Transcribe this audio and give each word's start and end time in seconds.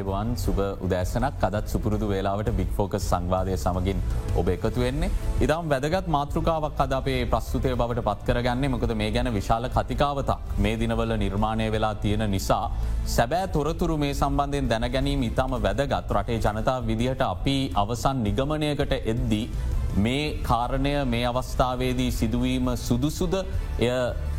අයිබවන් 0.00 0.28
සුබ 0.36 0.58
උදෑසනක් 0.84 1.42
අදත් 1.46 1.66
සුපුරුදු 1.68 2.06
වේලාවට 2.08 2.50
බික් 2.52 2.70
ෆෝකස් 2.76 3.04
සංවාදය 3.04 3.56
සමගින් 3.56 3.98
ඔබ 4.34 4.48
එකතු 4.48 4.80
වෙන්නේ. 4.80 5.10
ඉදම් 5.40 5.68
වැදගත් 5.72 6.06
මාතෘකාවක් 6.08 6.78
අද 6.78 6.92
අපේ 6.92 7.26
ප්‍රස්තුතය 7.26 7.72
බවට 7.74 8.04
පත්කරගන්නේ 8.08 8.72
මොකද 8.74 8.92
මේ 8.94 9.10
ගැන 9.10 9.30
විශාල 9.30 9.68
කතිකාවතක් 9.68 10.56
මේ 10.58 10.76
දිනවල 10.76 11.12
නිර්මාණය 11.16 11.66
වෙලා 11.70 11.94
තියෙන 11.96 12.24
නිසා. 12.30 12.64
සැබෑ 13.06 13.48
තොරතුරු 13.48 13.96
මේ 13.96 14.14
සම්බන්ධයෙන් 14.14 14.70
දැනගැනීම 14.72 15.22
ඉතාම 15.22 15.52
වැදගත් 15.58 16.14
රටේ 16.14 16.38
ජනතා 16.38 16.78
විදිහට 16.82 17.22
අපි 17.24 17.56
අවසන් 17.74 18.24
නිගමනයකට 18.26 18.94
එද්දී 19.04 19.46
මේ 19.96 20.38
කාරණය 20.42 21.04
මේ 21.04 21.26
අවස්ථාවේදී 21.26 22.10
සිදුවීම 22.10 22.76
සුදුසුද? 22.76 23.34
එය 23.78 23.90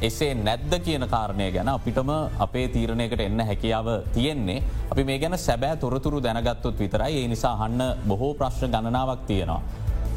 එසේ 0.02 0.34
නැද්ද 0.36 0.74
කියන 0.84 1.08
කාරණය 1.08 1.52
ගැන 1.52 1.70
අපිටම 1.70 2.10
අපේ 2.40 2.68
තීරණයකට 2.68 3.20
එන්න 3.20 3.40
හැකියාව 3.42 3.88
තියෙන්නේ. 4.14 4.64
අපි 4.92 5.04
මේ 5.04 5.20
ගැන 5.20 5.38
සැබෑ 5.38 5.78
තොරතුරු 5.78 6.24
දැනගත්තොත් 6.24 6.80
විතරයි. 6.80 7.24
ඒ 7.24 7.28
නිසා 7.28 7.56
හන්න 7.58 8.08
බොහෝ 8.08 8.34
ප්‍රශ්න 8.34 8.72
ගණනාවක් 8.72 9.26
තියෙනවා. 9.28 9.62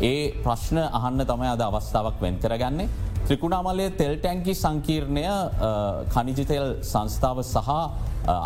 ඒ 0.02 0.32
ප්‍රශ්න 0.45 0.78
අහන්න 0.78 1.26
තමයි 1.26 1.48
අද 1.48 1.60
අවස්ථාවක් 1.62 2.20
වෙන්කරගන්නේ 2.20 2.88
ත්‍රිකුණාමලය 3.28 3.84
තෙල් 3.98 4.14
ටැන්කි 4.16 4.52
සංකීර්ණය 4.55 5.23
කනිජිතෙල් 6.15 6.66
සංස්ථාව 6.82 7.38
සහ 7.42 7.70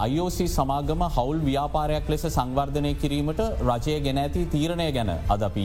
IOC 0.08 0.38
සමාගම 0.48 1.00
හවුල් 1.16 1.40
ව්‍යාපාරයක් 1.48 2.06
ලෙස 2.12 2.24
සංවර්ධනය 2.28 2.92
කිරීමට 3.02 3.40
රජය 3.68 3.96
ගෙන 4.04 4.20
ඇති 4.22 4.42
තීරණය 4.52 4.86
ගැන 4.96 5.10
අද 5.34 5.42
අපි 5.48 5.64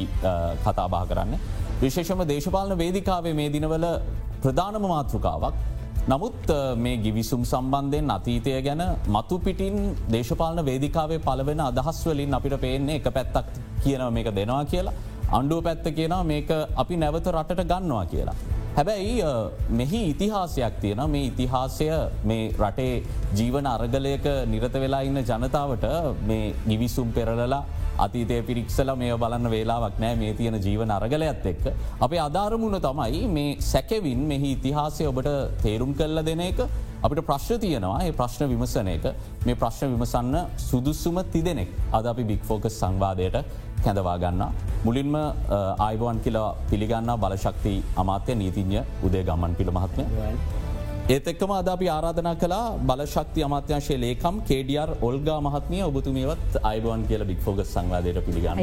කතාබා 0.65 1.03
කරන්න. 1.11 1.35
විශේෂම 1.83 2.23
දේශපාලන 2.31 2.73
වේදිකාවේ 2.81 3.35
මේ 3.39 3.51
දිනවල 3.55 3.85
ප්‍රධානම 4.41 4.87
මාතෘකාවක්. 4.93 5.53
නමුත් 6.07 6.49
මේ 6.77 6.97
ගිවිසුම් 6.97 7.45
සම්බන්ධයෙන් 7.45 8.09
අතීතය 8.17 8.57
ගැන 8.61 8.83
මතු 9.07 9.39
පිටින් 9.39 9.77
දේශපාලන 10.11 10.65
වේදිකාවේ 10.65 11.21
පලවෙන 11.27 11.63
අදහස්වලින් 11.69 12.33
අපිට 12.33 12.57
පේන්නේ 12.65 12.97
එක 12.97 13.13
පැත්තක් 13.13 13.53
කියනව 13.83 14.09
මේක 14.17 14.33
දෙනවා 14.39 14.65
කියලා. 14.65 14.97
අන්ඩුව 15.31 15.63
පැත්ත 15.63 15.85
කියනවා 15.99 16.23
මේක 16.25 16.49
අපි 16.75 16.97
නැවත 16.97 17.33
රටට 17.35 17.69
ගන්නවා 17.71 18.05
කියලා. 18.07 18.37
හැබැයි 18.75 19.21
මෙහි 19.71 20.01
ඉතිහාසයක් 20.09 20.79
තියෙන 20.81 21.01
මේ 21.07 21.25
ඉතිහාසය 21.25 21.87
මේ 22.23 22.49
රටේ 22.59 23.03
ජීවන 23.35 23.67
අරගලයක 23.67 24.25
නිරත 24.47 24.75
වෙලා 24.75 25.01
ඉන්න 25.01 25.19
ජනතාවට 25.21 25.85
මේ 26.23 26.53
ගිවිසුම් 26.65 27.11
පෙරලලා 27.11 27.63
අතීතය 27.97 28.37
පිරික්සල 28.41 28.89
මේ 28.95 29.13
බලන්න 29.15 29.49
වේලාවක් 29.49 29.99
නෑ. 29.99 30.15
මේ 30.15 30.33
තියෙන 30.33 30.57
ජීවන 30.57 30.91
අරගලයක්ත් 30.91 31.45
එක්ක. 31.45 31.65
අපේ 31.99 32.19
අධාරමුණ 32.19 32.79
තමයි 32.79 33.27
මේ 33.29 33.57
සැකවින් 33.61 34.23
මෙහි 34.23 34.51
ඉතිහාසය 34.53 35.05
ඔබට 35.05 35.29
තේරුම් 35.61 35.93
කල්ල 35.93 36.23
දෙන 36.23 36.41
එක. 36.41 36.63
අපිට 37.03 37.21
ප්‍රශ්න 37.23 37.59
තියෙනවා 37.59 37.99
ඒ 38.01 38.11
ප්‍රශ්න 38.13 38.49
විමසන 38.49 38.87
එක. 38.87 39.05
මේ 39.45 39.55
ප්‍රශ්න 39.55 39.93
විමසන්න 39.93 40.35
සුදුස්සුම 40.59 41.21
තිදෙනෙක්. 41.31 41.69
අද 41.91 42.05
අපි 42.05 42.23
බික්‍ෆෝකස් 42.23 42.79
සංවාදයට 42.79 43.37
කැඳවා 43.85 44.17
ගන්න. 44.23 44.41
මුලින්ම 44.87 45.13
ආයිබෝන් 45.19 46.17
කියලා 46.25 46.49
පිළිගන්න 46.71 47.13
බලශක්ති 47.23 47.75
අමාත්‍ය 48.01 48.35
නීතිඥ 48.41 48.81
උදේ 49.07 49.23
ගම්මන් 49.29 49.55
පිළ 49.59 49.71
මහත්මය. 49.77 50.05
ඒත් 51.13 51.25
එක්කම 51.29 51.51
අද 51.51 51.67
අපි 51.71 51.87
ආරාධනා 51.93 52.35
කලා 52.41 52.65
බලශක්ති 52.89 53.41
අමාත්‍යංශය 53.47 53.95
ලේකම් 54.03 54.35
කේඩියර් 54.49 54.89
ඔල්ගා 55.07 55.39
මහත්මිය 55.47 55.81
ඔබතුමියවත් 55.87 56.51
අයිබවන් 56.69 57.01
කියල 57.09 57.23
බික්‍ෆෝග 57.31 57.59
සංවාදයට 57.71 58.19
පිළිගන්න. 58.27 58.59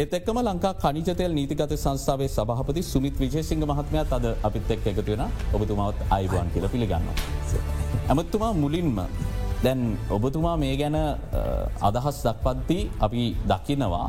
ඒත් 0.00 0.14
එක්කම 0.18 0.40
ලංකා 0.48 0.72
කනිජතෙල් 0.84 1.34
නීතිගත 1.38 1.74
සංස්ථාවේ 1.84 2.30
සභහපති 2.36 2.82
සුමිත් 2.92 3.16
විජේසිංහ 3.22 3.62
මහත්මයත් 3.72 4.14
අද 4.18 4.26
අපිත් 4.48 4.70
එක් 4.76 4.86
එකතුවෙන 4.92 5.22
ඔබතුමාවත් 5.58 6.00
අයිබවන් 6.16 6.50
කියල 6.54 6.66
පිළිගන්න. 6.74 7.06
ඇමත්තුමා 8.10 8.52
මුලින්ම 8.64 8.98
දැන් 9.64 9.80
ඔබතුමා 10.18 10.56
මේ 10.64 10.74
ගැන 10.82 10.98
අදහස් 11.88 12.18
දක්පත්ති 12.26 12.78
අපි 13.06 13.24
දකිනවා 13.52 14.08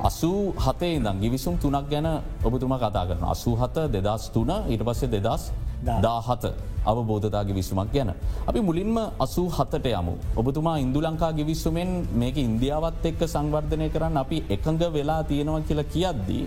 අසූ 0.00 0.52
හතේ 0.56 0.96
ඉදම් 0.96 1.20
ගිවිසුම් 1.20 1.56
තුනක් 1.56 1.88
ගැන 1.90 2.06
ඔබතුම 2.44 2.72
කතා 2.74 3.06
කරන 3.06 3.24
අසූ 3.24 3.56
හත 3.56 3.88
දෙදස් 3.88 4.28
තුන 4.30 4.50
ඉට 4.68 4.82
පස්සේ 4.82 5.08
දෙදස් 5.08 5.52
දාහත 5.84 6.44
අවබෝධතාගේ 6.84 7.54
විසුමක් 7.54 7.92
ගැන. 7.92 8.12
අපි 8.46 8.60
මුලින්ම 8.60 8.96
අසූ 9.18 9.48
හතට 9.48 9.86
යමු. 9.92 10.14
ඔබතුමා 10.36 10.78
ඉන්දු 10.78 11.00
ලංකා 11.00 11.32
ගිවිස්සුමෙන් 11.32 12.06
මේක 12.14 12.36
ඉන්දියාවත් 12.36 13.04
එක්ක 13.04 13.20
සංවර්ධනය 13.26 13.88
කරන්න 13.88 14.16
අපි 14.16 14.44
එකඟ 14.48 14.84
වෙලා 14.92 15.22
තියෙනවා 15.24 15.60
කියලා 15.62 15.84
කියද්දී. 15.86 16.44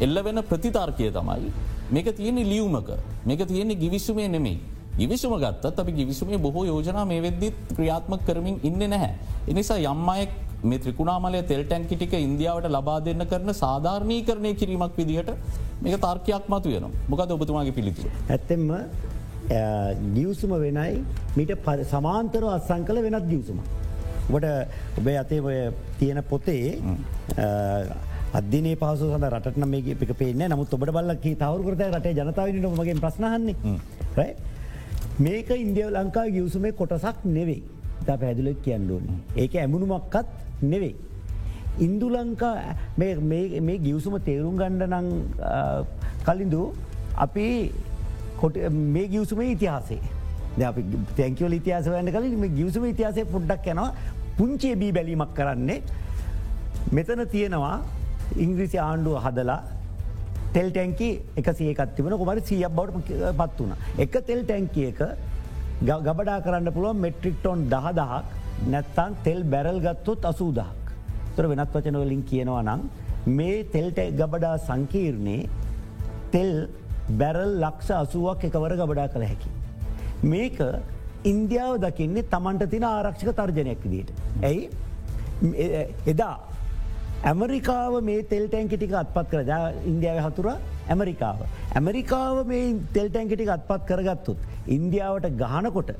එල්ල 0.00 0.16
වෙන 0.24 0.42
ප්‍රතිතාර්කය 0.42 1.10
තමයි. 1.10 1.52
මේක 1.90 2.16
තියෙන්නේ 2.16 2.44
ලියවමක 2.44 2.88
මේක 3.24 3.46
තියෙන්නේ 3.46 3.76
ගිවිස්සුමේ 3.76 4.28
නෙමෙයි. 4.28 4.58
ගිවිසුම 4.98 5.38
ගත්තත් 5.38 5.78
අපි 5.78 5.92
ගිවිසුමේ 5.92 6.38
බොහෝ 6.38 6.64
යෝජනා 6.64 7.04
මේ 7.04 7.22
වෙද්දිත් 7.22 7.56
ක්‍රියාත්ම 7.76 8.18
කරමින් 8.26 8.60
ඉන්න 8.62 8.82
නැහැ. 8.84 9.14
එනිසා 9.46 9.78
යම්මයෙක් 9.78 10.47
මේ 10.62 10.78
ත්‍රිකුණාමලය 10.78 11.42
තෙල් 11.46 11.62
ටැන්කිටික 11.64 12.12
ඉන්දියාවට 12.18 12.68
ලබා 12.68 12.98
දෙන්න 13.00 13.22
කරන 13.30 13.50
සාධාරණී 13.54 14.22
කරණය 14.24 14.54
කිරීමක් 14.54 14.96
විදිහට 14.96 15.30
මේක 15.82 16.00
තර්කයක් 16.00 16.48
මතු 16.48 16.72
වෙන 16.74 16.86
මොකද 17.08 17.30
ඔබතුමාගේ 17.30 17.72
පිළිතුර. 17.72 18.10
ඇත්තෙම 18.28 18.64
ගියවසුම 20.16 20.52
වෙනයි 20.56 21.04
මිට 21.36 21.52
සමාන්තර 21.86 22.42
අත්සං 22.48 22.82
කළ 22.84 23.02
වෙනත් 23.06 23.28
ගියවසුම. 23.30 23.60
ඔබට 24.28 24.98
ඔබේ 24.98 25.16
අතේ 25.16 25.40
ඔය 25.40 25.58
තියෙන 25.98 26.22
පොතේ 26.24 26.66
අදදිනේ 28.34 28.76
පහසු 28.76 29.12
සඳ 29.12 29.30
රටන 29.30 29.68
මේ 29.68 29.94
පික 29.94 30.12
පේන 30.16 30.44
නමුත් 30.48 30.74
ඔබට 30.74 30.94
බල්ලකි 30.98 31.36
තවරුකරත 31.36 31.86
රටේ 31.88 32.14
ජනතාවනට 32.14 32.68
මගේ 32.74 32.98
ප්‍රශ්නහන්නේ 32.98 34.28
මේක 35.20 35.48
ඉන්දියාව 35.56 35.96
ලංකා 35.96 36.26
ගියවසුමේ 36.28 36.72
කොටසක් 36.72 37.24
නෙවෙයි. 37.26 37.62
තා 38.06 38.16
පැදිලක් 38.16 38.60
කියන්නුවන. 38.64 39.06
ඒක 39.36 39.54
ඇමුණුමක්කත් 39.54 40.26
නෙවෙයි. 40.62 40.96
ඉන්දුලංකා 41.78 42.54
මේ 42.96 43.78
ගියවසුම 43.78 44.18
තේරුම් 44.20 44.56
ගණ්ඩ 44.56 44.92
නං 44.92 45.08
කලින්දු 46.24 46.62
අපි 47.16 47.46
මේ 48.88 49.06
ගියවසුමේ 49.08 49.50
ඉතිහාසේ 49.52 50.00
අපි 50.66 50.82
තැංකවල 51.16 51.58
ඉතිහාස 51.60 51.86
වන්න 51.86 52.12
කලින් 52.12 52.38
මේ 52.40 52.54
ගියවසුම 52.58 52.84
ඉතිහාසය 52.84 53.24
පුඩ්ඩක් 53.34 53.66
යනවා 53.66 53.90
පුංචේ 54.38 54.74
බී 54.76 54.92
බැලීමක් 54.92 55.34
කරන්නේ 55.34 55.82
මෙතන 56.92 57.26
තියෙනවා 57.28 57.76
ඉංග්‍රිසි 58.36 58.78
ආණ්ඩුව 58.78 59.18
හදලා 59.24 59.60
තෙල් 60.52 60.70
ටැන්කි 60.70 61.10
එක 61.36 61.48
සියකත් 61.54 61.94
තිබන 61.96 62.16
කොමට 62.16 62.46
සියක් 62.46 62.70
බවට 62.70 63.32
පත් 63.38 63.58
වුණ. 63.58 63.74
එක 63.98 64.12
තෙල් 64.26 64.42
ටැන්කි 64.42 64.86
එක 64.90 65.00
ගබඩා 66.06 66.38
කරන්න 66.40 66.72
පුළුව 66.72 66.96
මෙට්‍රික්ටොන් 66.96 67.68
දහ 67.70 67.88
දහක් 67.94 68.37
නැත්තන් 68.66 69.16
තෙල් 69.24 69.44
බැරල් 69.44 69.80
ගත්තොත් 69.80 70.24
අසූදහක්. 70.24 70.84
තොර 71.36 71.48
වෙනත් 71.48 71.72
වචනවලින් 71.74 72.22
කියනවා 72.30 72.62
නම් 72.62 72.80
මේ 73.38 73.64
තෙල්ට 73.74 73.98
ගබඩා 74.20 74.56
සංකීර්ණයේ 74.68 75.48
තෙල් 76.32 76.52
බැරල් 77.20 77.52
ලක්ෂ 77.64 77.90
අසුවක් 78.02 78.44
එකවර 78.48 78.74
ගබඩා 78.80 79.08
කළ 79.14 79.26
හැකි. 79.30 79.50
මේක 80.22 80.58
ඉන්දියාව 81.24 81.80
දකින්නේ 81.84 82.28
තමන්ට 82.34 82.70
තින 82.70 82.84
ආරක්ෂක 82.84 83.30
තර්ජනයක් 83.40 83.82
විදිට. 83.84 84.12
ඇයි 84.42 84.70
එදා 86.12 86.36
ඇමරිකාව 87.30 88.02
මේ 88.02 88.26
තෙල්ටැන්කිටික 88.32 88.92
අත්පත් 89.02 89.30
කර 89.30 89.40
ඉන්දියාව 89.92 90.18
හතුර 90.26 90.46
ඇමරිකාව. 90.88 91.40
ඇමරිකාව 91.74 92.46
මේ 92.46 92.76
තෙල්ටැන්කිටික 92.92 93.50
අත්පත් 93.56 93.82
කරගත්තුත්. 93.90 94.38
ඉන්දියාවට 94.76 95.26
ගහනකොට 95.42 95.90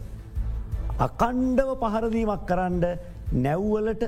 අකණ්ඩව 0.99 1.71
පහරදීමක් 1.83 2.43
කරන්න 2.47 2.85
නැව්වලට 3.39 4.03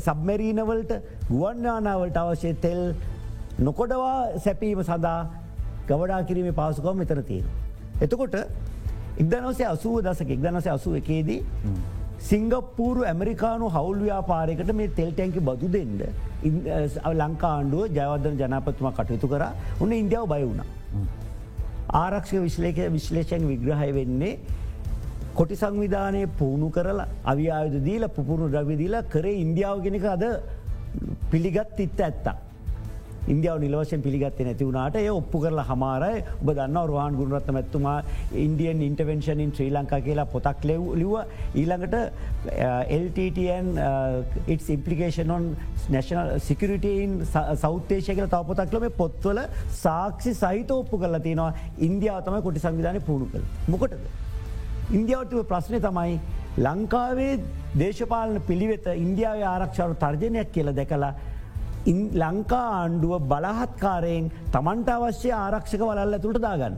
සබ්මැරීනවලට 0.00 0.92
ගුවන්යානාවලට 1.28 2.16
අවශ්‍ය 2.16 2.54
තෙල් 2.56 2.82
නොකොඩවා 3.60 4.38
සැපීම 4.38 4.82
සඳහා 4.82 5.20
ගවඩා 5.88 6.22
කිරීම 6.24 6.54
පාසුකම් 6.54 6.96
මෙතර 6.96 7.22
තියෙන. 7.22 7.46
එතකොට 8.00 8.36
ඉක්දනවසේ 9.16 9.66
අසුව 9.66 10.00
දසක 10.02 10.30
එක්දනසේ 10.30 10.72
අසුව 10.72 10.96
එකේදී 10.96 11.40
සිංගප්පූරු 12.20 13.04
ඇමරිකානු 13.04 13.68
හවුල් 13.68 14.00
ව්‍යාපාරයකට 14.00 14.72
මේ 14.72 14.88
තෙල් 14.90 15.10
ටැන්කි 15.12 15.40
බදු 15.40 15.68
දෙන්න 15.68 16.00
ලංකාණ්ඩුව 17.14 17.84
ජයවර්ධන 17.90 18.40
ජනපතුම 18.40 18.90
කටයුතු 18.90 19.28
කර 19.28 19.44
උන්න 19.80 19.92
ඉන්දියාව 19.92 20.26
බය 20.28 20.42
වුණ. 20.42 20.62
ආරක්ෂක 21.94 22.34
විශ්ලේක 22.40 22.78
විශ්ලේෂයෙන් 22.90 23.46
විග්‍රහය 23.48 23.90
වෙන්නේ 23.92 24.34
කොටි 25.36 25.56
සංවිධානය 25.56 26.22
පුහුණු 26.38 26.68
කරලා 26.76 27.08
අවියායුද 27.32 27.76
දීල 27.88 28.04
පුපුරු 28.16 28.48
ද්‍රවිදිලා 28.54 29.08
කරේ 29.12 29.36
ඉන්දියාව 29.44 29.84
ගෙනක 29.84 30.06
අද 30.14 30.24
පිළිගත් 31.30 31.78
ඉත්ත 31.86 32.00
ඇත්තා. 32.00 32.36
ඉන්දියාව 33.32 33.58
නිලවශයෙන් 33.62 34.02
පිළිගත්තේ 34.04 34.46
නැතිවුණට 34.46 34.96
ඒ 35.00 35.10
ඔප්පු 35.10 35.40
කරලා 35.44 35.66
හමාරයි. 35.70 36.22
ඔබ 36.42 36.48
දන්න 36.50 36.78
රවාන් 36.90 37.18
ගුණරත්ත 37.20 37.50
මැත්තුමා 37.56 37.96
ඉන්ඩියන් 38.44 38.82
ඉන්ටවෙන්ශනින් 38.88 39.52
ශ්‍රී 39.56 39.70
ලංකා 39.76 40.00
කියලා 40.06 40.26
පොතක් 40.34 40.64
ලෙව් 40.70 40.82
ලිව 41.00 41.14
ඊළඟට 41.60 41.94
LTTN 42.98 43.68
ඉටස් 44.54 44.68
ඉම්පලිකේෂනොන් 44.76 45.46
නැශනල් 45.96 46.32
සිකරිටන් 46.48 47.14
සෞතේශය 47.64 48.18
කල 48.18 48.28
තව 48.34 48.42
පොතක්ලම 48.50 48.88
පොත්වල 49.00 49.40
සාක්ෂි 49.84 50.34
සහිත 50.42 50.76
ඔප්පු 50.80 51.00
කරලා 51.04 51.24
තියෙනවා. 51.28 51.54
ඉන්දියාව 51.88 52.20
තමයි 52.28 52.44
කොටි 52.48 52.64
සංවිධානය 52.66 53.00
පුුණු 53.08 53.30
කළ. 53.32 53.48
මොකටද. 53.68 54.21
ඉන්දියාවටව 54.96 55.42
ප්‍රශ්නය 55.50 55.78
තමයි 55.84 56.14
ලංකාවේ 56.64 57.34
දේශපාලන 57.80 58.40
පිළිවෙත 58.48 58.86
ඉන්දියාව 59.04 59.44
ආරක්ෂාව 59.50 59.92
තර්ජනයක් 60.02 60.50
කියල 60.54 60.68
දැකලා 60.78 61.12
ලංකා 62.22 62.66
ආණ්ඩුව 62.80 63.14
බලහත්කාරයෙන් 63.30 64.26
තමන්ට 64.56 64.90
අවශ්‍ය 64.96 65.30
ආරක්ෂක 65.38 65.82
වලල්ල 65.88 66.18
තුළට 66.24 66.42
දාගන්න. 66.46 66.76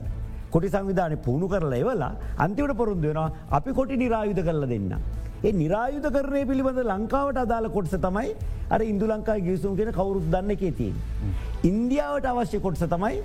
කොටි 0.52 0.70
සංවිධානය 0.74 1.16
පුුණු 1.26 1.48
කරලා 1.52 1.80
එවලා 1.82 2.12
අන්තිවට 2.44 2.78
පොරුන්ද 2.80 3.04
වෙනවා 3.08 3.28
අපි 3.58 3.76
කොටි 3.78 4.00
නිරායුධ 4.02 4.42
කරලා 4.48 4.72
දෙන්න. 4.74 4.92
ඒ 5.46 5.52
නිරායුධ 5.62 6.08
කරනය 6.16 6.42
පිළිබඳ 6.50 6.82
ලංකාවට 6.92 7.40
අදාළ 7.44 7.68
කොටස 7.76 7.96
තමයි 8.06 8.28
අර 8.74 8.80
ඉන්දු 8.92 9.10
ලංකා 9.12 9.40
ගියසුම් 9.48 9.74
කියෙන 9.78 9.92
කවරුත් 9.98 10.28
දන්න 10.34 10.54
එකේ 10.56 10.76
තියෙන්. 10.78 10.96
ඉන්දියාවට 11.70 12.30
අවශ්‍ය 12.32 12.60
කොටස 12.66 12.86
තමයි 12.94 13.16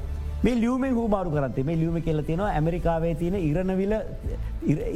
මේ 0.43 0.55
ලියුමේ 0.63 0.91
හූමාරු 0.97 1.31
කරතේ 1.35 1.63
මේ 1.69 1.77
ලියුම 1.81 1.97
කියල 2.07 2.21
තියෙනවා 2.29 2.51
ඇමරිකාවේ 2.59 3.13
තියෙන 3.21 3.37
ඉරණවිල 3.49 3.93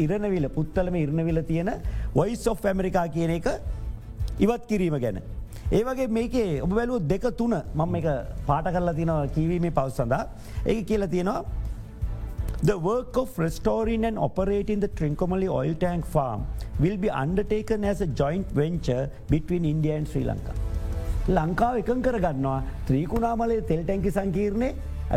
ඉරණවිල 0.06 0.46
පුත්තලම 0.58 0.96
ඉරණවිල 1.04 1.42
තියෙන 1.52 1.72
වොයිස් 2.20 2.46
ඔෆ් 2.52 2.66
ඇමරිකා 2.72 3.08
කියන 3.16 3.34
එක 3.38 3.48
ඉවත් 4.46 4.64
කිරීම 4.70 4.96
ගැන. 5.06 5.20
ඒවගේ 5.80 6.08
මේකේ 6.20 6.62
ඔබ 6.68 6.72
වැලූ 6.78 7.00
දෙක 7.12 7.26
තුන 7.42 7.56
මම 7.82 7.96
එක 8.00 8.08
පාට 8.48 8.72
කරලා 8.76 8.96
තියනවා 9.00 9.28
කිවීමේ 9.36 9.76
පවස් 9.80 10.00
සඳහා 10.00 10.24
ඒ 10.66 10.82
කියලා 10.92 11.12
තියෙනවා 11.16 11.44
The 12.68 12.76
work 12.80 13.18
of 13.22 13.30
restoring 13.44 14.06
and 14.08 14.18
operating 14.26 14.80
the 14.84 14.90
Trincomalee 14.98 15.50
oil 15.60 15.74
tank 15.82 16.06
farm 16.14 16.46
will 16.84 16.96
be 17.06 17.10
undertaken 17.24 17.84
as 17.92 18.00
a 18.06 18.08
joint 18.22 18.48
venture 18.62 19.04
between 19.34 19.66
India 19.74 19.98
and 20.00 20.08
Sri 20.08 20.24
Lanka. 20.30 20.54
ලංකාව 21.38 21.76
එකන් 21.82 22.00
කරගන්නවා 22.08 22.56
ත්‍රීකුණාමලේ 22.88 23.60
තෙල් 23.70 23.82
ටැන්කි 23.84 24.12
සංකීර්ණය 24.18 24.70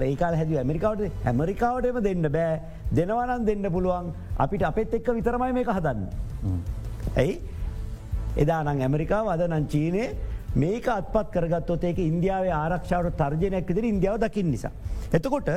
ඒකාල් 0.03 0.37
හැද 0.37 0.53
ඇමරිකාවට 0.63 1.27
ඇමරිකාවටම 1.27 1.99
දෙන්න 2.03 2.31
බෑ 2.37 2.61
දෙනවනන් 2.93 3.45
දෙන්න 3.47 3.71
පුළුවන් 3.73 4.13
අපිට 4.39 4.63
අපත් 4.63 4.95
එක්ක 4.95 5.09
විතරමයි 5.19 5.53
මේක 5.53 5.69
හදන්න. 5.69 6.09
ඇයි 7.17 7.41
එදානං 8.37 8.83
ඇමරිකාව 8.89 9.29
අද 9.35 9.47
නං 9.49 9.69
චීනය 9.75 10.05
මේක 10.57 10.89
අත්පත් 10.89 11.31
කරගත්තොත් 11.35 11.85
ඒක 11.85 11.99
ඉන්දියාව 11.99 12.49
ආරක්ෂාවට 12.59 13.17
තර්ජනයක් 13.23 13.69
විදිර 13.69 13.85
ඉන්දියාව 13.85 14.21
දකිින් 14.25 14.51
නිසා. 14.51 14.73
එතකොට 15.13 15.49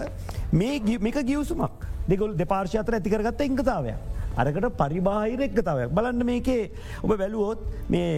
මේක 0.52 1.20
ගියවසුමක් 1.30 1.86
දෙගොල් 2.08 2.36
දෙපාර්ශයතර 2.36 2.94
ඇතිකරගත්ත 2.98 3.42
ඉංගතාවයක්. 3.50 3.98
අරකට 4.42 4.68
පරිබාහිර 4.82 5.46
එක්කතාවයක් 5.48 5.94
බලන්න 5.98 6.26
මේකේ 6.30 6.62
ඔබ 7.04 7.14
වැලුවොත් 7.14 7.62
මේ 7.90 8.10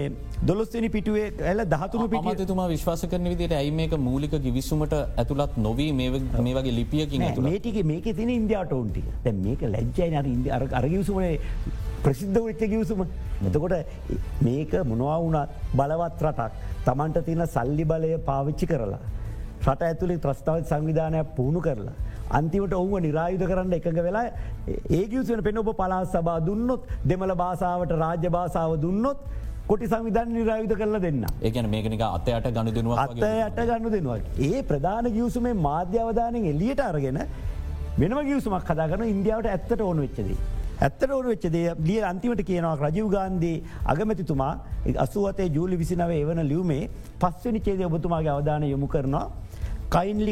දොලොස්වනි 0.44 0.90
පිටුවේ 0.96 1.28
ඇල 1.52 1.66
දහතුම 1.74 2.08
පිටතුමා 2.16 2.68
විශ්වාස 2.68 3.06
කරන 3.06 3.30
විදිට 3.34 3.58
ඇයි 3.60 3.76
මේක 3.82 3.96
මූලික 4.08 4.36
ගිවිසුමට 4.48 4.98
ඇතුළත් 4.98 5.60
නොවී 5.60 5.92
මේ 5.94 6.10
වගේ 6.56 6.78
ලිපියකින් 6.80 7.28
මේටික 7.42 7.80
මේක 7.86 8.10
තින 8.20 8.34
ඉන්දයාට 8.38 8.74
ඔන්ටික 8.74 9.08
දැ 9.26 9.36
මේක 9.40 9.64
ලැජ්ජයි 9.68 10.12
අර 10.16 10.28
ඉන්ද 10.28 10.52
අර 10.58 10.64
අරගිවසුමනේ 10.82 11.34
ප්‍රසිද්ධ 12.04 12.42
වෙච්ච 12.42 12.68
ගිවසුම 12.68 13.06
එතකොට 13.44 13.74
මේක 14.42 14.72
මොනවා 14.86 15.18
වුණත් 15.20 15.58
බලවත් 15.74 16.22
රටක් 16.24 16.70
තමන්ට 16.86 17.26
තියෙන 17.26 17.48
සල්ලි 17.48 17.86
බලය 17.86 18.18
පාවිච්චි 18.26 18.66
කරලා. 18.66 19.00
රට 19.62 19.82
ඇතුළේ 19.84 20.18
ත්‍රස්ථාවත් 20.18 20.66
සංවිධානයක් 20.66 21.36
පුහුණු 21.36 21.62
කරලා. 21.62 21.94
අන්තිමට 22.31 22.74
ඔවුව 22.74 22.98
නිරායුධ 23.01 23.45
කරන්න 23.50 23.75
එකඟ 23.78 24.01
වෙලා 24.07 24.25
ඒගියසන 24.92 25.44
පෙන 25.48 25.62
ඔබ 25.62 25.69
පලාස් 25.74 26.13
සබා 26.16 26.39
දුන්නොත් 26.42 26.88
දෙමල 27.04 27.33
භාසාාවට 27.36 27.94
රාජ්‍ය 28.04 28.30
භාසාාව 28.38 28.75
දුන්නොත් 28.86 29.19
කොටි 29.68 29.88
සංවිධන් 29.88 30.31
නිරායුධ 30.38 30.75
කරල 30.75 30.98
දෙන්න. 31.00 31.25
ඒකන 31.42 31.69
මේකනික 31.69 32.06
අතයට 32.07 32.48
ගණු 32.50 32.72
දෙනවා 32.78 33.04
අත්තයට 33.04 33.62
ගන්න 33.62 33.92
දෙනවා. 33.92 34.18
ඒ 34.42 34.63
ප්‍රධාන 34.63 35.12
ගියවසුමේ 35.18 35.54
මාධ්‍යවධානයෙන් 35.68 36.50
එලියට 36.54 36.81
අරගෙන 36.81 37.22
වෙනම 37.98 38.18
ගියවසුමක් 38.22 38.66
කදාගන 38.66 39.06
ඉන්දියාවට 39.07 39.54
ඇත්තට 39.54 39.81
ඕන 39.81 40.04
වෙච්චදී. 40.06 40.39
ඇත්තට 40.80 41.12
ඕන 41.12 41.25
වෙච්චදේ 41.25 41.75
ලිය 41.81 42.01
අන්තිමට 42.04 42.44
කියනවා 42.44 42.75
රජීව 42.80 43.07
ගාන්දී 43.10 43.56
අගමැතිතුමා 43.86 44.54
අසුවතේ 44.98 45.50
ජූලි 45.50 45.77
විසිනව 45.77 46.13
එවන 46.13 46.42
ලියුමේ 46.51 46.84
පස්වනි 47.22 47.66
චේදය 47.68 47.89
ඔබතුමාගේ 47.89 48.36
අවධාන 48.36 48.63
යොමු 48.66 48.88
කරනවා 48.88 49.25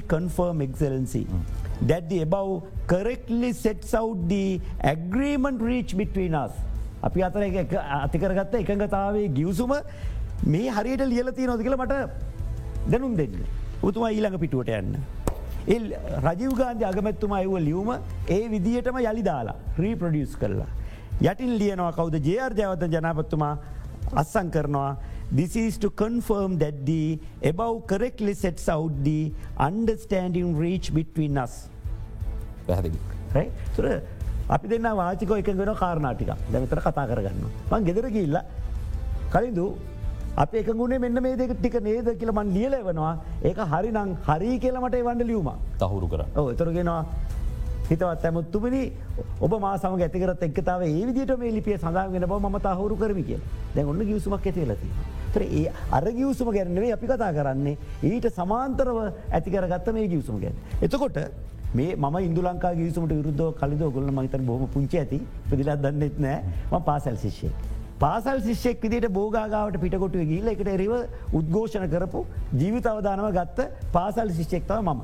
confirm 0.08 0.62
excellency 0.62 1.24
mm. 1.26 1.69
That 1.88 2.10
the 2.10 2.22
above 2.22 2.64
correctly 2.88 3.52
sets 3.54 3.94
out 3.94 4.18
the 4.28 4.60
agreement 4.84 5.62
reach 5.62 5.96
between 5.96 6.34
us. 6.34 6.52
අපි 7.04 7.22
අතර 7.28 7.44
අතිකරගත්ත 8.04 8.56
එකඟතාවේ 8.64 9.28
ගියවසුම 9.38 9.72
මේ 10.54 10.68
හරියට 10.78 11.06
ලියලති 11.14 11.48
නොද 11.52 11.62
කියල 11.68 11.78
මට 11.78 11.96
දැනුම් 12.92 13.16
දෙන්න. 13.22 13.40
උතුමා 13.84 14.12
ඊළඟ 14.16 14.38
පිටුවට 14.44 14.76
යන්න. 14.80 14.98
එල් 15.76 15.86
රජීව 16.28 16.54
ගාන්ධ 16.62 16.84
අගමැත්තුමා 16.92 17.40
අයව 17.44 17.56
ලියවම 17.70 17.90
ඒ 18.36 18.44
විදිහටම 18.54 19.00
යළි 19.04 19.24
දාලා 19.32 19.58
රීප්‍රඩියස් 19.84 20.36
කරලා. 20.42 20.72
යටින් 21.22 21.54
ලියනවා 21.62 21.92
කවද 21.98 22.16
ජයාර් 22.28 22.54
ජයවත 22.60 22.84
ජනපත්තුමා 22.96 23.54
අස්සං 24.22 24.52
කරනවා 24.56 24.92
This 25.32 25.56
is 25.56 25.78
to 25.78 25.90
confirm 25.92 26.58
that 26.58 26.86
the 26.86 27.20
above 27.44 27.86
correctly 27.86 28.34
sets 28.34 28.68
out 28.68 28.94
the 29.04 29.32
understanding 29.60 30.58
reach 30.58 30.90
between 30.92 31.38
us. 31.38 31.70
තුර 33.76 33.86
අපි 34.50 34.68
දෙන්න 34.68 34.90
වාචික 35.02 35.30
එක 35.38 35.52
වෙන 35.54 35.72
කාරණාටික 35.76 36.34
දැමතර 36.54 36.82
කතා 36.82 37.06
කරගන්න. 37.12 37.46
මං 37.72 37.86
ගෙදර 37.86 38.10
ගිල්ල 38.10 38.40
කලින්දු 39.30 39.66
අප 40.36 40.56
එක 40.56 40.72
ගුණේ 40.74 41.00
මෙන්න 41.00 41.22
මේ 41.22 41.38
දෙක 41.38 41.54
ටික 41.54 41.78
නේද 41.80 42.10
කියල 42.18 42.32
මන් 42.34 42.50
ලියලවනවා 42.58 43.14
ඒක 43.44 43.62
හරි 43.74 43.92
නං 43.92 44.18
හරි 44.26 44.58
කියලමට 44.58 44.98
එවන්ඩ 45.02 45.30
ලියුම 45.30 45.52
තහුරු 45.78 46.10
කර 46.10 46.26
එතරගෙනවා 46.56 47.06
හිතවත් 47.92 48.26
ඇමුත්තුමනි 48.26 48.82
ඔබ 49.46 49.54
මා 49.62 49.78
සම 49.78 50.02
ඇතිකරත් 50.02 50.44
එක්තාව 50.50 50.90
ඒ 50.90 51.06
විදිට 51.08 51.38
මේ 51.38 51.54
ලිපිය 51.60 51.78
සඳහගෙන 51.78 52.28
බව 52.34 52.44
ම 52.50 52.60
තහුරු 52.68 52.98
කරමි 52.98 53.24
කිය 53.30 53.40
දැන් 53.76 53.88
ඔන්න 53.88 54.06
ගියසුමක් 54.10 54.46
ඇතිලති. 54.46 54.90
තර 55.30 55.44
ඒ 55.54 55.66
අර 55.92 56.04
ගියවසුම 56.12 56.52
ගැරන්නේ 56.52 56.92
අපි 56.94 57.08
කතා 57.08 57.32
කරන්නේ 57.34 57.78
ඊට 58.04 58.28
සමාන්තරව 58.32 59.00
ඇතිකරගත්ත 59.32 59.90
මේ 59.94 60.08
ගියවසුම 60.08 60.40
ගැන. 60.40 60.56
එතකොට 60.82 61.20
මේ 61.74 61.96
ම 61.96 62.16
ඉදු 62.22 62.42
ලංකා 62.42 62.74
ගියසුමට 62.76 63.12
විරුද්ධ 63.12 63.52
කලිද 63.56 63.84
ගොල්ල 63.90 64.12
මහිතන් 64.12 64.46
බොහම 64.46 64.70
පුංචි 64.70 64.98
ඇති 64.98 65.20
පිදිලත් 65.50 65.82
දන්නෙත් 65.82 66.18
නෑ 66.20 66.40
ම 66.72 66.82
පාසැල් 66.84 67.18
ශිෂ්‍යය. 67.18 67.52
පාසල් 68.00 68.42
ශිෂ්‍යෙක් 68.42 68.82
විදිට 68.84 69.08
බෝගාගාවට 69.12 69.78
පිටකොටුව 69.78 70.26
ගීල 70.26 70.48
එකට 70.48 70.70
එරව 70.70 70.94
උද්ඝෝෂණ 71.34 71.88
කරපු 71.94 72.22
ජීවිත 72.54 72.86
අවධානව 72.88 73.32
ගත්ත 73.34 73.68
පාසල් 73.92 74.30
ශිෂ්‍යෙක්තාව 74.32 74.84
මම. 74.84 75.02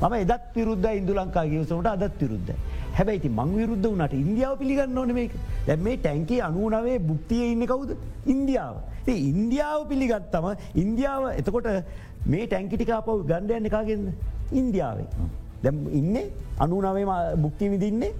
මම 0.00 0.14
එදත් 0.14 0.44
විරුද්ධ 0.54 0.88
ඉන්දු 0.92 1.14
ලංකා 1.14 1.44
ගියවසමට 1.44 1.88
අදත් 1.88 2.20
විරුද්ධ. 2.20 2.52
හැබැයිති 2.92 3.30
මං 3.30 3.50
විරුද්ධ 3.56 3.88
වනට 3.88 4.14
ඉන්දියාව 4.16 4.54
පිළිගන්න 4.58 4.98
ඕන 4.98 5.12
මේක 5.12 5.34
දැ 5.66 5.76
මේ 5.78 5.96
ටැන්කේ 5.96 6.40
අනුවනවේ 6.40 6.98
බුක්තිය 7.00 7.44
ඉන්න 7.52 7.66
කවුද 7.66 7.90
ඉන්දියාව. 8.26 8.76
ඒ 9.08 9.18
ඉන්දියාව 9.32 9.80
පිළිගත්තම 9.88 10.46
ඉන්දියාව 10.76 11.28
එතකොට 11.32 11.68
මේ 12.26 12.46
ටැන්කිටිකාපව 12.46 13.26
ගණ්ඩයන්න 13.30 13.68
එකගෙන්ද 13.70 14.08
ඉන්දියාවේ. 14.52 15.08
දැ 15.62 15.72
ඉන්න 15.92 16.16
අනුනවේ 16.58 17.04
බුක්ති 17.36 17.70
විදින්නේ 17.70 18.12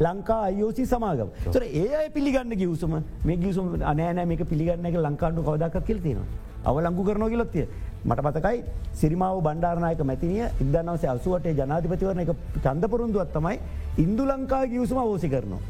ලංකා 0.00 0.40
අයෝසි 0.48 0.84
සමාගම 0.86 1.30
තොර 1.46 1.62
ඒ 1.62 1.88
අය 1.94 2.08
පිළිගන්න 2.10 2.54
ගියවසම 2.62 2.94
මේ 3.24 3.36
ගියසුම් 3.36 3.66
අනෑනෑ 3.84 4.26
මේක 4.26 4.44
පිළිගන්න 4.52 4.86
එක 4.86 4.98
ලංකාඩු 4.98 5.42
කවදක් 5.42 5.84
කිල්තිනවා. 5.86 6.26
අව 6.64 6.76
ලංකු 6.80 7.02
කරනෝ 7.04 7.28
කියලොත්තිය 7.28 7.66
මට 8.04 8.20
පතකයි 8.26 8.58
සිරිමාව 8.92 9.40
බණ්ඩාරනායක 9.46 10.02
මැතිනිය 10.02 10.44
ඉදන්නවසේ 10.60 11.10
අසුවට 11.14 11.48
ජනාධිපතිවරණ 11.60 12.22
එක 12.24 12.32
චන්දපරුන්දුවත් 12.64 13.32
තමයි 13.36 13.56
ඉන්දු 13.98 14.24
ලංකා 14.24 14.62
ගියවසුම 14.66 14.98
ඕසි 14.98 15.28
කරනවා. 15.28 15.62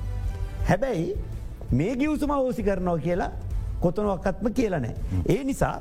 හැබැයි 0.68 1.08
මේ 1.72 1.92
ගියවසුම 1.96 2.30
ඕසි 2.32 2.62
කරනවා 2.62 2.98
කියලා 2.98 3.32
කොතනවක්කත්ම 3.84 4.52
කියලනෑ. 4.52 4.94
ඒ 5.28 5.42
නිසා 5.44 5.76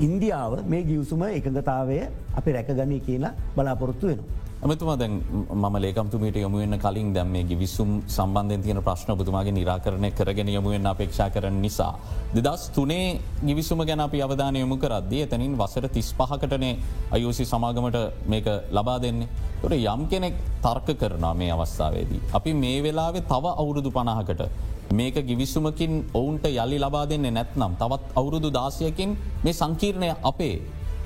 ඉන්දියාව 0.00 0.52
මේ 0.66 0.82
ගියවසුම 0.82 1.24
එකඟතාවය 1.30 1.96
අපි 2.36 2.52
රැකගනී 2.52 3.00
කියලා 3.00 3.34
බලාපොරොත්තු 3.56 4.06
වෙනවා. 4.06 4.40
ඇමතුමා 4.62 4.96
දැන් 4.98 5.14
ම 5.54 5.76
ලේකම්තුමට 5.76 6.36
යොමුවෙන්න 6.36 6.78
කලින් 6.78 7.12
දැම් 7.14 7.28
මේ 7.28 7.44
ගිවිසුම් 7.44 7.90
සම්බන්ධය 8.06 8.58
තියෙන 8.58 8.80
ප්‍රශ්න 8.82 9.12
බතුමාගේ 9.16 9.54
නිරාකරණය 9.58 10.10
කරගෙන 10.12 10.48
යොමුවෙන් 10.48 10.86
අපේක්ෂා 10.86 11.28
කරන 11.30 11.60
නිසා. 11.62 11.92
දෙදස් 12.36 12.64
තුනේ 12.70 13.06
ගිවිසුම 13.42 13.80
ගැන 13.82 14.00
අපි 14.00 14.20
අවධානය 14.20 14.60
යොමු 14.60 14.76
කරද්දී 14.76 15.22
එතනින් 15.22 15.54
වසර 15.56 15.88
තිස් 15.88 16.10
පහකටනේ 16.12 16.74
අයෝසි 17.10 17.44
සමාගමට 17.44 17.96
මේක 18.26 18.50
ලබා 18.70 18.98
දෙන්නේ. 18.98 19.28
තොට 19.62 19.72
යම් 19.74 20.02
කෙනෙක් 20.06 20.34
තර්ක 20.62 20.88
කරනා 20.94 21.34
මේ 21.34 21.50
අවස්ථාවේදී. 21.50 22.20
අපි 22.32 22.52
මේ 22.54 22.82
වෙලාවේ 22.82 23.24
තව 23.24 23.44
අවුරුදු 23.54 23.90
පණහකට 23.90 24.42
මේක 24.90 25.14
ගිවිසුමකින් 25.22 26.04
ඔවුන්ට 26.12 26.44
යළි 26.44 26.78
ලබා 26.78 27.06
දෙන්නේ 27.06 27.30
නැත්නම් 27.30 27.74
තවත් 27.76 28.02
අවුරුදු 28.12 28.50
දාසයකින් 28.50 29.16
මේ 29.44 29.52
සංකීර්ණය 29.54 30.08
අපේ. 30.22 30.62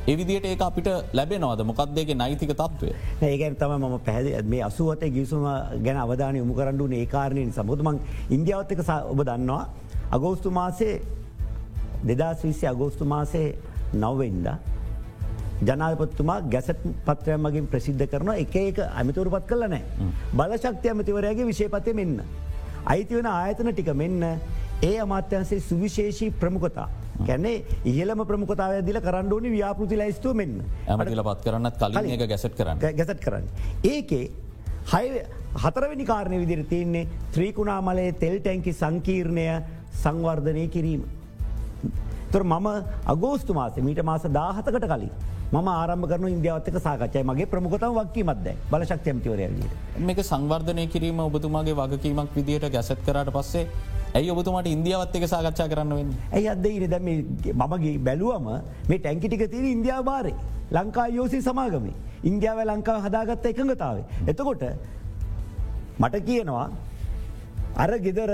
එවිදිට 0.06 0.44
ඒ 0.44 0.56
අපිට 0.58 0.88
ලැබෙනවද? 1.12 1.60
මොකක්දේගේ 1.62 2.14
නෛතික 2.14 2.52
තත්වය? 2.52 2.88
ඒකැන් 3.22 3.56
තම 3.56 3.72
ම 3.82 3.98
පැහද 4.00 4.26
මේ 4.44 4.62
අසුවත 4.62 5.02
ගිසුම 5.10 5.44
ගැන 5.78 5.96
අවධානය 5.96 6.38
යොමු 6.38 6.54
කරන්නු 6.54 6.88
ඒකාරණයෙන් 6.92 7.52
සමුතුමන් 7.52 8.00
ඉන්දියාවත්තක 8.30 8.80
ඔබ 9.04 9.20
දන්නවා 9.20 9.68
අගෝස්තු 10.10 10.50
මාසේ 10.50 11.02
දෙදස් 12.02 12.40
විස්සි 12.42 12.66
අගෝස්තු 12.66 13.04
මාසේ 13.04 13.48
නවවෙන්ද 13.94 14.48
ජනාපත්තුමා 15.62 16.40
ගැසට 16.46 16.80
පත්‍රය 17.06 17.36
මගින් 17.36 17.66
ප්‍රසිද්ධ 17.66 18.06
කරන 18.06 18.32
එක 18.34 18.56
එක 18.58 18.78
ඇමතුරු 18.80 19.30
පත් 19.30 19.46
කල 19.46 19.62
නෑ 19.66 19.84
බලශක්ති 20.32 20.88
ඇමතිවරයාගේ 20.88 21.46
විශෂපතය 21.46 21.92
මෙන්න. 21.92 22.24
අයිති 22.92 23.16
වෙන 23.18 23.26
ආයතන 23.30 23.72
ටික 23.72 23.90
මෙන්න 24.02 24.22
ඒ 24.82 24.96
අමාත්‍යන්සේ 25.04 25.60
සුවිශේෂී 25.70 26.30
ප්‍රමුඛතා. 26.42 26.88
කැන්නේ 27.26 27.64
ඉහලම 27.92 28.20
ප්‍රමුඛතාව 28.30 28.82
දිල 28.88 28.98
කරන්නඩෝනි 29.06 29.50
ව්‍යාපෘති 29.56 29.98
ලයිස්තුව 30.02 30.34
මෙන්න. 30.40 30.60
ඇමතිල 30.88 31.22
පත් 31.28 31.40
කරන්නත් 31.46 31.78
කලින් 31.82 32.14
එක 32.16 32.28
ගැසට් 32.32 32.56
කරන්න. 32.58 32.78
ගැසට 33.00 33.20
කරන්න. 33.26 33.46
ඒකේ 33.92 34.24
හය 34.92 35.04
හතරවෙනි 35.64 36.04
කාරණය 36.04 36.40
විදිර 36.44 36.64
තියන්නේ 36.72 37.08
ත්‍රීකුණාමලේ 37.34 38.10
තෙල් 38.22 38.40
ටැන්කි 38.40 38.72
සංකීර්ණය 38.80 39.46
සංවර්ධනය 40.02 40.66
කිරීම. 40.68 41.04
තොර 42.32 42.44
මම 42.44 42.68
අගෝස්තු 43.06 43.54
මාස 43.54 43.76
මීට 43.88 44.02
මාස 44.04 44.26
දාහතකට 44.38 44.86
කලින් 44.92 45.10
ම 45.54 45.68
ආරම්භ 45.70 46.06
කරන 46.10 46.28
ඉන්දියාවත්තක 46.36 46.76
සාකච්චය 46.84 47.20
මගේ 47.30 47.46
ප්‍රමුඛතාව 47.52 47.98
වක්කීමත්ද 47.98 48.46
බලශක්තියමතිවරයගේ. 48.70 49.68
මේක 50.06 50.20
සංවර්ධනය 50.30 50.84
කිරීම 50.94 51.20
ඔබතුමාගේ 51.26 51.74
වගකීමක් 51.80 52.30
විදියට 52.38 52.66
ගැසත් 52.74 53.02
කරට 53.06 53.30
පස්සේ 53.36 53.66
ඇයි 54.14 54.32
ඔබතුමාට 54.34 54.68
ඉන්දියාවත් 54.72 55.14
එක 55.18 55.26
සාකච්ඡා 55.34 55.68
කරන්න 55.72 55.94
වෙන්න. 55.98 56.10
ඇයි 56.32 56.48
අද 56.54 56.66
ඉන 56.66 56.90
දැම 56.90 57.06
මමගේ 57.60 57.94
බැලුවම 58.08 58.48
මේ 58.88 58.98
ටැන්කිටික 58.98 59.44
තියෙන 59.52 59.68
ඉන්දියාව 59.76 60.02
බාරය 60.10 60.34
ලංකා 60.72 61.06
යෝසී 61.18 61.42
සමාගම 61.48 61.86
ඉන්දියාව 62.30 62.58
ලංකාව 62.70 63.06
හදාගත්ත 63.06 63.46
එකඟතාව. 63.52 63.96
එතකොට 64.26 64.64
මට 66.00 66.24
කියනවා 66.28 66.66
අර 67.76 67.90
ගෙදර 68.06 68.32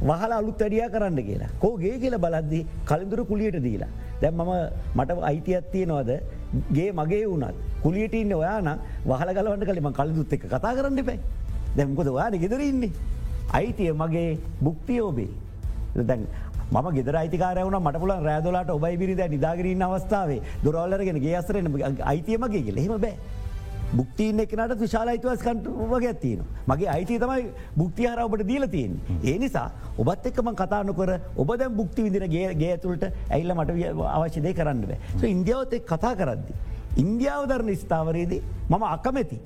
වහල 0.00 0.32
අලුත් 0.32 0.60
වැඩිය 0.60 0.88
කරන්න 0.94 1.20
කියලා 1.28 1.50
කෝගේ 1.60 1.98
කියල 1.98 2.18
බලද්දි 2.18 2.60
කලින්දුර 2.84 3.24
කුලියට 3.24 3.58
දීලා. 3.66 3.88
දැම් 4.20 4.34
මම 4.34 4.52
මට 4.94 5.18
අයිතියත්තිය 5.22 5.86
නොවද 5.86 6.10
ගේ 6.72 6.92
මගේ 6.92 7.24
වුණත් 7.26 7.56
කුලියට 7.82 8.14
ඉන්න 8.14 8.32
ඔයාන 8.32 8.68
වහල 9.04 9.30
ගලවන්න 9.38 9.66
කලිම 9.70 9.92
කලිදුත් 9.92 10.32
එක 10.32 10.46
කතා 10.46 10.74
කරන්න 10.78 11.04
පැයි 11.04 11.20
දැම්කොද 11.76 12.08
ඔයාන 12.08 12.38
ගෙදර 12.38 12.60
ඉන්නේ. 12.60 12.92
අයිතිය 13.52 13.92
මගේ 13.92 14.38
බුක්තිය 14.60 15.00
ඔබේ. 15.00 15.30
දැන් 16.04 16.26
ම 16.72 16.86
ගෙදර 16.92 17.16
අයිතිකාරයවන 17.16 17.76
මට 17.78 18.00
පුල 18.02 18.12
රෑදලාට 18.28 18.70
ඔබයි 18.70 18.96
බිරිද 19.02 19.20
නිදාගරන්න 19.30 19.82
අවස්ථාවේ 19.82 20.40
දොරවල්ලරගෙන 20.64 21.20
ගේ 21.24 21.36
අසරෙන 21.40 21.68
අයිතියමගේ 22.12 22.62
කියල 22.62 22.78
හෙම 22.84 22.94
බෑ. 23.00 23.16
බුක්තිීන 23.98 24.40
එකනට 24.40 24.76
විශාල 24.80 25.08
අයිතුවස්කට 25.08 25.68
වගේ 25.92 26.12
ඇත්තින. 26.12 26.40
මගේ 26.66 26.88
අයිති 26.88 27.18
තමයි 27.18 27.50
බුක්ති 27.76 28.06
හර 28.06 28.22
ඔබට 28.24 28.46
දීල 28.46 28.68
තියෙන්. 28.68 28.94
ඒ 29.22 29.36
නිසා 29.38 29.68
ඔබත් 29.98 30.26
එක්කම 30.26 30.52
කතානකර 30.54 31.12
ඔබ 31.36 31.50
දැ 31.56 31.68
බුක්ති 31.70 32.06
විදින 32.06 32.30
ගේ 32.30 32.54
ගේ 32.54 32.72
ඇතුළට 32.72 33.04
ඇල්ල 33.30 33.54
මට 33.54 33.70
අවශ්‍යදය 34.14 34.54
කරන්න 34.54 34.86
බෑ. 34.86 34.98
ඉන්දියාවත් 35.26 35.72
එක් 35.72 35.86
කතා 35.86 36.14
කරද්දි. 36.14 36.58
ඉන්දියාව 36.96 37.46
දරන 37.48 37.76
ස්ථාවරයේදී 37.76 38.42
මම 38.68 38.84
අකමැති. 38.86 39.38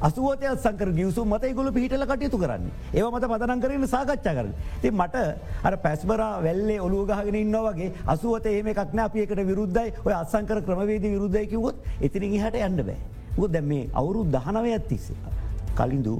අසුවතය 0.00 0.46
සංකර 0.56 0.90
ගියසු 0.92 1.24
මත 1.24 1.54
ගොල 1.54 1.70
පිහිටල 1.70 2.04
කටයුතු 2.04 2.38
කරන්න 2.38 2.66
ඒ 2.92 3.02
මත 3.06 3.24
පදනම් 3.24 3.60
කරන්න 3.62 3.86
සාකච්ඡා 3.86 4.34
කරන. 4.34 4.52
ති 4.82 4.90
මට 4.92 5.16
අර 5.62 5.74
පැස්බර 5.78 6.22
වැල්ලේ 6.44 6.78
ඔලුවගහගෙන 6.80 7.36
ඉන්නවගේ 7.36 7.90
අසුවත 8.06 8.46
ඒම 8.48 8.70
එකක්න 8.74 9.02
අපියකට 9.06 9.42
විරුද්ධයි 9.50 9.94
ඔය 10.04 10.14
අසංකර 10.14 10.60
ක්‍රමවේද 10.60 11.06
විරුද්ධයකිවොත් 11.06 11.76
ඉතිරින් 12.00 12.38
හට 12.38 12.64
යන්න 12.68 12.82
බෑ. 12.82 13.21
ගො 13.36 13.48
දැ 13.48 13.62
මේ 13.72 13.88
අවුරු 14.00 14.24
දහනවය 14.36 14.72
ඇත්තිසේ. 14.78 15.18
කලින්දු 15.78 16.14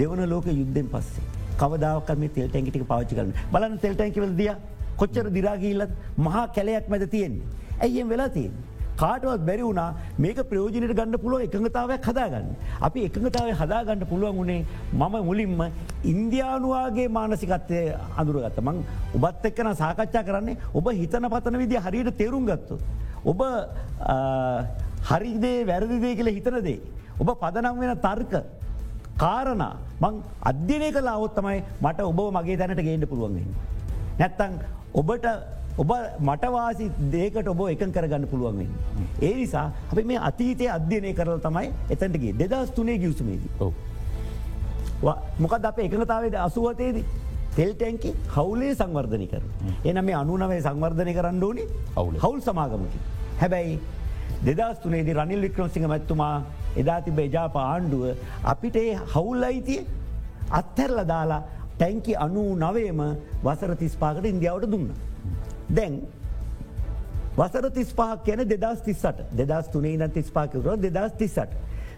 දෙවන 0.00 0.20
ලෝක 0.32 0.46
යුද්ධෙන් 0.46 0.88
පස්සේ. 0.92 1.24
කවදාවකම 1.60 2.22
තෙල් 2.34 2.48
ටැන්කිටි 2.48 2.84
පාචි 2.92 3.14
කරන 3.18 3.32
බලන්න 3.52 3.78
තෙල් 3.84 3.94
ටැන්කිවල 3.94 4.34
දිය 4.40 4.52
කොච්චර 5.00 5.26
දිරාගීල්ලත් 5.36 5.92
මහා 6.26 6.44
කැලයක් 6.56 6.86
මැද 6.92 7.04
තියෙන්නේ. 7.14 7.46
ඇයිෙන් 7.84 8.08
වෙලා 8.12 8.28
තියෙන්. 8.36 8.54
කාටවත් 9.00 9.44
බැරි 9.48 9.62
වුණා 9.66 9.94
මේක 10.24 10.38
ප්‍රයෝජනයට 10.50 10.94
ගන්න 10.98 11.18
පුළුව 11.22 11.44
එකඟතාවයක් 11.46 12.06
හදාගන්න. 12.08 12.48
අපි 12.86 13.00
එකඟතාව 13.08 13.48
හදාගන්න 13.60 14.04
පුළුවන් 14.10 14.36
වුණේ 14.40 14.66
මම 14.92 15.14
මුලින්ම 15.28 15.62
ඉන්දයානුවාගේ 16.12 17.08
මානසිකත්වය 17.18 17.80
අඳුරගත්ත 18.20 18.58
මං 18.66 18.78
ඔබත් 19.16 19.46
එක්කන 19.50 19.72
සාකච්ඡා 19.82 20.24
කරන්නේ 20.28 20.58
ඔබ 20.78 20.86
හිතන 21.00 21.28
පතන 21.34 21.58
විදි 21.62 21.84
හරියට 21.86 22.16
තේරුම් 22.20 22.46
ගත්තු. 22.50 22.78
ඔබ 23.30 23.40
හරිදේ 25.10 25.58
වැරදිදේ 25.70 26.16
කියල 26.18 26.30
හිතනදේ. 26.36 26.78
ඔබ 27.20 27.30
පදනම් 27.42 27.80
වෙන 27.80 27.96
තර්ක 28.06 28.34
කාරණ 29.22 29.64
මං 30.02 30.14
අධ්‍යනය 30.50 30.88
කලා 30.92 31.16
ඔත්තමයි 31.26 31.58
මට 31.80 32.08
ඔබ 32.10 32.20
මගේ 32.36 32.56
තැනට 32.56 32.84
ගේන්න 32.88 33.08
පුළුවන්ගෙන. 33.08 33.50
නැත්තං 34.20 34.52
ඔබට 34.94 35.26
ඔබ 35.78 35.92
මටවාසි 36.20 36.90
දේකට 37.12 37.48
ඔබ 37.48 37.60
එක 37.68 37.84
කරගන්න 37.96 38.26
පුළුවන්වෙන්. 38.26 38.70
ඒ 39.20 39.34
නිසා 39.34 39.66
අපි 39.92 40.04
මේ 40.04 40.20
අතීතය 40.30 40.68
අධ්‍යනය 40.68 41.14
කරල 41.14 41.40
තමයි 41.40 41.72
එතැටගේ 41.90 42.32
දෙදස් 42.40 42.70
තුනේ 42.70 42.98
ගියසුමේදී. 42.98 43.50
මොකද 45.38 45.64
අප 45.64 45.78
එකනතාවේද 45.78 46.34
අසුවතයේදී. 46.46 47.04
තෙල්ටැන්කි 47.56 48.10
හවුලේ 48.34 48.74
සංවර්ධනය 48.74 49.26
කර. 49.26 49.42
එන 49.84 50.04
මේ 50.04 50.14
අනුනවේ 50.14 50.60
සංවර්ධනය 50.60 51.12
කරන්න 51.14 51.42
ඕනි 51.42 51.64
හවුල් 51.96 52.40
සමාගමකි. 52.40 53.00
හැබැයි 53.40 53.74
දෙදස් 54.46 54.78
තුනේදී 54.84 55.16
රනිල් 55.18 55.42
වික්‍රමසිංහ 55.46 55.86
මැත්තුමා 55.92 56.34
එදා 56.82 57.00
තිබ 57.06 57.18
එජාප 57.26 57.56
ආණ්ඩුව 57.64 58.04
අපිට 58.52 58.76
ඒ 58.76 58.94
හවුල් 59.14 59.42
අයිතිය 59.50 59.82
අත්හැරල 60.60 60.98
දාලා 61.12 61.42
ටැන්කි 61.78 62.14
අනු 62.24 62.42
නවේම 62.64 63.00
වසර 63.44 63.72
තිස්පාකට 63.82 64.26
ඉන්දියාවට 64.32 64.70
දුන්න. 64.72 64.88
දැන් 65.76 65.94
වසර 67.36 67.66
තිස්පාක් 67.78 68.24
කියන 68.26 68.42
දෙදස් 68.52 68.80
තිස්සට 68.88 69.20
දෙදස් 69.40 69.68
තුනේ 69.74 69.96
න 69.96 70.10
තිස්පාකකර 70.16 70.76
දෙදස් 70.86 71.14
තිස්සට 71.20 71.52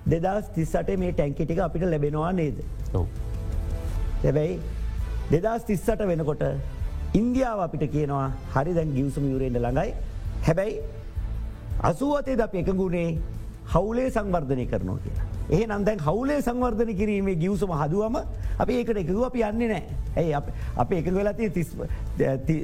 දෙදස් 0.07 0.51
තිස්සට 0.57 0.91
මේ 1.03 1.13
ටැන්කිටික 1.13 1.61
අපිට 1.67 1.87
ලැබෙනවා 1.93 2.33
නේද. 2.33 2.59
හැබැයි 4.25 4.61
දෙදස් 5.33 5.65
තිස්සට 5.71 6.05
වෙනකොට 6.11 6.45
ඉන්දියාව 7.15 7.65
අපිට 7.67 7.87
කියනවා 7.97 8.29
හරි 8.55 8.77
දැන් 8.79 8.93
ගියවසුම 8.99 9.25
යුරෙන්ට 9.33 9.59
ළඟයි. 9.59 9.91
හැබැයි 10.47 10.75
අසුවතේ 11.83 12.37
ද 12.37 12.41
අප 12.41 12.55
එකගුණේ 12.55 13.19
හවුලේ 13.67 14.11
සංවර්ධනය 14.11 14.67
කරනවා 14.67 14.99
කියලා. 14.99 15.27
ඒ 15.51 15.67
නන්දැන් 15.69 15.99
හවුලේ 16.01 16.41
සංවර්ධන 16.43 16.97
කිරීමේ 16.97 17.37
ගියවසුම 17.37 17.71
හදුවම 17.73 18.17
අප 18.59 18.69
ඒකට 18.71 18.97
එකව 18.97 19.25
අපි 19.25 19.43
යන්නේ 19.43 19.69
නෑ 19.69 19.83
ඇයි 20.17 20.35
අප 20.77 20.93
එක 20.93 21.07
වෙලති 21.11 21.51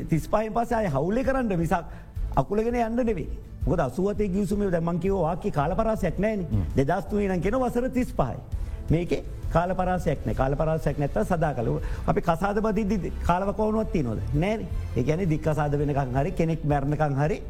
තිස්පායෙන් 0.07 0.53
පස 0.53 0.73
අය 0.73 0.89
හවුලේ 0.89 1.25
කරන්න 1.25 1.57
මිසක් 1.57 1.85
අකුලගෙන 2.37 2.75
යන්න 2.77 2.97
නෙවේ 3.03 3.29
ගොද 3.67 3.81
අසුවතේ 3.81 4.29
ගියසුම 4.29 4.65
දැමන්කිවවාකි 4.71 5.51
කාලපරාසයක් 5.51 6.19
නෑන 6.19 6.47
දෙදස්තුවී 6.77 7.29
නම් 7.29 7.41
කෙන 7.41 7.55
වසර 7.57 7.91
තිස් 7.91 8.13
පහයි. 8.13 8.37
මේක 8.91 9.13
කාල 9.51 9.75
පරාසයක්න 9.75 10.35
කාල 10.35 10.55
පරාසයක් 10.55 10.99
නැත්ත 10.99 11.19
සදා 11.25 11.55
කලු 11.55 11.81
අපි 12.07 12.21
කසාද 12.23 12.61
බදිදි 12.61 13.13
කාලවකවනුවත්ති 13.27 14.03
නොද 14.03 14.21
නෑ. 14.35 14.67
ඒගැන 14.97 15.29
දික්කසාද 15.29 15.73
වෙනකං 15.75 16.15
හරි 16.15 16.33
කෙනෙක් 16.33 16.65
මැරණකං 16.65 17.15
හරි 17.17 17.43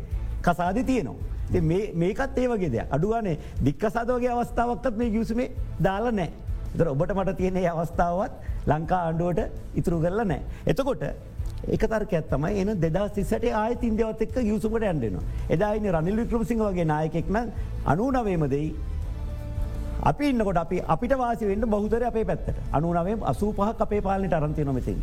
කසාද 0.43 0.83
තියනවා. 0.83 1.39
මේකත් 1.53 2.39
ඒවගේ 2.39 2.71
දෙයක් 2.71 2.91
අඩුවනේ 2.91 3.39
දික්කසාදවගේ 3.65 4.31
අවස්ථාවක්කත් 4.31 4.97
මේ 4.97 5.11
ගියසුමේ 5.11 5.51
දාලා 5.83 6.13
නෑ. 6.13 6.31
දර 6.77 6.89
ඔබට 6.89 7.15
මට 7.15 7.37
තියෙනෙ 7.37 7.67
අවස්ථාවත් 7.69 8.33
ලංකා 8.67 9.01
ආණ්ඩුවට 9.07 9.41
ඉතුරු 9.75 10.01
කරල 10.01 10.25
නෑ. 10.25 10.41
එතකොට 10.67 11.03
එක 11.69 11.83
තර්කයක් 11.83 12.29
තමයි 12.29 12.61
එන 12.61 12.81
දෙදා 12.81 13.09
සිසට 13.09 13.45
ආය 13.55 13.77
ඉන්දවත් 13.83 14.23
එක් 14.23 14.37
යුසුමට 14.43 14.83
ඇන්ඩෙනවා. 14.83 15.25
එදායින 15.49 15.91
රනිල් 15.93 16.17
වික්‍රමසිංහ 16.17 16.63
වගේ 16.63 16.85
නායකෙක්න 16.85 17.37
අනුනවේමදයි 17.85 18.75
අපි 20.03 20.25
ඉන්නකොට 20.25 20.57
අපි 20.57 20.81
අපිට 20.87 21.13
වාසි 21.15 21.47
වෙන්ට 21.47 21.67
බහුතර 21.67 22.03
අපේ 22.03 22.25
පැත්තට 22.25 22.57
අනුනවේ 22.73 23.17
අසූ 23.23 23.53
පහ 23.53 23.83
අපේ 23.83 24.01
පාලනට 24.01 24.33
අරන්තිය 24.33 24.65
නොමතින්. 24.65 24.99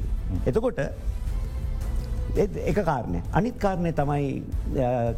එතකොට 0.46 0.80
එක 2.38 2.79
කාරණය 2.89 3.20
අනිත් 3.39 3.58
කාරණය 3.63 3.91
තමයි 4.01 4.27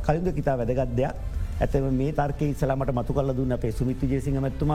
කලින්ද 0.05 0.31
කිතා 0.37 0.55
වැදගත් 0.61 0.95
දෙයක් 0.99 1.15
ඇතම 1.63 1.87
මේ 2.01 2.11
තර්ක 2.19 2.41
ඉසලාමට 2.53 2.91
මතු 2.99 3.13
කල 3.13 3.31
දුන්න 3.39 3.55
අපේ 3.57 3.71
සුමිත්තු 3.79 4.05
ජේසිංහමැත්තුම 4.11 4.71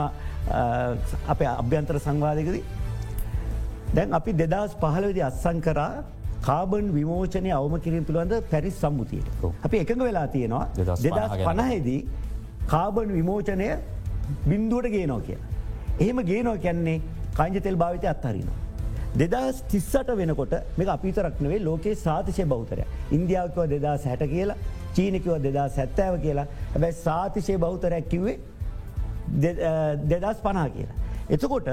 අපේ 1.33 1.47
අභ්‍යන්තර 1.61 1.97
සංවාධකද. 2.05 2.57
දැන් 3.95 4.13
අපි 4.19 4.31
දෙදස් 4.41 4.75
පහලවෙදි 4.83 5.21
අත්සං 5.29 5.59
කරා 5.67 6.03
කාබන් 6.47 6.85
විමෝචනය 6.97 7.49
අවම 7.59 7.75
කිරීම 7.85 8.05
පිළිබඳ 8.09 8.35
පැරිස් 8.51 8.77
සම්මුතියට. 8.83 9.27
අපි 9.65 9.77
එකඟ 9.83 10.03
වෙලා 10.09 10.27
තියෙනවා 10.35 10.65
දෙදස් 11.05 11.33
පණහෙදී 11.47 12.01
කාබන් 12.73 13.09
විමෝචනය 13.17 13.69
බින්දුවට 14.49 14.91
ගේනෝ 14.97 15.19
කිය. 15.27 15.39
එහෙම 16.03 16.19
ගේනෝ 16.31 16.55
කැන්නේ 16.67 17.01
කංජ 17.39 17.57
තෙල් 17.65 17.77
භාවිතය 17.81 18.07
අත්හරිනවා. 18.13 18.59
දෙදස් 19.19 19.61
තිස්සට 19.71 20.09
වෙනකොට 20.19 20.53
මේ 20.77 20.87
අපිතරක් 20.95 21.37
නෙවේ 21.45 21.59
ලෝකයේ 21.67 21.95
සාතිශය 22.05 22.45
බෞතරය. 22.53 22.83
ඉන්දියාවකව 23.17 23.67
දෙදා 23.73 23.97
සැට 24.05 24.23
කියලා 24.33 24.57
චීනකව 24.95 25.35
දෙදා 25.45 25.67
සැත්තෑව 25.77 26.15
කියලා 26.25 26.47
හැබැයි 26.73 26.97
සාතිශය 27.07 27.57
බෞතරයක් 27.65 28.09
කිව්වේ 28.13 28.37
දෙදස් 30.11 30.39
පනා 30.47 30.67
කියලා. 30.75 30.97
එතකොට 31.35 31.69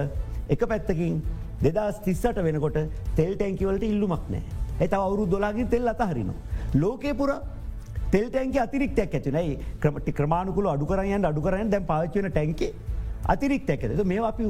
එක 0.55 0.63
පැත්තකින් 0.73 1.23
දෙදස් 1.67 1.99
තිස්සට 2.07 2.39
වෙනකොට 2.49 2.79
තෙල් 3.19 3.33
ටැන්කිවලට 3.35 3.89
ඉල්ලුමක් 3.91 4.31
නෑ. 4.35 4.43
ඇත 4.81 4.95
අවුරු 5.01 5.27
දොලාගින් 5.35 5.69
තෙල් 5.75 5.89
අතහරිනවා. 5.95 6.39
ලෝකේ 6.83 7.15
පුර 7.21 7.31
තෙල් 8.15 8.27
ටැන්ක 8.31 8.57
අතිරික්තයක් 8.67 9.19
ඇතිනයි 9.19 9.59
ක්‍රමටි 9.83 10.13
ක්‍රමාණකුල 10.19 10.73
අඩුකරයන් 10.77 11.31
අඩුකරයන් 11.33 11.71
දැන් 11.75 11.85
පාච්චන 11.93 12.31
ටැන්කේ 12.31 12.73
අතිරික් 13.35 13.71
ඇකද 13.71 14.05
මේ 14.13 14.23
අපි 14.31 14.45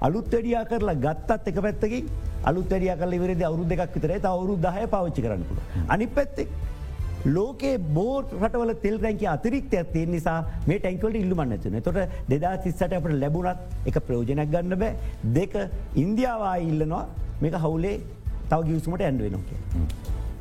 අලුත් 0.00 0.28
වැඩියා 0.34 0.64
කරලා 0.70 0.94
ගත්තත් 1.06 1.48
එක 1.52 1.58
පැත්තකින් 1.66 2.12
අලුත් 2.50 2.70
වැඩිය 2.70 2.94
කල 3.02 3.16
වරද 3.24 3.42
අවුරු 3.48 3.64
දෙක් 3.72 3.82
විතරේ 3.96 4.20
අවුරු 4.34 4.56
දහය 4.66 4.86
පවිච්චි 4.94 5.26
කරන්නපුළ. 5.26 5.60
අනි 5.88 6.06
පැත්තෙක් 6.06 6.48
ලෝකේ 7.26 7.78
බෝ 7.96 8.22
රටවල 8.22 8.74
තෙල් 8.84 8.98
රැන්ක 9.04 9.22
අතිරික්ත 9.36 9.74
ඇතිය 9.74 10.06
නිසා 10.06 10.38
මේ 10.66 10.78
ටැන්කවලට 10.78 11.20
ඉල්ලුමන්න 11.22 11.54
ඇතින 11.56 11.78
තොට 11.82 12.00
දෙදා 12.32 12.56
තිස්සට 12.64 12.96
අපට 12.98 13.14
ලැබුණත් 13.22 13.88
එක 13.90 14.00
ප්‍රයෝජනයක් 14.08 14.50
ගන්න 14.54 14.78
බෑ 14.82 14.92
දෙක 15.38 15.54
ඉන්දියාවා 16.04 16.56
ඉල්ලනවා 16.70 17.04
මේක 17.44 17.56
හවුලේ 17.64 17.96
තව 18.50 18.60
ගියසුමට 18.68 19.06
ඇන්ඩුව 19.06 19.32
නොකේ. 19.36 19.58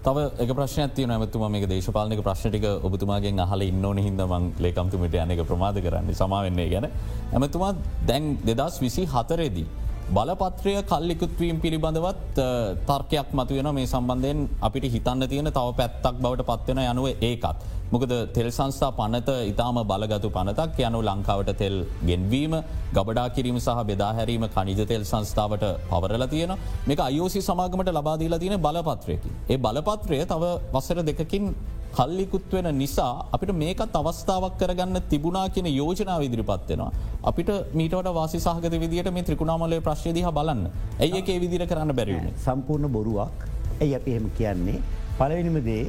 තව 0.03 0.23
එක 0.43 0.49
ප්‍රශ්න 0.51 0.91
තිය 0.95 1.05
නමතුම 1.07 1.43
මේ 1.51 1.67
දේශපාලනික 1.71 2.21
ප්‍රශ්ටික 2.25 2.65
ඔබතුමාගේ 2.87 3.31
අහල 3.39 3.61
ඉන්නඕන 3.63 3.99
හිදමං 4.05 4.49
ලේකම්තුමට 4.65 5.15
යනක 5.15 5.43
ප්‍රමාද 5.51 5.79
කරන්න 5.85 6.17
සමාවෙන්නේ 6.21 6.67
ගැන. 6.73 6.87
ඇමතුමා 7.31 7.71
දැන් 8.09 8.25
දෙදස් 8.43 8.81
විසි 8.83 9.05
හතරේදී. 9.05 9.67
බලපත්‍රය 10.09 10.73
කල්ලිකුත්වීම් 10.83 11.61
පිළිබඳවත් 11.63 12.39
තර්කයක් 12.87 13.29
මතුවෙන 13.31 13.69
මේ 13.73 13.87
සම්බන්ධයෙන් 13.87 14.39
අපිට 14.61 14.85
හිතන්න 14.85 15.27
තියෙන 15.29 15.49
තව 15.49 15.69
පැත්තක් 15.77 16.19
බවට 16.19 16.45
පත්වෙන 16.49 16.81
යනුව 16.83 17.07
ඒකත්. 17.21 17.61
මොකද 17.91 18.13
තෙල් 18.35 18.49
සංස්ථා 18.49 18.91
පනත 18.91 19.29
ඉතාම 19.51 19.79
බලගතු 19.83 20.29
පනතක් 20.29 20.79
යනු 20.81 20.99
ලංකාවට 21.01 21.51
තෙල් 21.57 21.75
ගෙන්වීම 22.03 22.53
ගබඩා 22.93 23.27
කිරීම 23.29 23.59
සහ 23.59 23.83
බෙදාහැරීම 23.89 24.45
කනිජ 24.55 24.81
තෙල් 24.85 25.03
සංස්ථාවට 25.03 25.63
පවරල 25.91 26.25
තියෙන 26.27 26.53
මේක 26.87 26.99
අයෝසි 26.99 27.41
සමාගමට 27.41 27.91
ලබාදීලා 27.91 28.39
තියෙන 28.39 28.59
බලපත්‍රයකි. 28.59 29.29
ඒ 29.49 29.57
බලපත්‍රය 29.57 30.19
තව 30.25 30.43
වසර 30.73 30.99
දෙකකින් 31.03 31.55
කල්ලිකුත් 31.97 32.53
වෙන 32.55 32.67
නිසා 32.81 33.13
අපිට 33.35 33.51
මේකත් 33.61 33.95
අවස්ථාවක් 33.99 34.55
කරගන්න 34.61 34.99
තිබුණා 35.11 35.45
කියන 35.55 35.67
යෝජනාව 35.79 36.21
ඉදිරිපත්වෙනවා. 36.27 36.91
අපිට 37.29 37.49
මීටට 37.79 38.09
වාසි 38.17 38.39
සහගත 38.45 38.73
විදිට 38.83 39.09
මේ 39.17 39.25
ත්‍රිකුණාමලය 39.27 39.79
ප්‍රශ්යදිහ 39.87 40.25
බලන්න 40.37 40.63
ඇයි 41.03 41.19
එකේ 41.21 41.37
විදිර 41.43 41.63
කරන්න 41.71 41.93
බැරිවුණ. 41.99 42.33
සම්පූර්ණ 42.45 42.93
බොරුවක් 42.95 43.45
ඇයි 43.81 43.95
අපි 43.99 44.11
එහෙම 44.15 44.27
කියන්නේ 44.39 44.79
පලවෙනිම 45.19 45.57
දේ 45.69 45.85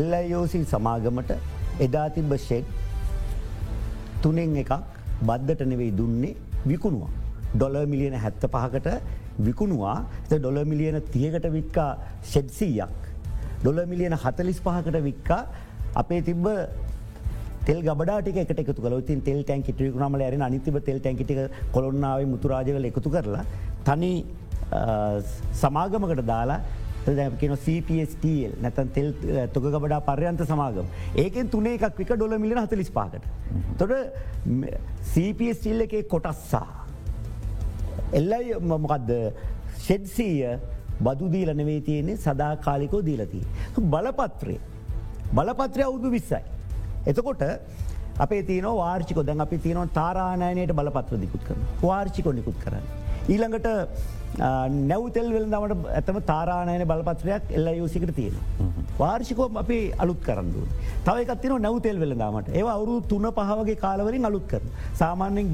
එල්ලයෝසිල් 0.00 0.64
සමාගමට 0.74 1.32
එදා 1.86 2.06
තිබ 2.16 2.32
ෂෙඩ් 2.38 2.64
තුනෙන් 4.22 4.56
එකක් 4.62 4.72
බද්ධට 5.28 5.66
නෙවෙයි 5.72 5.92
දුන්නේ 6.00 6.36
විකුණවා. 6.70 7.12
ඩොල 7.54 7.76
මිලියන 7.92 8.14
හැත්ත 8.24 8.44
පහකට 8.54 8.88
විකුණවා 9.46 9.96
ඩොල 10.30 10.58
මිලියන 10.72 10.98
තියකට 11.14 11.46
වික්කා 11.56 11.90
ෂෙඩ්සීයක්. 12.30 13.11
ඩොල 13.62 13.78
මිලියන 13.92 14.14
හතලිස් 14.24 14.58
පහකට 14.66 15.02
වික්කා 15.08 15.42
අපේ 16.02 16.20
තිබ්බ 16.28 16.46
තෙල් 17.66 17.80
ගබඩාටික 17.86 18.38
එකට 18.42 18.60
එකතු 18.62 18.82
කල 18.84 18.96
තින් 19.10 19.20
තෙල් 19.28 19.40
ටැන්කි 19.48 19.74
ටිකුණමල 19.74 20.24
ඇරෙන 20.26 20.42
අනිතිබ 20.48 20.78
තෙල් 20.88 20.98
ටැන්කිටික 21.00 21.40
කොළොන්නාව 21.74 22.24
මුතුරාජවල 22.34 22.88
එකතු 22.90 23.12
කරලා 23.16 23.44
තනි 23.88 24.12
සමාගමකට 25.62 26.24
දාලා 26.32 26.60
කියන 27.40 27.54
CPSTL 27.64 28.52
නැතන් 28.64 28.90
තෙල් 28.96 29.08
තොක 29.54 29.64
ගබඩා 29.74 30.00
පර්යන්ත 30.10 30.42
සමාගම 30.50 30.86
ඒකෙන් 31.24 31.48
තුනේ 31.54 31.78
එකක් 31.78 31.98
වික 32.02 32.12
ඩොල 32.16 32.38
මිලින 32.38 32.62
හතලිස් 32.64 32.90
පාකට. 32.90 33.24
තොට 33.78 33.92
CPSTල් 35.12 35.86
එක 35.86 35.96
කොටස්සා. 36.08 36.66
එල්ලයි 38.12 38.60
මොකක්ද 38.74 39.10
ෂෙඩ්සීය 39.78 40.58
බදුදීල 41.06 41.50
නෙවේ 41.60 41.80
තියන්නේ 41.88 42.16
සදා 42.26 42.54
කාලිකෝ 42.66 43.02
දීලතිය. 43.08 43.44
බලපත්‍රේ. 43.92 44.60
බලපත්‍රය 45.36 45.82
අවුදු 45.90 46.10
විස්සයි. 46.16 46.42
එතකොට 47.10 47.42
අපේ 48.18 48.42
තියන 48.48 48.66
වාර්චිකො 48.80 49.22
දැන් 49.28 49.40
අපි 49.46 49.58
තියනව 49.58 49.86
තාරාණයනයට 49.98 50.74
බලපත්‍ර 50.80 51.20
දිකුත් 51.22 51.44
කරන 51.46 51.62
වාර්චිකො 51.82 52.32
නිකුත් 52.32 52.58
කරන්න. 52.64 52.84
ඊළඟට 53.32 53.68
නැවතෙල් 54.90 55.28
වෙල් 55.36 55.46
දමට 55.52 55.94
ඇතම 55.98 56.18
තාරාණයන 56.30 56.84
බලපත්‍රයක් 56.90 57.52
එල්ල 57.58 57.68
යෝසිකට 57.80 58.14
තියෙන. 58.18 58.36
වාර්ෂිකෝ 58.98 59.48
අපි 59.62 59.78
අලුත් 60.04 60.20
කරන්නුව. 60.26 60.66
තවකත්තින 61.06 61.54
නැවතෙල් 61.66 61.98
වෙල 62.02 62.14
දාමට 62.22 62.48
ඒ 62.58 62.64
අවුරු 62.74 63.00
තුන 63.12 63.26
පහවගේ 63.38 63.78
කාලවරින් 63.84 64.28
අලුත් 64.30 64.46
කරන. 64.50 64.66
සාමාන්‍යෙන් 65.00 65.48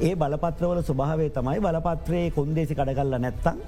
ඒ 0.00 0.14
බලපත්‍රවල 0.22 0.82
ස්වභාවේ 0.90 1.30
තමයි 1.38 1.58
බලපත්‍රයේ 1.66 2.30
කොන්දේසි 2.38 2.78
කඩගල්ල 2.78 3.18
නැත්තන් 3.26 3.58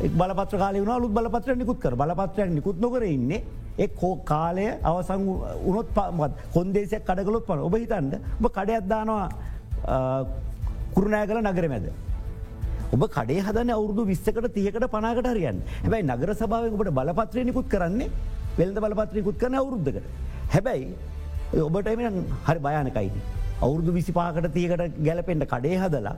බලපත්‍ර 0.00 0.58
කාල 0.58 0.74
වුණ 0.74 0.94
අලුත් 0.96 1.12
බලපත්‍ර 1.16 1.56
නිකුත් 1.56 1.78
කර 1.80 1.94
බලපත්‍රයක් 1.94 2.50
නිකුත් 2.50 2.80
නොකර 2.80 3.02
ඉන්නේ 3.02 3.42
එ 3.78 3.86
කෝ 4.00 4.16
කාලය 4.30 4.66
අවසං 4.82 5.22
උනොත් 5.70 5.88
පමත් 5.96 6.32
කොන්දේසියක් 6.54 7.04
කඩගලොත් 7.08 7.46
පන 7.46 7.62
ඔබ 7.68 7.76
හිතන්ද 7.76 8.18
ඔබ 8.40 8.46
කඩයක් 8.56 8.88
දානවා 8.92 9.28
කුරුණෑ 10.94 11.26
කල 11.26 11.40
නගර 11.42 11.68
මැද. 11.68 11.86
ඔබ 12.94 13.02
කඩේ 13.16 13.40
හදන 13.46 13.70
අවුරදු 13.76 14.06
විස්සකට 14.10 14.46
තියකට 14.56 14.86
පනාකට 14.94 15.30
හරියන් 15.32 15.62
හැබැයි 15.84 16.08
නගර 16.10 16.34
සභාවකට 16.42 16.94
බලපත්‍රය 16.98 17.44
නිකුත් 17.50 17.68
කරන්නේ 17.68 18.10
වෙල්ද 18.58 18.76
බලපත්‍රයකුත් 18.84 19.38
කරන 19.42 19.58
අවුරුද්ධකට. 19.62 20.04
හැබැයි 20.54 20.94
ඔබට 21.68 21.86
එම 21.86 22.00
හරි 22.46 22.60
භයානකයින. 22.66 23.14
අවුරුදු 23.62 23.90
විසිපාකට 23.98 24.48
තියකට 24.56 25.02
ගැලපෙන්ට 25.06 25.46
කඩේ 25.52 25.78
හදලා 25.82 26.16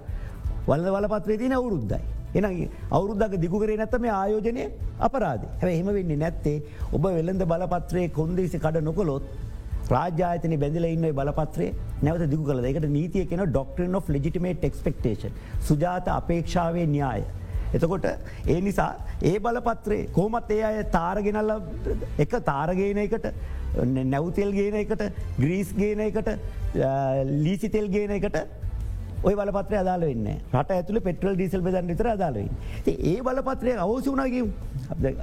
වල්ල 0.67 0.89
බලපත්‍රේ 0.97 1.39
තින 1.39 1.53
අවුරුද්දයි. 1.53 2.03
එන 2.35 2.47
අවුරුද්දක 2.91 3.35
දිගුකරේ 3.41 3.77
නැතම 3.77 4.07
ආයෝජනය 4.13 4.65
අපරාධ 5.01 5.45
හැ 5.63 5.73
එහෙම 5.75 5.91
වෙන්නේ 5.99 6.23
නැත්තේ 6.23 6.57
ඔබ 6.93 7.05
වෙළඳ 7.09 7.45
බලපත්‍රයේ 7.53 8.15
කොන්දේසි 8.19 8.59
කඩ 8.59 8.83
නොකොලොත් 8.83 9.25
රාජාතන 9.91 10.55
බැඳල 10.63 10.87
ඉන්න 10.87 11.09
බලපත්‍රේ 11.13 11.71
නැවත 12.03 12.27
දිගු 12.33 12.45
කල 12.45 12.69
එකට 12.73 12.89
නීතිය 12.91 13.27
කියෙන 13.31 13.45
ඩොක්ටරන් 13.47 13.99
of 14.01 14.09
ලජිටමේට 14.09 14.69
එක්ස්පෙක්ටේෂන් 14.71 15.41
සුජාත 15.63 16.09
අපේක්ෂාවේ 16.11 16.87
න්‍යාය. 16.95 17.25
එතකොට 17.73 18.07
ඒ 18.47 18.61
නිසා 18.61 18.91
ඒ 19.23 19.37
බලපත්‍රේ 19.39 20.03
කෝමත් 20.13 20.51
ඒ 20.51 20.63
අය 20.71 20.83
තාරගෙනල්ල 20.93 21.55
එක 22.19 22.37
තාරගේන 22.51 23.03
එකට 23.07 23.27
නැවතෙල් 24.07 24.53
ගේන 24.53 24.79
එකට 24.83 25.03
ග්‍රීස් 25.41 25.73
ගේන 25.81 26.01
එකට 26.01 26.31
ලීසිතෙල් 27.39 27.89
ගේන 27.89 28.17
එකට 28.19 28.39
ඔය 29.27 29.35
බලපත්‍රය 29.35 29.77
අදාල 29.81 30.03
වෙන්න 30.09 30.27
රට 30.55 30.75
ඇතුළ 30.75 31.01
පෙටල් 31.07 31.33
ඩිසල් 31.35 31.63
බදන් 31.67 31.89
විතර 31.91 32.09
අදාලයි. 32.13 32.47
ඒ 32.87 33.17
බලපත්‍රය 33.27 33.73
අවසි 33.85 34.09
වුණගේ 34.11 34.45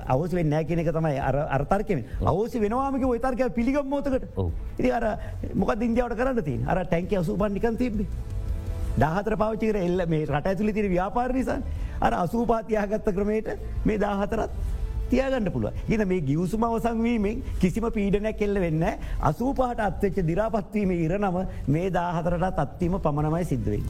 අවස 0.08 0.34
වෙන්න 0.38 0.56
කියන 0.68 0.82
එක 0.84 0.92
තමයි 0.98 1.22
අර්තර්කම 1.58 2.02
අවසි 2.32 2.64
වෙනවාමක 2.66 3.06
ඔයතර්ක 3.10 3.44
පිළිගම් 3.56 3.88
මෝතකට 3.88 4.28
ඉති 4.80 4.92
අර 4.92 5.06
මොක 5.56 5.74
ඉන්දියාවට 5.80 6.20
කරන්න 6.20 6.44
තින් 6.44 6.68
අර 6.68 6.84
ටැන්ක 6.84 7.16
අසූපන් 7.22 7.56
නිකන් 7.58 7.78
තිබේ. 7.78 8.08
දාහතර 9.00 9.36
පාවිචිකර 9.36 9.80
එල්ල 9.80 10.06
මේ 10.08 10.28
රට 10.28 10.48
ඇතුළි 10.48 10.74
තිර 10.74 10.90
ව්‍යාපාර 10.90 11.32
නිසා. 11.34 11.60
අර 12.02 12.14
අසූපාතියාගත්ත 12.14 13.08
ක්‍රමයට 13.16 13.48
මේ 13.86 13.98
දාහතරත් 13.98 14.52
තියාගන්න 15.12 15.52
පුළුව 15.56 15.84
ගෙන 15.90 16.08
මේ 16.08 16.22
ගියවසුම 16.30 16.64
අවසංවීමෙන් 16.64 17.44
කිසිම 17.62 17.86
පීඩනයක් 17.98 18.38
කෙල්ල 18.38 18.60
වෙන්න 18.66 18.84
අසූපාට 19.30 19.86
අත්වෙච්ච 19.90 20.18
දිරාපත්වීම 20.32 20.92
ඉරනම 20.98 21.38
මේ 21.68 21.94
දාහතරට 22.00 22.60
අත්වීම 22.66 23.00
පමණමයි 23.06 23.46
සිද්ධවෙන්න. 23.46 23.88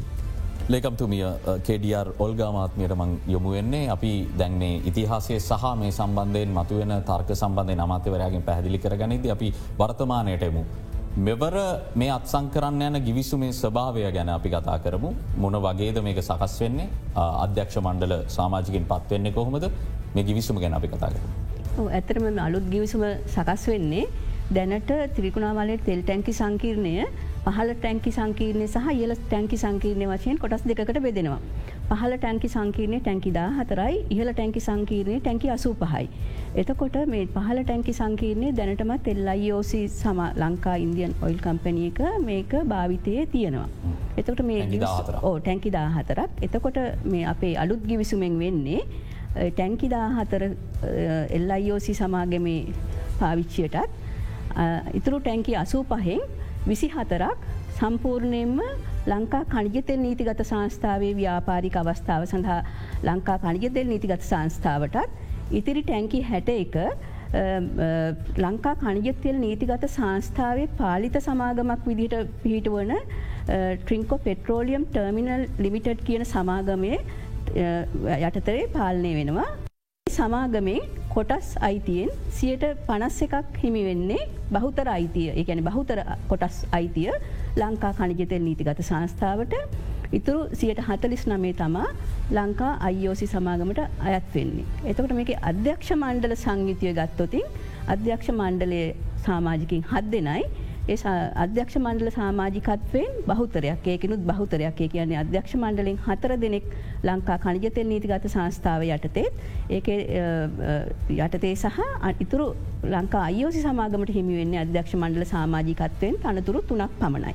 ලේකම්තුමිය 0.69 1.25
කෙඩියර් 1.67 2.07
ඔල්ගාමාත්මයට 2.19 2.95
මං 2.95 3.11
යොමු 3.27 3.49
වෙන්නේ 3.51 3.89
අපි 3.95 4.11
දැන්නේ 4.39 4.81
ඉතිහාසේ 4.89 5.39
සහ 5.39 5.65
මේ 5.81 5.91
සම්බන්ධයෙන් 5.91 6.55
මතුවෙන 6.57 6.93
තර්ක 7.09 7.35
සම්බන්ධය 7.35 7.75
නමතවරයාගෙන් 7.75 8.43
පැහදිලි 8.49 8.79
කරගනිද 8.79 9.25
අපි 9.35 9.53
වර්තමානයට 9.79 10.45
එමු. 10.49 10.63
මෙවර 11.25 11.55
මේ 11.95 12.11
අත්සං 12.11 12.45
කරන්න 12.53 12.85
යන 12.85 12.99
ගිවිසු 13.07 13.37
මේ 13.37 13.53
ස්භාවය 13.53 14.05
ගැන 14.15 14.29
අපි 14.29 14.49
කතා 14.49 14.77
කරමු. 14.85 15.11
මොන 15.37 15.57
වගේද 15.65 15.99
මේක 16.01 16.21
සකස් 16.23 16.55
වෙන්නේ? 16.61 16.87
අධ්‍යක්ෂ 17.15 17.77
මණ්ඩල 17.81 18.15
සාමාජිකින් 18.37 18.85
පත්වෙන්නේ 18.85 19.35
කොහොමද? 19.39 19.67
මේ 20.15 20.23
ගිවිසුම 20.23 20.61
ගැන 20.61 20.73
අපි 20.73 20.87
කතා 20.87 21.09
කර. 21.09 21.21
ඇතරම 21.89 22.39
අලුත් 22.47 22.65
ගිවිසුම 22.73 23.03
සකස් 23.27 23.63
වෙන්නේ 23.71 24.05
දැනට 24.51 24.91
ත්‍රිකුණාවලේ 25.15 25.77
තෙල් 25.85 26.01
ටැන්කි 26.01 26.33
සංකීර්ණය 26.39 26.93
පහල 27.45 27.69
ටැන්කි 27.75 28.11
සංකීර්ණය 28.17 28.65
සහ 28.65 28.89
ඉහල 28.93 29.13
ටැන්කි 29.21 29.57
සංකීර්ණය 29.63 30.05
වශයෙන් 30.11 30.37
කොටස් 30.37 30.63
දෙකට 30.69 30.99
බෙදෙනවා. 31.05 31.39
පහල 31.89 32.13
ටැන්කි 32.15 32.49
සංකීර්ණය 32.55 32.99
ටැන්කිදා 32.99 33.47
හතරයි 33.57 33.95
ඉහල 34.15 34.29
ටැන්කි 34.31 34.61
සංකීර්ණය 34.67 35.17
ටැන්කි 35.19 35.49
අසූ 35.55 35.73
පහයි. 35.81 36.05
එතකොට 36.55 36.97
මේ 37.13 37.23
පහල 37.35 37.59
ටැන්කි 37.63 37.93
සංකීර්ණය 37.99 38.51
දැනටමත් 38.59 39.09
එල්ලයිෝසි 39.13 39.81
සම 39.91 40.21
ලංකා 40.43 40.75
ඉන්දියන් 40.85 41.15
ඔයිල් 41.27 41.39
කම්පැනිය 41.47 41.89
එක 41.91 42.01
මේක 42.27 42.53
භාවිතයේ 42.73 43.25
තියෙනවා. 43.33 43.69
එතකොට 44.17 44.43
මේ 44.51 44.61
ටැන්කි 44.69 45.73
දා 45.77 45.87
හතරක් 45.97 46.45
එතකොට 46.47 46.79
මේ 47.13 47.25
අපේ 47.33 47.53
අලුත් 47.65 47.83
ගිවිසුමෙන් 47.89 48.37
වෙන්නේ 48.43 48.83
ටැන්කි 49.33 49.89
දාහතර 49.89 50.43
එල්ලයිෝසි 51.31 51.93
සමාගමේ 51.93 52.61
පාවිච්චියටත් 53.19 53.77
ඉතුරු 54.93 55.19
ටැන්කි 55.19 55.55
අසූ 55.55 55.83
පහෙන් 55.85 56.21
විසි 56.67 56.89
හතරක් 56.89 57.47
සම්පූර්ණයෙන්ම 57.77 58.59
ලංකා 59.07 59.43
කනිජතෙල් 59.47 59.99
නීතිගත 59.99 60.43
සංස්ථාවේ 60.43 61.13
ව්‍යාපාරික 61.15 61.77
අවස්ථාව 61.77 62.25
සඳහා 62.25 62.61
ලංකා 63.03 63.37
කනිජතෙල් 63.39 63.87
නීතිගත 63.87 64.23
සංස්ථාවටත් 64.23 65.19
ඉතිරි 65.53 65.83
ටැන්කි 65.83 66.21
හැට 66.23 66.49
එක 66.51 66.77
ලංකා 68.37 68.75
කණජතෙල් 68.77 69.37
නීතිගත 69.37 69.85
සංස්ථාවේ 69.87 70.67
පාලිත 70.77 71.15
සමාගමක් 71.19 71.87
විදිහට 71.87 72.33
පිහිටුවන 72.43 72.91
ට්‍රිංකෝ 73.79 74.19
පෙට්‍රෝලියම් 74.19 74.85
ටර්මිනල් 74.87 75.45
ලිමිටඩ් 75.59 76.03
කියන 76.05 76.25
සමාගමය 76.25 76.93
යටතරේ 77.55 78.67
පාලනය 78.75 79.13
වෙනවා. 79.19 79.49
සමාගමේ 80.07 80.79
කොටස් 81.13 81.49
අයිතියෙන් 81.67 82.09
සියට 82.37 82.63
පනස් 82.87 83.17
එකක් 83.25 83.57
හිමි 83.63 83.81
වෙන්නේ 83.87 84.27
බහුතර 84.55 84.87
අයිතිය 84.95 85.29
එකැන 85.41 85.61
බහුතර 85.67 85.99
කොටස් 86.31 86.57
අයිතිය 86.77 87.11
ලංකා 87.61 87.93
කණජතෙල් 87.99 88.43
නීතිගත 88.47 88.81
සංස්ථාවට 88.89 89.53
ඉතුරු 90.19 90.41
සියට 90.59 90.81
හතලිස් 90.87 91.23
නමේ 91.31 91.53
තමා 91.61 91.87
ලංකා 92.37 92.73
අයිෝසි 92.89 93.27
සමාගමට 93.33 93.81
අයත් 94.09 94.27
වෙන්නේ. 94.35 94.65
එතකට 94.89 95.13
මේක 95.19 95.31
අධ්‍යක්ෂ 95.51 95.93
මණ්ඩල 95.95 96.35
සංයුතිය 96.43 96.93
ගත්තොතින් 96.99 97.47
අධ්‍යක්ෂ 97.95 98.29
මණ්ඩලය 98.39 98.83
සාමාජිකින් 99.25 99.83
හත් 99.91 100.05
දෙනයි 100.13 100.43
ඒ 100.85 100.95
අධ්‍යක්ෂ 101.35 101.75
මණ්ඩල 101.77 102.09
සාමාජිකත්වයෙන් 102.11 103.11
බහුතරයක් 103.27 103.85
ඒකනුත් 103.87 104.23
බහුතරයක් 104.29 104.81
ඒ 104.81 104.87
කියන්නේ 104.87 105.19
අධ්‍යක්ෂ 105.19 105.55
මණ්ඩලින් 105.55 105.99
හතර 106.07 106.33
දෙනෙක් 106.41 106.65
ලංකා 107.03 107.37
කනිජතෙල් 107.37 107.87
නීතිගත 107.87 108.27
සංස්ථාව 108.27 108.83
යටතේත් 108.87 109.33
ඒක 109.69 109.87
යටතේ 111.17 111.53
සහ 111.55 111.79
ඉතුරු 112.19 112.47
ලංකා 112.85 113.23
අයෝසි 113.29 113.61
සමාගමට 113.61 114.11
හිමිවෙන්නේ 114.17 114.59
අධ්‍යක්ෂ 114.65 114.95
මණ්ඩල 114.95 115.25
සාමාජිකත්වයෙන් 115.25 116.19
තනතුරු 116.19 116.61
තුනක් 116.63 116.99
පමණයි. 116.99 117.33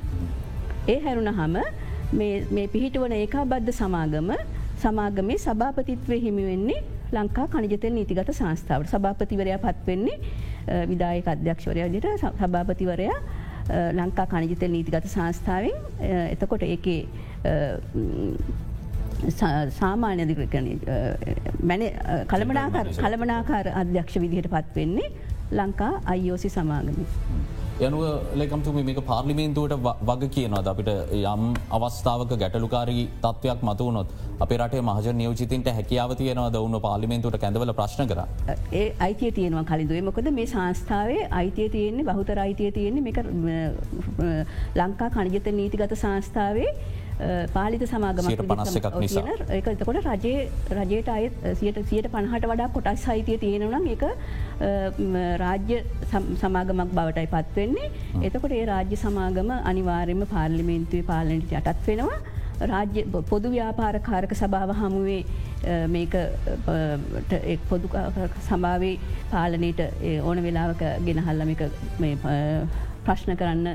ඒ 0.87 0.99
හැරුණ 0.99 1.33
හම 1.33 1.57
මේ 2.51 2.67
පිහිටුවන 2.67 3.13
ඒකා 3.13 3.45
බද්ධ 3.47 3.73
සමාගම 3.73 4.31
සමාගමේ 4.77 5.37
සභාපතිත්වය 5.39 6.21
හිමිවෙන්නේ 6.21 6.81
ලංකා 7.11 7.47
කනිජතෙල් 7.47 7.93
නීතිගත 7.93 8.31
සංස්ථාවට 8.31 8.89
සභාපතිවරයා 8.89 9.59
පත්වෙන්නේ 9.59 10.17
විදායක 10.87 11.27
අධ්‍යක්ෂවරය 11.27 11.85
විදිට 11.85 12.07
සභාපතිවරයා 12.21 13.19
ලංකා 13.93 14.25
කණජිතෙල් 14.25 14.71
නීතිගත 14.71 15.07
සංස්ථාවෙන් 15.07 15.77
එතකොට 16.29 16.63
ඒකේ 16.63 17.01
සාමාන්‍ය 19.79 20.27
දිකරන 20.27 20.67
මැන 21.63 21.81
කළමනාකාර 22.27 23.67
අධ්‍යක්ෂ 23.75 24.21
විදිහට 24.21 24.51
පත්වෙන්නේ 24.51 25.09
ලංකා 25.51 25.93
අයිෝසි 26.05 26.49
සමාගමි. 26.49 27.05
යනුව 27.87 28.01
ලෙකම්තුම 28.39 28.77
මේක 28.87 28.97
පාර්ලිමේන්තුවට 29.09 29.75
වග 30.07 30.27
කියනවද? 30.35 30.67
අපිට 30.71 30.89
යම් 31.17 31.43
අවස්ථාවක 31.77 32.33
ගැටලුකාරී 32.41 33.03
තත්වයක් 33.25 33.61
මතුවනොත් 33.69 34.09
අප 34.43 34.51
රට 34.57 34.81
මහජ 34.89 35.13
නියෝජිතන්ට 35.19 35.69
හැකියාව 35.77 36.11
තියෙනවා 36.21 36.49
දවුණ 36.55 36.81
පාලිමේන්තුවට 36.87 37.39
කැඳවල 37.43 37.71
ප්‍රශ්න 37.79 38.11
කර. 38.11 38.19
ඒ 38.81 38.85
අයිතිය 39.07 39.31
තියෙනවා 39.39 39.65
කලින්දුවේ 39.71 40.03
මොකද 40.09 40.27
මේ 40.39 40.47
සංස්ථාවේ 40.53 41.27
අයිතිය 41.41 41.69
තියෙන්නේ 41.75 42.07
බහුතර 42.09 42.43
අයිතිය 42.45 42.71
තියෙන්නේ 42.77 43.13
එක 43.13 43.19
ලංකා 44.81 45.09
කණජත 45.15 45.47
නීතිගත 45.59 45.95
සංස්ථාවේ 46.03 46.69
පාලිත 47.53 47.83
පනස්සකක් 47.83 48.95
නිසා. 49.03 49.23
ඒක 49.57 49.67
එතකොට 49.73 49.99
රජයේ 50.07 50.47
රජයට 50.79 51.09
අය 51.15 51.25
සියට 51.59 51.79
සියට 51.89 52.07
පණහට 52.13 52.49
වඩා 52.51 52.69
කොටස් 52.75 53.05
සහිතය 53.05 53.37
තියෙනනම් 53.43 53.87
එක 53.95 54.03
රාජ්‍ය 55.43 55.77
සමාගමක් 56.41 56.91
බවටයි 56.97 57.27
පත්වෙන්නේ 57.35 57.87
එතකොට 58.27 58.57
ඒ 58.59 58.65
රාජ්‍ය 58.73 58.95
සමාගම 59.05 59.55
අනිවාර්යම 59.71 60.25
පාර්ලිමේන්තුවේ 60.33 61.07
පාලනට 61.11 61.55
යටත් 61.59 61.87
වෙනවා. 61.87 62.19
රාජ්‍ය 62.71 63.01
පොදු 63.29 63.47
ව්‍යාපාර 63.51 63.95
කාරක 64.07 64.31
සභාව 64.39 64.71
හමුවේ 64.79 65.21
මේක 65.93 66.15
පොදු 67.69 67.87
සභාවේ 68.47 68.95
පාලනයට 69.31 69.79
ඕන 70.29 70.43
වෙලාවක 70.45 70.83
ගෙනහල්ලමික 71.05 71.61
ප්‍රශ්න 73.05 73.35
කරන්න 73.35 73.67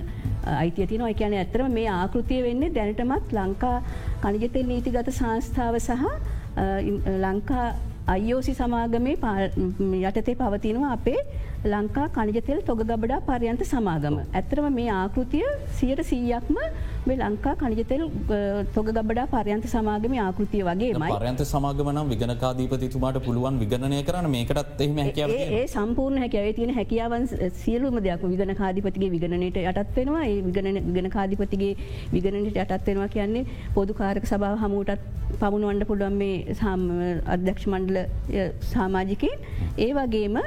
අයිතිය 0.55 0.87
තින 0.87 1.07
එකන 1.07 1.35
ඇතරම 1.35 1.73
මේ 1.73 1.89
ආකෘතිය 1.93 2.43
වෙන්නේ 2.43 2.75
දැනටමත් 2.75 3.33
ලංකා 3.33 3.77
කනිජතෙල් 4.23 4.67
නීතිගත 4.67 5.11
සංස්ථාව 5.11 5.79
සහ 5.79 6.05
ලංකා 7.19 7.67
අයිෝසි 8.09 8.55
සමාගමේ 8.55 9.17
යටතේ 10.03 10.35
පවතිනවා 10.37 10.93
අපේ 10.93 11.21
ලංකා 11.73 12.07
කනිජතෙල් 12.17 12.59
තොග 12.69 12.81
ගබඩා 12.91 13.21
පරයන්ත 13.29 13.63
සමාගම. 13.73 14.17
ඇතරම 14.41 14.67
මේ 14.79 14.91
ආකෘතිය 14.97 15.45
සියට 15.79 16.03
සීයක්ම 16.11 16.59
මේ 17.09 17.17
ලංකා 17.23 17.55
කනිජතෙල් 17.63 18.05
තොග 18.77 18.89
ගබඩා 18.99 19.27
පරයන්ත 19.35 19.67
සමාගම 19.75 20.17
ආකෘතිය 20.27 20.63
වගේ 20.69 20.93
මයි 21.05 21.19
පරයන්ත 21.23 21.43
සමාගමනම් 21.53 22.13
විගනකාදීපතිතුමාට 22.13 23.21
පුළුවන් 23.27 23.61
විගණනය 23.63 24.03
කරන 24.11 24.31
මේකටත් 24.37 24.85
එහම 24.87 25.01
හැකියාව 25.05 25.35
ඒ 25.39 25.65
සම්පූර්ණ 25.77 26.25
හැකැව 26.25 26.51
තියෙන 26.59 26.75
හැකියාවන් 26.81 27.27
සියලුම 27.63 27.99
දෙයක්. 28.09 28.23
විගන 28.33 28.55
කාධිපතිගේ 28.63 29.11
විගණනයට 29.15 29.59
යටත් 29.63 29.97
වෙනවා. 29.97 30.25
ඒ 30.31 30.39
විගන 30.47 30.81
විගන 30.95 31.11
කාධිපතිගේ 31.17 31.73
විගණනට 32.15 32.61
යටත් 32.63 32.87
වෙනවා 32.89 33.09
කියන්නේ 33.17 33.45
පොදු 33.75 33.95
කාරක 34.01 34.27
සභාව 34.33 34.59
හමුවටත් 34.65 35.03
පමුණුවන්ඩ 35.41 35.87
පුළුවන් 35.91 36.17
මේ 36.23 36.37
අධ්‍යක්ෂ 37.35 37.67
මණ්ඩල 37.73 37.99
සාමාජිකෙන් 38.73 39.35
ඒ 39.87 39.91
වගේම 39.99 40.39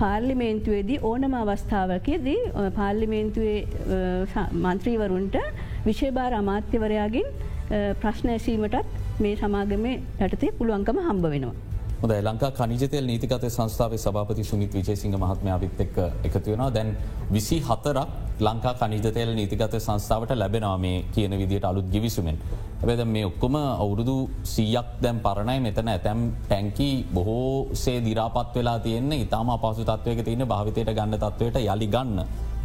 පාර්ලිමේන්තුවේදී 0.00 0.98
ඕනම 1.10 1.34
අවස්ථාවකදී 1.40 2.38
පාර්ලිමේන්තුවේ 2.78 3.58
මන්ත්‍රීවරුන්ට 4.64 5.36
විශේභාර 5.86 6.32
අමාත්‍යවරයාගින් 6.40 7.28
ප්‍රශ්න 8.02 8.34
ඇසීමටත් 8.34 8.76
මේ 9.20 9.36
සමාගමේ 9.36 9.94
යටතේ 10.26 10.52
පුළුවන්කම 10.58 10.98
හම්බ 11.06 11.30
වෙනවා. 11.34 11.54
හොද 12.02 12.12
ලංකා 12.28 12.50
කනිජතෙල් 12.52 13.06
නීතිකත 13.10 13.46
සංස්ථාව 13.48 13.92
සභාපති 13.98 14.44
සුමිත් 14.44 14.74
විජේසිංහ 14.78 15.16
මහත්මයාවිත් 15.16 15.80
එක් 15.80 15.96
එකතු 16.28 16.50
වෙනවා 16.50 16.70
දැන් 16.76 16.90
විසි 17.30 17.58
හතරක් 17.68 18.08
ලංකා 18.40 18.74
කනිජතෙල් 18.80 19.34
නීතිගත 19.34 19.76
සංස්ථාවට 19.80 20.34
ලැබෙනවා 20.34 20.78
මේ 20.78 20.98
කියන 21.14 21.38
විදිට 21.42 21.64
අලුත් 21.64 21.86
ගිවිසුමෙන්. 21.94 22.38
ඇබැද 22.84 23.02
මේ 23.06 23.24
ඔක්කොම 23.24 23.54
අවුරුදු 23.56 24.14
සීයක් 24.44 24.88
දැම් 25.02 25.18
පරණයි 25.26 25.60
මෙතන 25.66 25.88
ඇතැම් 25.88 26.18
ටැන්කි 26.42 26.88
බොහෝ 27.16 27.74
සේ 27.74 27.98
දිරාපත් 28.06 28.56
වෙලා 28.56 28.78
තියෙන්නේ 28.86 29.22
ඉතාම 29.24 29.48
අපසු 29.56 29.84
තත්වයක 29.90 30.20
තියෙන 30.26 30.44
භාවිතයට 30.52 30.90
ගන්න 30.98 31.16
තත්වයට 31.16 31.56
යළි 31.62 31.88
ගන්න. 31.94 32.18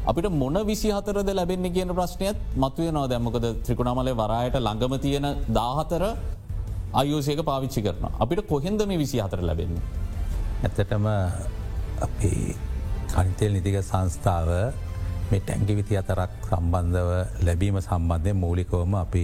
අපිට 0.05 0.27
මොන 0.41 0.57
විසි 0.69 0.89
හතරද 0.91 1.29
ලැබෙන්නේ 1.31 1.71
කියන 1.71 1.93
ප්‍රශ්නයත් 1.95 2.37
මතුවේ 2.55 2.91
නෝ 2.91 3.05
දැම්මකද 3.07 3.45
ත්‍රිකුණමලේ 3.65 4.15
වරායට 4.21 4.59
ළඟම 4.59 4.95
තියෙන 5.05 5.27
දාහතර 5.59 6.03
අයෝසයක 6.93 7.39
පාවිච්චි 7.51 7.81
කරන. 7.81 8.03
අපිට 8.19 8.41
කොහෙන්ද 8.47 8.81
මේ 8.85 9.01
විසි 9.03 9.17
හතර 9.19 9.41
ලැබෙන්නේ. 9.41 9.85
ඇත්තටම 10.63 11.07
අපි 12.07 12.33
කනිතෙල් 13.13 13.51
නිතික 13.53 13.79
සංස්ථාව 13.83 14.49
මේ 15.31 15.41
ටැන්ගි 15.45 15.73
විති 15.79 15.97
අතරක් 16.01 16.31
සම්බන්ධව 16.49 17.09
ලැබීම 17.47 17.77
සම්බන්ධය 17.81 18.33
මූලිකවම 18.43 18.93
අපි 19.05 19.23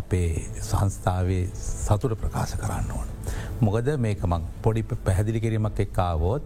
අපේ 0.00 0.28
සංස්ථාවේ 0.68 1.42
සතුට 1.86 2.14
ප්‍රකාශ 2.22 2.54
කරන්න 2.62 2.88
ඕන. 2.98 3.08
මොකද 3.64 3.88
මේක 4.04 4.22
මං 4.30 4.48
පොඩි 4.64 4.82
පැහැදිලි 5.06 5.44
කිරීමක් 5.44 5.82
එක්කාවෝත් 5.86 6.42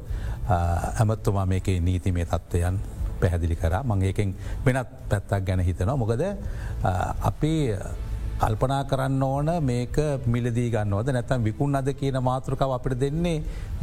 ඇමත්තුමා 1.02 1.46
මේක 1.52 1.68
නීති 1.88 2.12
මේ 2.16 2.26
තත්ත්වයන් 2.32 2.80
පැහැදිලි 3.20 3.56
කර 3.62 3.78
මං 3.84 4.02
ඒකෙන් 4.08 4.34
වෙනත් 4.66 4.90
පැත්තක් 5.10 5.46
ගැන 5.46 5.64
හිතනවා. 5.68 5.96
මොකද 6.02 6.22
අපි 7.30 7.54
කල්පනා 8.42 8.82
කරන්න 8.90 9.22
ඕන 9.22 9.48
මේක 9.70 9.96
මිලදී 10.34 10.68
ගන්නවද 10.74 11.16
නැතම් 11.16 11.46
විකුන් 11.48 11.78
අද 11.78 11.88
කියන 12.00 12.18
මාතෘකාව 12.30 12.74
අපට 12.76 12.98
දෙන්නේ 13.04 13.38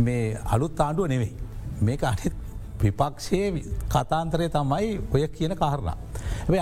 මේ 0.05 0.37
අලුත් 0.55 0.79
ආණ්ඩුව 0.85 1.07
නෙවෙයි. 1.13 1.33
මේක 1.87 2.03
අනිත් 2.11 2.35
විපක්ෂයේ 2.83 3.63
කතාන්තරය 3.89 4.49
තමයි 4.57 4.89
ඔය 5.13 5.23
කියන 5.29 5.55
කාරණ. 5.55 5.89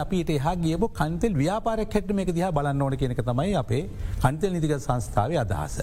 අපිට 0.02 0.30
එහා 0.30 0.56
ගියබ 0.66 0.86
කන්තෙල් 1.00 1.34
ව්‍යාපාරක් 1.36 1.94
හැට 1.94 2.14
මේක 2.14 2.32
දිහා 2.38 2.52
බලන්න 2.52 2.82
ඕන 2.82 2.98
කියනක 2.98 3.22
තමයි 3.24 3.56
අපේ 3.56 3.84
කන්තෙල් 4.24 4.54
නිතික 4.54 4.76
සංස්ථාව 4.80 5.36
අදහස. 5.44 5.76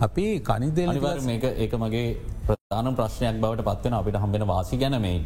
අපි 0.00 0.26
කනිදෙල් 0.40 0.98
මේක 1.22 1.44
ඒක 1.56 1.78
මගේ 1.84 2.08
ප්‍රධාන 2.48 2.94
ප්‍රශ්නයක් 2.94 3.40
බවට 3.42 3.68
පත්වෙන 3.70 3.94
අපිට 3.94 4.20
හම්බෙන 4.24 4.46
වාසි 4.46 4.76
ගැනමයි. 4.76 5.16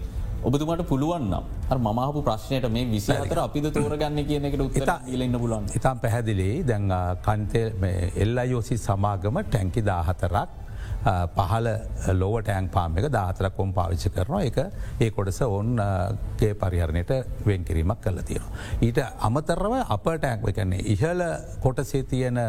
ඔබතුමට 0.45 0.83
පුළුවන්නම් 0.89 1.83
මහපු 1.89 2.21
ප්‍රශ්නයට 2.23 2.67
මේ 2.71 2.85
විසි 2.87 3.13
අතර 3.15 3.39
අපිද 3.39 3.67
තෝරගන්න 3.73 4.21
කියන 4.29 4.45
එකට 4.49 4.63
උත්තර 4.67 4.93
ඉලන්න 5.09 5.39
පුලන් 5.43 5.67
ඉතාම් 5.79 5.99
පැහැදිලි 5.99 6.51
දැන් 6.65 6.93
කන්තෙල් 7.27 7.87
එල්ලයෝසි 8.25 8.77
සමාගම 8.79 9.41
ටැන්කි 9.45 9.83
දාහතරක් 9.91 10.66
පහල 11.07 11.69
ලෝව 12.13 12.37
ටෑන් 12.41 12.69
පාම 12.69 12.97
එක 12.99 13.09
දාතරක්කොම් 13.13 13.73
පාවිච්චි 13.73 14.11
කරනවා 14.11 14.43
එක 14.43 14.59
ඒ 15.01 15.11
කොටස 15.11 15.41
ඔවුන්ගේ 15.43 16.53
පරිහරණයට 16.55 17.13
වෙන් 17.47 17.65
කිරීමක් 17.65 18.01
කල 18.01 18.19
තියෙනවා. 18.23 18.53
ඊට 18.81 18.99
අමතරව 19.21 19.77
අප 19.87 20.07
ටෑන්ක් 20.07 20.51
කන්නේ 20.51 20.83
ඉහල 20.87 21.23
කොටසේ 21.61 22.03
තියෙන 22.05 22.41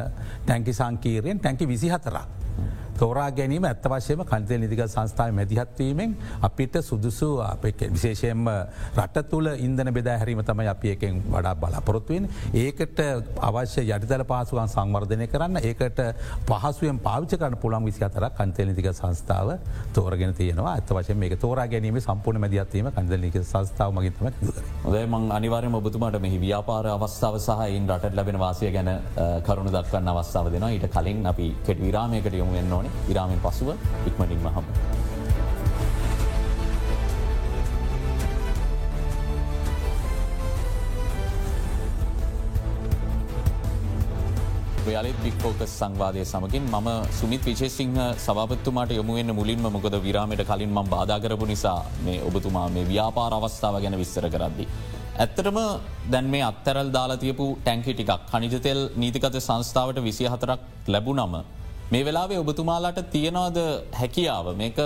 ටැන්කි 0.46 0.74
සංකීරයෙන් 0.74 1.40
ටැන්කි 1.40 1.68
විසි 1.68 1.90
හතරක්. 1.90 2.26
තෝරා 2.98 3.30
ගැනීම 3.32 3.64
ඇත්ත 3.64 3.88
වශයම 3.88 4.24
කන්තය 4.26 4.58
නිදික 4.58 4.84
සංස්ථාව 4.86 5.34
මැදිහත්වීමෙන් 5.34 6.16
අපිට 6.42 6.78
සුදුසු 6.82 7.30
අප 7.44 7.64
විශේෂයෙන්ම 7.64 8.50
රට 8.96 9.26
තුළ 9.28 9.50
ඉන්දන 9.60 9.94
බෙදා 9.94 10.18
හැරීම 10.18 10.44
තමයි 10.44 10.68
අපි 10.68 10.92
එකෙන් 10.92 11.22
වඩා 11.28 11.56
බලාපොරොත්තුවෙන් 11.58 12.30
ඒකට 12.56 13.02
අවශ්‍ය 13.42 13.86
යටිතල 13.88 14.26
පාසුවන් 14.26 14.70
සංවර්ධනය 14.70 15.28
කරන්න 15.28 15.62
ඒකට 15.64 16.02
පහසුවෙන් 16.48 17.00
පාවිච 17.02 17.38
කරන 17.38 17.58
පුළන් 17.58 17.86
විසි 17.86 18.04
අතර 18.04 18.28
කන්තය 18.32 18.66
නිතික 18.68 18.90
සංස්ථාව 18.94 19.50
තෝරගෙන 19.94 20.34
තියෙනවා. 20.34 20.74
ඇත 20.74 20.90
වශය 20.92 21.16
මේ 21.16 21.38
තෝරා 21.38 21.68
ගැනීම 21.68 22.00
සම්පූර්ණ 22.00 22.42
මැදිහත්වීම 22.42 22.92
කන්දලික 22.92 23.38
සංස්ථාව 23.44 23.94
මගිතම 23.94 24.30
දුර. 24.40 24.56
ඔදේ 24.86 25.06
මං 25.08 25.32
අනිවාරම 25.32 25.76
ඔබතුමාට 25.76 26.20
මෙහි 26.20 26.40
ව්‍යාපාර 26.40 26.88
අවස්ථාව 26.88 27.40
සහයින් 27.40 27.90
රට 27.90 28.14
ලැබෙන 28.14 28.40
වාසය 28.40 28.72
ගැන 28.72 28.90
කරුණු 29.44 29.72
දක්වන්න 29.72 30.14
අවස්ථාව 30.14 30.52
දෙෙන 30.52 30.68
ඊට 30.70 30.88
කලින් 30.90 31.26
අපි 31.26 31.48
කෙට 31.62 31.80
විරාමයකට 31.80 32.34
යොමු 32.34 32.54
වෙන්න 32.54 32.74
ඕනේ. 32.74 32.87
විරාමෙන් 33.08 33.40
පසුව 33.40 33.70
ඉක්මනින්ම 34.06 34.48
හම. 34.50 34.66
යාලත් 44.88 45.18
බික් 45.24 45.36
ෆෝකස් 45.42 45.72
සංවාදය 45.72 46.22
සමගින් 46.24 46.66
මම 46.72 46.88
සුමිත් 47.12 47.42
විශේසිංහ 47.42 47.98
සභපත්තුමාට 48.18 48.92
යොමුවෙන්න 48.92 49.32
මුලින්ම 49.40 49.66
මොකද 49.76 49.96
විරාමයට 50.06 50.44
කලින් 50.52 50.72
ම 50.72 50.80
බාධාකරපු 50.94 51.46
නිසා 51.46 51.80
මේ 52.06 52.20
ඔබතුමා 52.30 52.68
මේ 52.70 52.86
ව්‍යාපාර 52.86 53.32
අවස්ථාව 53.40 53.76
ගැන 53.84 53.98
විස්තර 54.04 54.28
කරද්දි. 54.36 54.66
ඇත්තටම 55.18 55.60
දැන් 56.14 56.26
මේ 56.34 56.44
අත්තරල් 56.52 56.90
දාලතියපු 56.98 57.46
ටැන්කි 57.58 57.94
ටිකක් 57.94 58.26
කනිජතෙල් 58.32 58.82
නීතිකත 58.96 59.38
සංස්ථාවට 59.40 60.00
විසි 60.08 60.26
හතරක් 60.26 60.62
ලැබුනම. 60.88 61.36
මේ 61.88 62.04
වෙලාවේ 62.04 62.40
ඔබතුමාලාට 62.40 62.98
තියෙනවාද 63.12 63.58
හැකියාව 63.94 64.48
මේක 64.56 64.80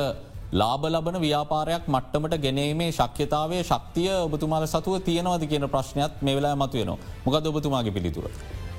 ලාබ 0.54 0.84
ලබන 0.86 1.16
ව්‍යාපාරයක් 1.20 1.86
මට්ටමට 1.88 2.36
ගැනීමේ 2.38 2.90
ශක්්‍යතාවය 2.92 3.62
ශක්තිය 3.64 4.12
ඔබතුමාල 4.18 4.66
සතුව 4.68 4.98
තියෙනවද 5.02 5.46
කියන 5.46 5.66
ප්‍රශ්නයක් 5.68 6.22
මේ 6.22 6.36
වෙලා 6.36 6.54
මතුවයනවා 6.56 7.00
මොකද 7.26 7.48
ඔබතුමාගේ 7.48 7.96
පිළිතුර. 7.98 8.30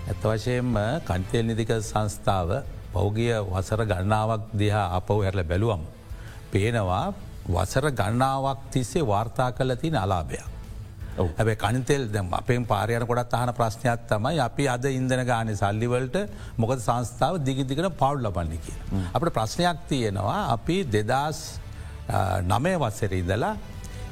ඇත්ත 0.04 0.22
වශයෙන්ම 0.24 0.78
කන්තෙල් 1.02 1.44
නිදික 1.44 1.72
සංස්ථාව 1.80 2.50
පෞගිය 2.94 3.34
වසර 3.50 3.82
ගණනාවක් 3.86 4.46
දිහා 4.54 4.86
අපව 4.98 5.18
හැරල 5.18 5.44
බැලුවම්. 5.44 5.82
පේනවා 6.52 7.04
වසර 7.48 7.90
ගණනාවක් 7.92 8.58
තිස්සේ 8.70 9.04
වාර්තා 9.04 9.50
කල 9.52 9.74
තින 9.76 9.96
අලාභයක්. 9.96 10.51
ඇැබයි 11.18 11.56
කනිතෙල් 11.56 12.04
දැම් 12.14 12.32
අපෙන් 12.32 12.64
පාරයන 12.66 13.06
කොඩත් 13.06 13.34
අහන 13.38 13.52
ප්‍රශ්නයක් 13.58 14.06
තමයි 14.12 14.38
අපි 14.48 14.68
අද 14.74 14.84
ඉන්දන 14.90 15.24
ගාන 15.30 15.50
සල්ලිවලට 15.54 16.16
මොකද 16.56 16.80
සංස්ථාව 16.86 17.34
දිගිදිකට 17.48 17.90
පවුල් 18.02 18.22
ලබන්න 18.26 18.56
කිය. 18.64 18.76
අපට 19.14 19.34
ප්‍රශ්නයක් 19.38 19.84
තියෙනවා 19.90 20.40
අපි 20.56 20.78
දෙදස් 20.94 21.42
නමය 22.52 22.74
වස්සර 22.82 23.12
ඉදලා 23.20 23.54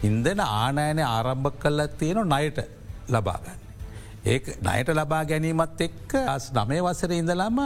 ඉන්දන 0.02 0.40
ආනෑනය 0.40 1.02
ආරම්භ 1.06 1.56
කල්ල 1.62 1.86
තියෙන 1.98 2.20
නයට 2.34 2.58
ලබාගන්න. 3.08 3.58
ඒ 4.24 4.38
නයට 4.60 4.88
ලබා 4.94 5.22
ගැනීමත් 5.24 5.80
එක්ක 5.80 6.14
අස් 6.26 6.52
නමය 6.52 6.80
වසර 6.86 7.12
ඉඳලාම 7.12 7.60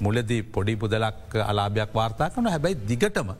මුලදී 0.00 0.42
පොඩි 0.54 0.74
පුදලක් 0.76 1.36
අලාභයක් 1.42 1.94
වාර්තා 1.94 2.28
කන 2.30 2.50
හැබැයි 2.54 2.82
දිගටම 2.90 3.30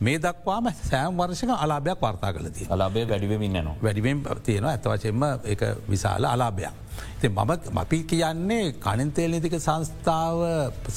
මේ 0.00 0.18
දක්වාම 0.24 0.66
සෑම් 0.80 1.16
වර්ෂක 1.20 1.50
අලාභයක් 1.64 2.02
වාර්තා 2.02 2.32
කලති 2.32 2.66
අලාබේ 2.74 3.04
වැඩිවමින් 3.10 3.56
නවා 3.56 3.76
වැඩිවෙන් 3.84 4.18
තියෙනවා 4.46 4.72
ඇතවශයෙන්ම 4.74 5.22
එක 5.52 5.62
විශාල 5.90 6.24
අලාභයක්. 6.24 6.74
ති 7.20 7.28
මම 7.28 7.50
මපි 7.76 7.98
කියන්නේ 8.10 8.66
කනින්තේල් 8.84 9.30
නිතික 9.30 9.56
සංස්ථාව 9.58 10.38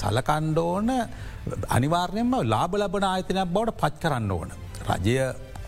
සලකණ්ඩෝන 0.02 0.92
අනිවාර්යයෙන්ම 1.78 2.34
ලාබ 2.54 2.76
ලබන 2.82 3.08
ආයතනයක් 3.12 3.50
බවට 3.56 3.80
පච් 3.82 3.94
කරන්න 4.04 4.32
ඕන. 4.38 4.50
රජය 4.90 5.18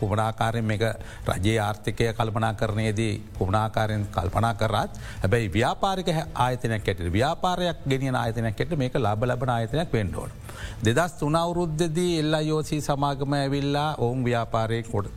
කුමනාකාරයෙන් 0.04 0.72
එක 0.76 0.84
රජයේ 1.30 1.60
ආර්ථිකය 1.60 2.12
කල්පනා 2.14 2.54
කරනයේදී 2.54 3.14
කුමනාකාරයෙන් 3.40 4.06
කල්පනා 4.12 4.54
කරත් 4.54 5.02
හැබැයි 5.24 5.52
ව්‍යාපාරික 5.54 6.14
ආයතනයක් 6.38 6.88
ඇට 6.88 7.04
ව්‍යාපාරයක් 7.14 7.84
ගෙනියන 7.90 8.16
ආයතනයක් 8.16 8.62
ඇට 8.62 8.78
මේක 8.78 8.96
ලබ 8.98 9.30
ලබන 9.30 9.50
ආයතනයක් 9.50 9.94
වෙන්ඩෝඩ. 9.94 10.32
දෙදස් 10.86 11.20
තුනවුරුද්ධදී 11.20 12.14
එල්ලා 12.20 12.42
යෝසී 12.44 12.82
සමාගම 12.82 13.34
ඇවිල්ලා 13.34 13.90
ඔවුන් 13.98 14.26
ව්‍යාපාරය 14.26 14.82
කොට 14.84 15.12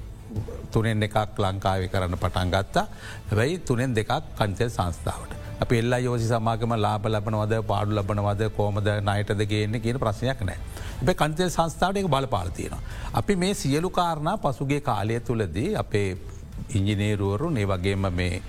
තුනෙන් 0.72 1.02
එකක් 1.02 1.16
ලංකාව 1.38 1.88
කරන්න 1.88 2.18
පටන් 2.18 2.54
ගත්තා 2.54 2.86
හැබැයි 3.28 3.58
තුනෙන් 3.60 3.94
දෙකක් 3.94 4.12
කන්තෙල් 4.38 4.70
සංස්ථාවට. 4.70 5.45
අප 5.58 5.72
එල්ලා 5.72 6.00
යෝසි 6.00 6.26
සමාගම 6.28 6.72
ලාබ 6.78 7.06
ලබනවද 7.06 7.60
පාඩු 7.64 7.96
ලබනවද 7.96 8.48
කෝමද 8.56 8.88
නයටද 9.02 9.42
ගේන්න 9.46 9.80
කියන 9.80 9.98
ප්‍රශ්නයක් 9.98 10.40
නෑ. 10.42 10.58
එබ 11.02 11.10
කන්තෙල් 11.14 11.50
සංස්ථාවට 11.50 12.00
එක 12.00 12.08
බලපාලතියෙනවා. 12.08 12.82
අපි 13.14 13.36
මේ 13.36 13.54
සියලු 13.54 13.90
කාරණා 13.90 14.36
පසුගේ 14.38 14.80
කාලය 14.82 15.20
තුළදී 15.20 15.70
අපේ 15.76 16.08
ඉංජිනේරුවරු 16.70 17.48
ඒ 17.54 17.66
වගේම 17.66 18.06
මේ 18.12 18.42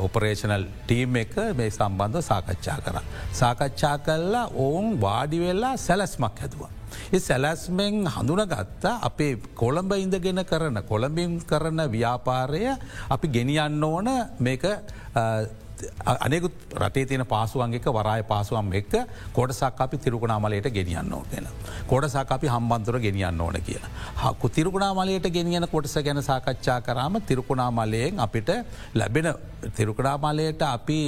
ඔපරේෂනල් 0.00 0.64
ටීම් 0.84 1.16
එක 1.16 1.36
මේ 1.56 1.70
සම්බන්ධ 1.70 2.22
සාකච්ඡා 2.22 2.78
කර. 2.80 2.96
සාකච්ඡා 3.32 3.98
කල්ලා 4.00 4.46
ඔවුන් 4.56 4.88
වාඩිවෙල්ලා 5.00 5.74
සැලස්මක් 5.78 6.40
හැතුවා. 6.40 6.70
ඒ 7.12 7.20
සැලැස්මෙන් 7.20 8.00
හඳුනගත්තා 8.08 8.94
අපේ 9.02 9.32
කොළඹ 9.54 9.92
ඉඳගෙන 9.96 10.44
කරන 10.44 10.82
කොළඹින් 10.84 11.38
කරන 11.44 11.80
ව්‍යාපාරය 11.90 12.64
අපි 13.10 13.26
ගෙනියන්න 13.28 13.84
ඕන 13.84 14.08
මේක 14.40 14.64
අනෙකුත් 16.18 16.52
රටේ 16.76 17.06
තියෙන 17.06 17.26
පාසුවන්ගේ 17.26 17.92
වරාය 17.92 18.22
පාසුවම් 18.24 18.72
එක්ක 18.72 18.94
කොටසක් 19.32 19.80
අපි 19.80 19.98
තිරුකුණාමලයට 19.98 20.70
ගෙනියන්න 20.70 21.12
ඕ 21.12 21.24
කියෙන. 21.24 21.48
කොටසක් 21.86 22.30
අපි 22.30 22.46
හම්බන්තුර 22.48 23.00
ගෙනියන්න 23.00 23.40
ඕන 23.40 23.60
කියලා. 23.60 23.90
හකු 24.16 24.48
තිරුකුණාමලයට 24.50 25.28
ගෙනියන 25.30 25.68
කොටස 25.68 25.96
ගැන 25.98 26.22
සාකච්ඡා 26.22 26.80
කරාම 26.82 27.20
තිරුකුණාමලයෙන් 27.22 28.20
අපිට 28.20 28.50
ලැබෙන 28.94 29.34
තිරුකුණාමලයට 29.70 30.62
අපි 30.64 31.00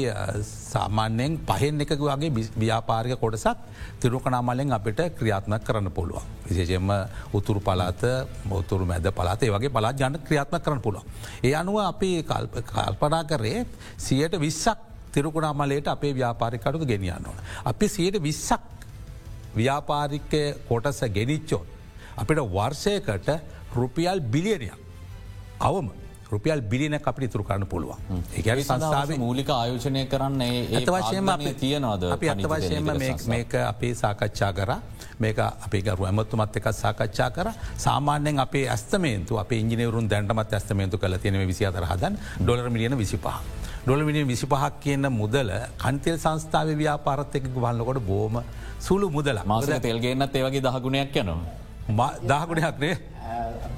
සාමාන්‍යයෙන් 0.42 1.38
පහෙන් 1.40 1.80
එක 1.80 1.92
වගේ 1.92 2.30
ව්‍යාපාරික 2.56 3.18
කොටසක් 3.18 3.56
තිරුකනාමලෙන් 4.00 4.72
අපිට 4.72 5.00
ක්‍රියාත්මක් 5.12 5.64
කරන්න 5.64 5.90
පුළුවන්. 5.90 6.22
විශේෂෙන්ම 6.44 6.90
උතුරු 7.32 7.60
පලාත 7.60 8.02
බෞතුරු 8.44 8.84
මැද 8.84 9.06
පලාතේ 9.10 9.50
වගේ 9.50 9.70
පලාත් 9.70 9.96
ජන 9.96 10.18
ක්‍රියාත්ම 10.20 10.58
කරන්න 10.58 10.80
පුළුව. 10.80 11.02
ඒ 11.42 11.54
අනුව 11.54 11.78
අපි 11.82 12.10
කල්පනා 12.22 13.24
කරේ 13.24 13.66
සියට 13.98 14.38
විස්සක් 14.58 14.78
තිරුකුණාමලයට 15.12 15.88
අපේ 15.88 16.12
ව්‍යාපාරිකටු 16.14 16.86
ගෙනියන්න 16.86 17.26
ඕන. 17.26 17.38
අපි 17.64 17.88
සියට 17.88 18.22
විස්සක් 18.22 18.60
ව්‍යාපාරිකය 19.56 20.42
කොටස 20.68 21.00
ගෙනිච්චොත්. 21.10 21.66
අපිට 22.16 22.42
වර්ෂයකට 22.50 23.30
රුපියල් 23.74 24.20
බිලියනයක් 24.22 24.74
අවම 25.60 25.90
රුපියල් 26.30 26.60
බිලින 26.62 26.94
අපිට 26.94 27.32
තුරු 27.32 27.44
කරන්න 27.44 27.66
පුළුවන් 27.66 28.22
ඒ 28.34 28.56
සංස්ථාව 28.60 29.12
මූලික 29.16 29.50
ආයෝජනය 29.50 30.04
කරන්න 30.06 30.42
ඒ 30.42 30.82
වශයෙන් 30.86 31.54
තියනවාද 31.54 32.08
අපි 32.10 32.28
අත 32.28 32.42
වශයෙන්ම 32.44 32.90
මේක 33.26 33.54
අපේ 33.62 33.94
සාකච්ඡා 33.94 34.52
කර 34.52 34.72
මේක 35.18 35.38
අපි 35.38 35.82
ගරු 35.82 36.08
ඇමත්තුමත් 36.10 36.58
එකක් 36.60 36.68
සාකච්ඡා 36.74 37.30
කර 37.30 37.52
සාමාන්‍යෙන් 37.78 38.44
අපේ 38.46 38.66
ඇස්තමේන්තු 38.68 39.38
අප 39.38 39.52
ඉංජිනවරුන් 39.52 40.10
දැන්ටමත් 40.10 40.52
ඇස්තමේන්තු 40.52 40.98
කල 40.98 41.16
තියෙන 41.16 41.46
විසි 41.46 41.66
අතර 41.66 41.86
හදන් 41.86 42.18
ඩොලර 42.40 42.70
මිලියන 42.70 42.98
විසිපහ. 42.98 43.30
ඩොලමිනිිය 43.88 44.26
විසිපහක් 44.28 44.74
කියන්න 44.84 45.08
මුදල 45.10 45.50
කන්තෙල් 45.82 46.16
සංස්ථාව 46.24 46.70
ව්‍යාපාරත් 46.80 47.36
එකක 47.38 47.46
වන්නකොට 47.54 48.00
බෝම 48.08 48.34
සුළු 48.86 49.06
මුදල 49.14 49.38
මාසක 49.52 49.72
තෙල්ගේන්නත් 49.86 50.36
ඒවගේ 50.40 50.62
දහගුණයක් 50.66 51.16
යනවා. 51.22 52.10
දහගුණයක්නේ 52.22 52.94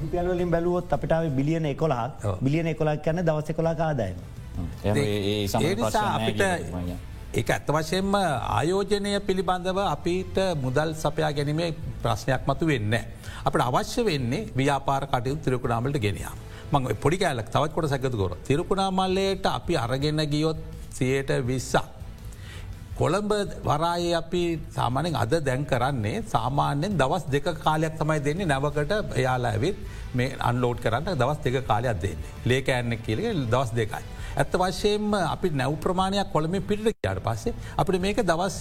රුපියල්වලින් 0.01 0.51
බැලුවොත් 0.51 0.97
අපිටාව 0.97 1.29
බිලියන 1.39 1.71
එකොලා 1.73 2.07
බිලියන 2.43 2.73
එකොලක් 2.73 3.05
කන්න 3.05 3.23
දවස 3.29 3.57
කොලා 3.59 3.77
කාදායම. 3.83 4.19
ඒනිසා 4.85 6.05
අපිට 6.17 6.43
ඒ 6.43 7.45
ඇත්ත 7.47 7.71
වශයෙන්ම 7.71 8.13
ආයෝජනය 8.19 9.15
පිළිබඳව 9.29 9.81
අපිට 9.87 10.45
මුදල් 10.65 10.99
සපයා 11.05 11.33
ගැනීමේ 11.39 11.71
ප්‍රශ්නයක් 12.03 12.51
මතු 12.51 12.67
වෙන්න. 12.67 12.95
අපට 13.47 13.63
අවශ්‍ය 13.71 14.09
වෙන්නේ 14.11 14.47
ව්‍යාපාර 14.57 15.03
කටයුතු 15.07 15.45
තිරකුණාමලට 15.45 16.03
ගෙනයා. 16.07 16.35
මං 16.73 16.85
පොඩි 17.03 17.17
කෑලක් 17.19 17.49
තවත් 17.55 17.73
කොට 17.75 17.89
සැකතුකොර. 17.93 18.33
තිරකුණාමල්ලයට 18.47 19.47
අපි 19.47 19.75
අරගෙන 19.77 20.21
ගියොත් 20.33 20.59
සියයට 20.97 21.31
විස්සක්. 21.49 21.89
කොළඹ 22.99 23.33
වරාය 23.65 24.13
අපි 24.21 24.43
සාමානෙන් 24.77 25.17
අද 25.23 25.35
දැන් 25.49 25.65
කරන්නේ 25.65 26.23
සාමාන්‍යෙන් 26.35 26.99
දවස් 27.01 27.25
දෙක 27.35 27.47
කාලයක් 27.65 27.95
තමයි 28.01 28.21
දෙන්නේ 28.27 28.51
නැවකට 28.53 28.93
එයාලා 29.21 29.53
ඇවිත් 29.53 29.79
මේ 30.15 30.37
අන්ලෝඩ් 30.51 30.79
කරන්න 30.85 31.19
දවස් 31.23 31.39
දෙක 31.45 31.67
කාලයක් 31.67 32.01
දෙන්නේ. 32.05 32.33
ලේක 32.45 32.69
ඇන්න 32.69 32.99
කියලක 33.07 33.27
දවස් 33.55 33.71
දෙකයි. 33.79 34.05
ඇත්ත 34.37 34.55
වශයෙන්ම 34.63 35.15
අපි 35.35 35.51
නැව් 35.61 35.75
ප්‍රමාණයක් 35.85 36.33
කොළම 36.35 36.55
පිට 36.69 36.87
යාට 37.07 37.23
පස්සේ 37.27 37.55
අපිට 37.77 38.03
මේක 38.07 38.23
දවස් 38.31 38.57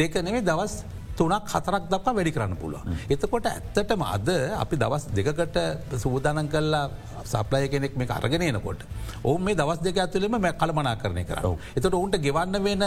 දෙක 0.00 0.14
නෙවේ 0.28 0.46
දවස් 0.50 0.74
තුනක් 1.18 1.48
හතරක් 1.54 1.84
දක්වා 1.92 2.14
වැඩි 2.18 2.32
කරන්න 2.36 2.56
පුළුව. 2.62 2.82
එතකොට 3.14 3.46
ඇත්තටම 3.52 4.02
අද 4.14 4.28
අපි 4.62 4.76
දවස් 4.82 5.04
දෙකට 5.18 5.58
සූදානන් 6.04 6.48
කල්ලා 6.54 6.84
සප්ලය 7.32 7.68
කෙනෙක් 7.72 7.96
මේ 7.96 8.08
අරගෙනනකොට. 8.18 8.80
ඔවු 9.24 9.36
මේ 9.38 9.58
දවස් 9.60 9.82
දෙක 9.86 10.00
ඇතුලෙම 10.04 10.36
මැ 10.46 10.52
කළමනා 10.62 10.96
කරණය 11.02 11.24
කර. 11.30 11.46
එතට 11.76 11.94
ඔවුන්ට 12.00 12.18
ගෙවන්න 12.26 12.56
වෙන 12.68 12.84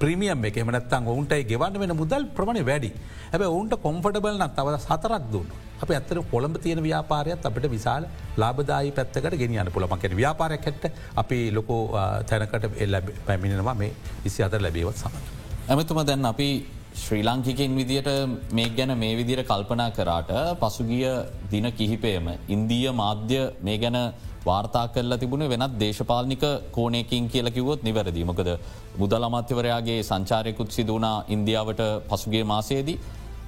ප්‍රමියම් 0.00 0.48
එක 0.50 0.58
එමනත්තන් 0.64 1.12
ඔවුන්ට 1.12 1.36
ගෙවන්න 1.52 1.78
වෙන 1.82 1.96
මුදල් 2.02 2.26
ප්‍රමණ 2.36 2.66
වැඩි. 2.70 2.90
හැබ 3.32 3.46
ඔවුන්ට 3.52 3.78
කොම්ෆටබල්න 3.86 4.44
තව 4.58 4.76
සතරක් 4.86 5.24
දුන්න. 5.32 5.50
අප 5.82 5.90
ඇත්තර 5.90 6.18
කොළඹ 6.32 6.56
තියෙන 6.64 6.80
ව්‍යාපාරයත් 6.88 7.46
අපට 7.48 7.66
විශාල 7.76 8.04
ලාබදායි 8.42 8.92
පැත්තකට 8.98 9.36
ගෙනියන්න 9.42 9.70
පුළමකෙන 9.74 10.16
ව්‍යාපාරයක් 10.20 10.64
හැට 10.68 10.84
අපි 11.22 11.38
ලොකෝ 11.56 11.82
තැනකට 12.30 12.80
එල්ල 12.84 12.96
පැමිණෙනවා 13.26 13.76
මේ 13.82 13.92
විසි 14.24 14.42
අතර 14.46 14.62
ලැබේවත් 14.66 15.02
සමඟ. 15.02 15.26
ඇමතුම 15.68 16.00
දැන් 16.08 16.24
අපි 16.32 16.48
ශ්‍රී 16.96 17.22
ලංකිකින් 17.22 17.72
විදියට 17.74 18.08
මේ 18.50 18.68
ගැන 18.70 18.92
මේ 18.96 19.16
විදිර 19.16 19.40
කල්පනා 19.44 19.90
කරාට 19.92 20.30
පසුගිය 20.60 21.04
දින 21.50 21.66
කිහිපයම 21.72 22.26
ඉන්දීය 22.48 22.92
මාධ්‍ය 22.94 23.40
මේ 23.60 23.76
ගැන 23.78 23.98
වාර්තා 24.44 24.84
කල්ල 24.88 25.16
තිබුණ 25.16 25.44
වෙනත් 25.46 25.74
දේශපාලනික 25.76 26.44
කෝනයකින් 26.72 27.28
කියලකිවොත් 27.28 27.82
නිවැරදීමකද 27.82 28.50
මුදල් 28.96 29.22
අමාත්‍යවරයාගේ 29.22 29.98
සංචාරයකුත් 30.02 30.70
සිදුවනා 30.70 31.16
ඉන්දියාවට 31.28 31.82
පසුගේ 32.08 32.44
මාසයේදී. 32.44 32.98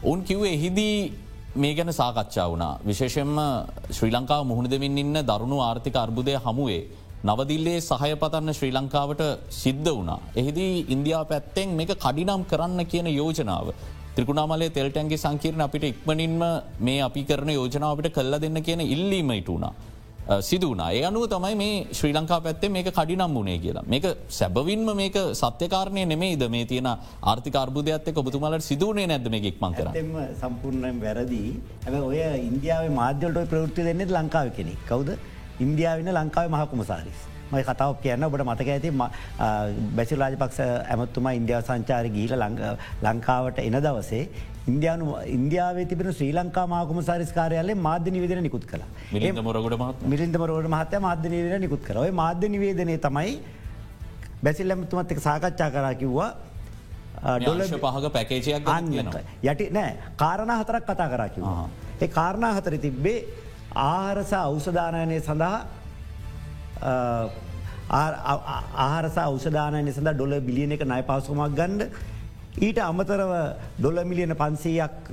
ඔවුන් 0.03 0.21
කිව්වේ 0.23 0.53
එහිදී 0.53 0.97
මේ 1.57 1.75
ගැන 1.75 1.93
සාකච්ඡා 1.93 2.49
වුණා. 2.49 2.75
විශේෂෙන්ම 2.83 3.37
ශ්‍රී 3.91 4.13
ලංකාව 4.13 4.43
මුහුණ 4.45 4.71
දෙමින් 4.71 4.99
ඉන්න 4.99 5.19
දරුණු 5.25 5.59
ආර්ථික 5.61 5.97
අර්බුදය 5.97 6.35
හමුවේ 6.39 6.83
නවදිල්ලේ 7.27 7.79
සහය 7.81 8.15
පතන්න 8.23 8.55
ශ්‍රී 8.59 8.73
ලංකාවට 8.77 9.23
සිද්ධ 9.61 9.91
වනා. 9.99 10.19
එහිදී 10.41 10.87
ඉන්දයා 10.95 11.23
පැත්තෙන් 11.31 11.75
මේක 11.79 11.93
කඩිනම් 12.05 12.43
කරන්න 12.51 12.81
කියන 12.93 13.07
යෝජනාව. 13.11 13.69
ත්‍රිකුණාමලේ 14.17 14.71
තෙල්ටැන්ගේ 14.77 15.19
සංකීරණ 15.25 15.65
අපිට 15.67 15.85
ඉක්මනින්ම 15.93 16.43
මේ 16.81 17.01
අපි 17.09 17.23
කරන 17.31 17.51
යෝජනාවට 17.59 18.09
කල්ල 18.17 18.35
දෙන්න 18.45 18.63
කියන 18.63 18.81
ඉල්ලීමයිට 18.95 19.49
වුණා. 19.53 19.73
සිදුවනා 20.49 20.89
ඒ 20.97 21.03
අනුව 21.09 21.25
තමයි 21.33 21.55
මේ 21.63 21.87
ශ්‍රී 21.99 22.15
ලංකා 22.17 22.39
පැත්තේ 22.47 22.71
මේක 22.77 22.91
කඩිනම් 22.99 23.35
වුණේ 23.39 23.59
කියලා. 23.65 23.85
මේක 23.95 24.07
සැබවින්ම 24.39 24.91
මේක 25.01 25.17
සත්‍යකාරණය 25.41 26.05
නෙමෙයිද? 26.13 26.45
මේ 26.55 26.65
තියෙන 26.73 26.89
ආර්ථිකාර්බුදයක්ත් 27.33 28.11
එක 28.13 28.21
ඔබතුමලට 28.23 28.67
සිදුවනේ 28.71 29.09
නැද 29.13 29.27
මේ 29.35 29.43
එක්මන් 29.51 29.75
කර 29.79 29.89
සම්පූර්ණයෙන් 30.43 31.01
වැරදි. 31.07 31.43
ඇ 31.87 32.01
ඔය 32.11 32.21
ඉන්දියාව 32.51 32.87
මාධ්‍යලට 33.01 33.43
ප්‍රවෘත්ති 33.55 33.89
දෙන්නෙත් 33.89 34.15
ලංකාව 34.19 34.55
කෙනෙක්. 34.61 34.81
කවුද? 34.93 35.11
ඉන්දියාවන්න 35.65 36.11
ලංකාව 36.19 36.47
මහකුමසාරිස්. 36.55 37.21
මයි 37.53 37.65
කතාව 37.69 37.93
කියන්න 38.05 38.25
ඔබට 38.27 38.45
මතක 38.45 38.69
ඇති 38.75 38.91
බැසි 39.97 40.21
රාජපක්ෂ 40.23 40.61
ඇමත්තුමා 40.93 41.33
ඉන්දියාව 41.41 41.63
සංචාර 41.69 42.07
ගීල 42.17 42.33
ලංකාවට 43.07 43.61
එන 43.69 43.77
දවසේ 43.87 44.25
ඉන්දයානු 44.71 45.05
ඉන්දියාවේ 45.37 45.87
තිබෙන 45.91 46.11
ශ්‍රී 46.19 46.33
ලංකා 46.39 46.67
මාකුමසාරිස් 46.75 47.33
කාරයාලේ 47.39 47.79
මාධ්‍ය 47.87 48.11
නිවේදන 48.17 48.43
නිකුත් 48.49 48.67
කළ. 48.73 48.85
මිලින්දම 50.13 50.45
රෝඩ 50.51 50.69
මහත්‍ය 50.75 51.01
මාධ්‍ය 51.07 51.33
නිවේදන 51.37 51.65
නිකුත් 51.67 51.83
කරව 51.89 52.13
මාධ්‍ය 52.23 52.53
නිවේදනය 52.57 52.99
තමයි 53.07 53.33
බැසිල් 54.45 54.77
ඇමතුමත් 54.77 55.17
එක 55.17 55.25
සාකච්ඡා 55.29 55.71
කරා 55.77 55.95
කිව්වා 56.03 56.31
ඩොල 57.43 57.67
පහක 57.85 58.15
පැකේචයක් 58.17 58.73
යටි 59.51 59.73
නෑ 59.77 59.93
කාරණ 60.23 60.53
හතරක් 60.61 60.85
කතා 60.91 61.09
කරා 61.15 61.29
කිවවා. 61.35 61.69
ඒ 62.03 62.09
කාරණා 62.19 62.53
හතර 62.59 62.75
තිබ්බේ 62.87 63.21
ආහරසා 63.81 64.45
අවසධානයනය 64.45 65.19
සඳහා 65.21 65.57
ආහරසා 68.81 69.27
අවෂධානය 69.27 69.91
සඳ 69.91 70.15
ඩොල 70.15 70.35
බිලියන 70.43 70.73
එක 70.73 70.85
නය 70.85 71.03
පවසුමක් 71.03 71.53
ගණ්ඩ 71.53 71.83
ඊට 72.61 72.81
අමතරව 72.81 73.33
ඩොල 73.79 74.01
මිලියන 74.05 74.35
පන්සීයක් 74.35 75.13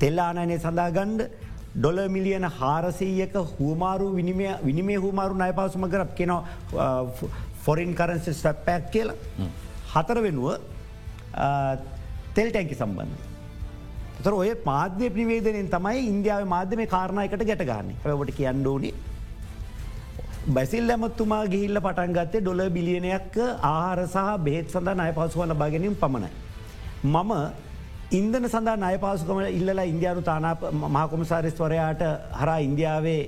තෙල්ලානයනය 0.00 0.58
සඳහා 0.58 0.90
ගණ්ඩ 0.90 1.30
ඩොල 1.74 2.00
මිලියන 2.08 2.46
හාරසීයක 2.50 3.34
හුවමාරු 3.52 4.08
විනිමේ 4.64 4.98
හුමාරු 4.98 5.34
නය 5.36 5.50
පවසුම 5.52 5.86
කරක් 5.86 6.14
කෙන 6.16 6.32
ෆොරින් 7.62 7.94
කරන්සි 7.94 8.34
ස්වැප්පැක් 8.34 8.90
කියලා. 8.90 9.16
හතර 9.92 10.18
වෙනුව 10.20 10.48
තෙල් 12.34 12.48
ටැන්කි 12.50 12.74
සම්බන්ධ. 12.74 13.27
තර 14.22 14.32
ඔය 14.34 14.50
මාධ්‍ය 14.64 15.10
ප්‍රවේදනෙන් 15.10 15.68
තමයි 15.74 16.00
ඉන්දියාව 16.06 16.42
මාධ්‍යම 16.46 16.82
කාරණයකට 16.86 17.44
ගැටගන්න 17.50 17.94
ඔට 18.14 18.32
කියන්න 18.32 18.66
ඕනි. 18.66 18.90
බැසිල් 20.48 20.90
ඇමත්තුමා 20.90 21.44
ගිහිල්ල 21.52 21.80
පටන් 21.80 22.12
ගත්තේ 22.18 22.42
ඩොල 22.42 22.62
බිලියනයක් 22.70 23.38
ආහාර 23.62 24.00
සහ 24.06 24.28
බෙහෙත් 24.44 24.70
සඳ 24.70 25.00
අය 25.00 25.12
පසුවන 25.12 25.54
බගෙනින් 25.54 25.96
පමණයි. 25.96 26.30
මම 27.04 27.32
ඉන්දන 28.12 28.44
සඳහා 28.46 28.76
අය 28.82 28.98
පාසුකම 28.98 29.40
ඉල්ලලා 29.50 29.84
ඉන්දයානු 29.84 30.22
තානා 30.22 30.54
මහකොමසාරිස්වරයාට 30.88 32.02
හරා 32.32 32.58
ඉන්දියාවේ 32.60 33.22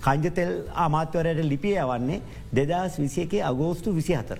කංජතෙල් 0.00 0.52
අමාත්‍යවරයට 0.76 1.40
ලිපිය 1.44 1.76
යවන්නේ 1.76 2.20
දෙදස් 2.52 2.98
විසිය 2.98 3.24
එකේ 3.24 3.42
අගෝස්තු 3.42 3.94
විසි 3.94 4.14
හතර. 4.14 4.38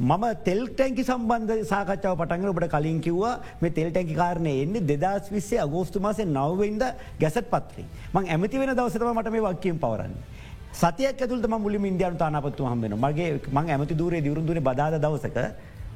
මම 0.00 0.24
තෙල් 0.44 0.60
ටැන්කි 0.68 1.02
සම්බන්ධ 1.02 1.66
සාකච්ඡාව 1.66 2.14
පටන්ග 2.16 2.48
ඔබට 2.48 2.70
කලින් 2.70 3.00
කිව්වා 3.00 3.40
මේ 3.60 3.70
තෙල් 3.70 3.90
ටැකි 3.90 4.14
කාරණය 4.14 4.52
එන්නේ 4.64 4.96
දෙදස් 4.96 5.26
විස්සේ 5.28 5.58
අගෝස්තු 5.58 6.00
මාසේ 6.00 6.26
නවවෙන්ද 6.26 6.82
ගැසට 7.18 7.48
පත්‍රී 7.50 7.86
මං 8.14 8.28
ඇමති 8.28 8.60
වෙන 8.60 8.70
දවසතම 8.70 9.10
මට 9.12 9.32
මේ 9.34 9.42
වක්කීම් 9.42 9.78
පවරන්න. 9.78 10.14
සතියක් 10.72 11.18
ඇතුළට 11.18 11.48
මුලි 11.58 11.78
ඉන්දියන් 11.84 12.16
තානපත්තු 12.16 12.62
හම්බෙන 12.64 12.94
මගේ 12.96 13.40
මං 13.50 13.70
ඇමති 13.70 13.94
දූරේ 13.94 14.22
දිවරුදුන 14.22 14.62
බදාද 14.62 15.00
දවසක 15.02 15.38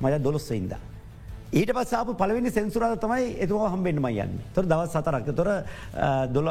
මය 0.01 0.19
දොලොස්සඉද. 0.19 0.75
ඊට 1.53 1.71
පස්සාප 1.71 2.11
පලවෙනි 2.19 2.51
සෙන්සුරාද 2.51 2.99
තමයි 2.99 3.37
එතුවා 3.39 3.71
හම්බෙන්ම 3.71 4.09
යන්න 4.09 4.41
තොර 4.55 4.65
දවස් 4.65 4.97
සතරක් 4.97 5.31
තොර 5.33 5.49
දොල 6.29 6.49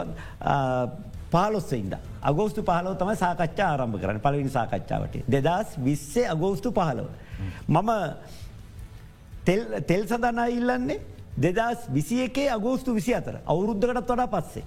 පාලොස්සඉද. 1.31 1.97
අගෝස්තු 2.23 2.63
පහලව 2.63 2.95
තම 2.95 3.11
සාකච්ඡා 3.23 3.67
ආරම්භ 3.73 3.99
කරන 3.99 4.21
පලවිනි 4.21 4.49
සාකච්ඡාවට. 4.49 5.19
දෙදස් 5.27 5.75
විස්සේ 5.79 6.25
අගෝස්තු 6.27 6.71
පහලව. 6.71 7.11
මම 7.69 7.91
තෙල් 9.88 10.04
සඳනා 10.04 10.47
ඉල්ලන්නේ 10.49 10.99
දෙදස් 11.38 11.88
විසි 11.89 12.21
එකේ 12.23 12.49
අගෝස්තු 12.49 12.93
විසි 12.93 13.13
අතර 13.13 13.36
අවුරුද්ධකටත් 13.45 14.08
වඩා 14.08 14.27
පස්සේ. 14.27 14.63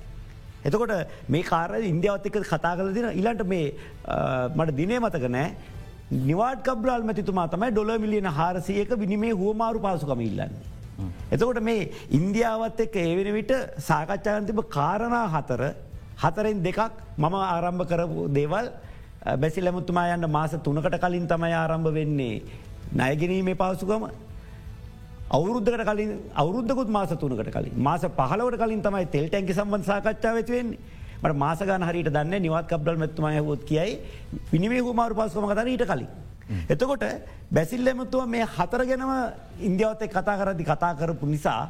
එතකොට 0.64 0.92
මේ 1.28 1.42
කාර 1.44 1.70
ඉන්දියාවත් 1.84 2.26
එක 2.26 2.36
කතා 2.44 2.76
කල 2.76 2.92
දින 2.92 3.08
ඉලන්ට 3.14 3.46
මේ 3.46 3.72
මට 4.56 4.76
දිනේ 4.76 5.00
මතක 5.00 5.30
නෑ 5.30 5.48
නිවාට 6.22 6.62
කබ්‍රාල් 6.62 7.02
මැතිතුමා 7.02 7.48
තමයි 7.48 7.70
ඩොල 7.70 7.98
මිලියන 7.98 8.30
හාරසියක 8.32 8.94
විනිමේ 8.96 9.32
හුවමාරු 9.32 9.80
පාසුකම 9.80 10.20
ඉල්ලන්නේ. 10.20 10.50
එතකොට 11.30 11.60
මේ 11.62 11.90
ඉන්දියාවත් 12.10 12.80
එක්ක 12.80 12.96
ඒවෙන 12.98 13.30
විට 13.34 13.52
සාකච්ඡාන්තිබ 13.80 14.60
කාරණා 14.70 15.26
හතර 15.34 15.62
හතරෙන් 16.16 16.62
දෙකක් 16.62 16.80
මම 17.18 17.34
ආරම්භ 17.44 17.86
කරපු 17.86 18.28
දේවල් 18.30 18.66
බැසි 19.36 19.60
ලැමුතුමා 19.60 20.06
යන්න 20.14 20.30
මාස 20.30 20.54
තුනකට 20.62 20.96
කලින් 21.00 21.26
තමයි 21.26 21.54
ආරම්භ 21.54 21.90
වෙන්නේ 21.92 22.42
නයගෙනීමේ 22.94 23.54
පාසුකම 23.54 24.08
අවුරුද්ධකට 25.30 25.84
කලින් 25.84 26.12
අවුරුද්ධකුත් 26.34 26.88
මාස 26.88 27.10
තුනකට 27.12 27.50
කලින්. 27.50 27.72
මාස 27.78 28.02
පහලවට 28.02 28.58
කලින් 28.58 28.82
තමයි 28.82 29.06
තෙල් 29.06 29.26
ටැන්කි 29.28 29.52
සම්බන්ධ 29.52 29.84
සාකච්ඡාව 29.84 30.36
වෙන්නේ. 30.48 30.78
මට 31.22 31.36
මාසගන 31.36 31.82
හරිට 31.82 32.08
දන්න 32.08 32.42
නිවත් 32.42 32.68
කබ්ඩල් 32.68 32.98
මෙත්තුමය 32.98 33.38
හොත් 33.40 33.64
කියයි 33.64 33.98
පිනිිවේ 34.50 34.80
හුමාරු 34.80 35.14
පස්සම 35.14 35.46
කතර 35.50 35.68
ඊට 35.68 35.84
කලින්. 35.84 36.08
එතකොට 36.68 37.04
බැසිල් 37.50 37.86
එමතුව 37.86 38.26
මේ 38.26 38.46
හතර 38.46 38.84
ගැනම 38.84 39.12
ඉන්දියාවතය 39.60 40.08
කතා 40.08 40.36
කරදි 40.36 40.64
කතා 40.64 40.92
කරපු 40.94 41.26
නිසා 41.26 41.62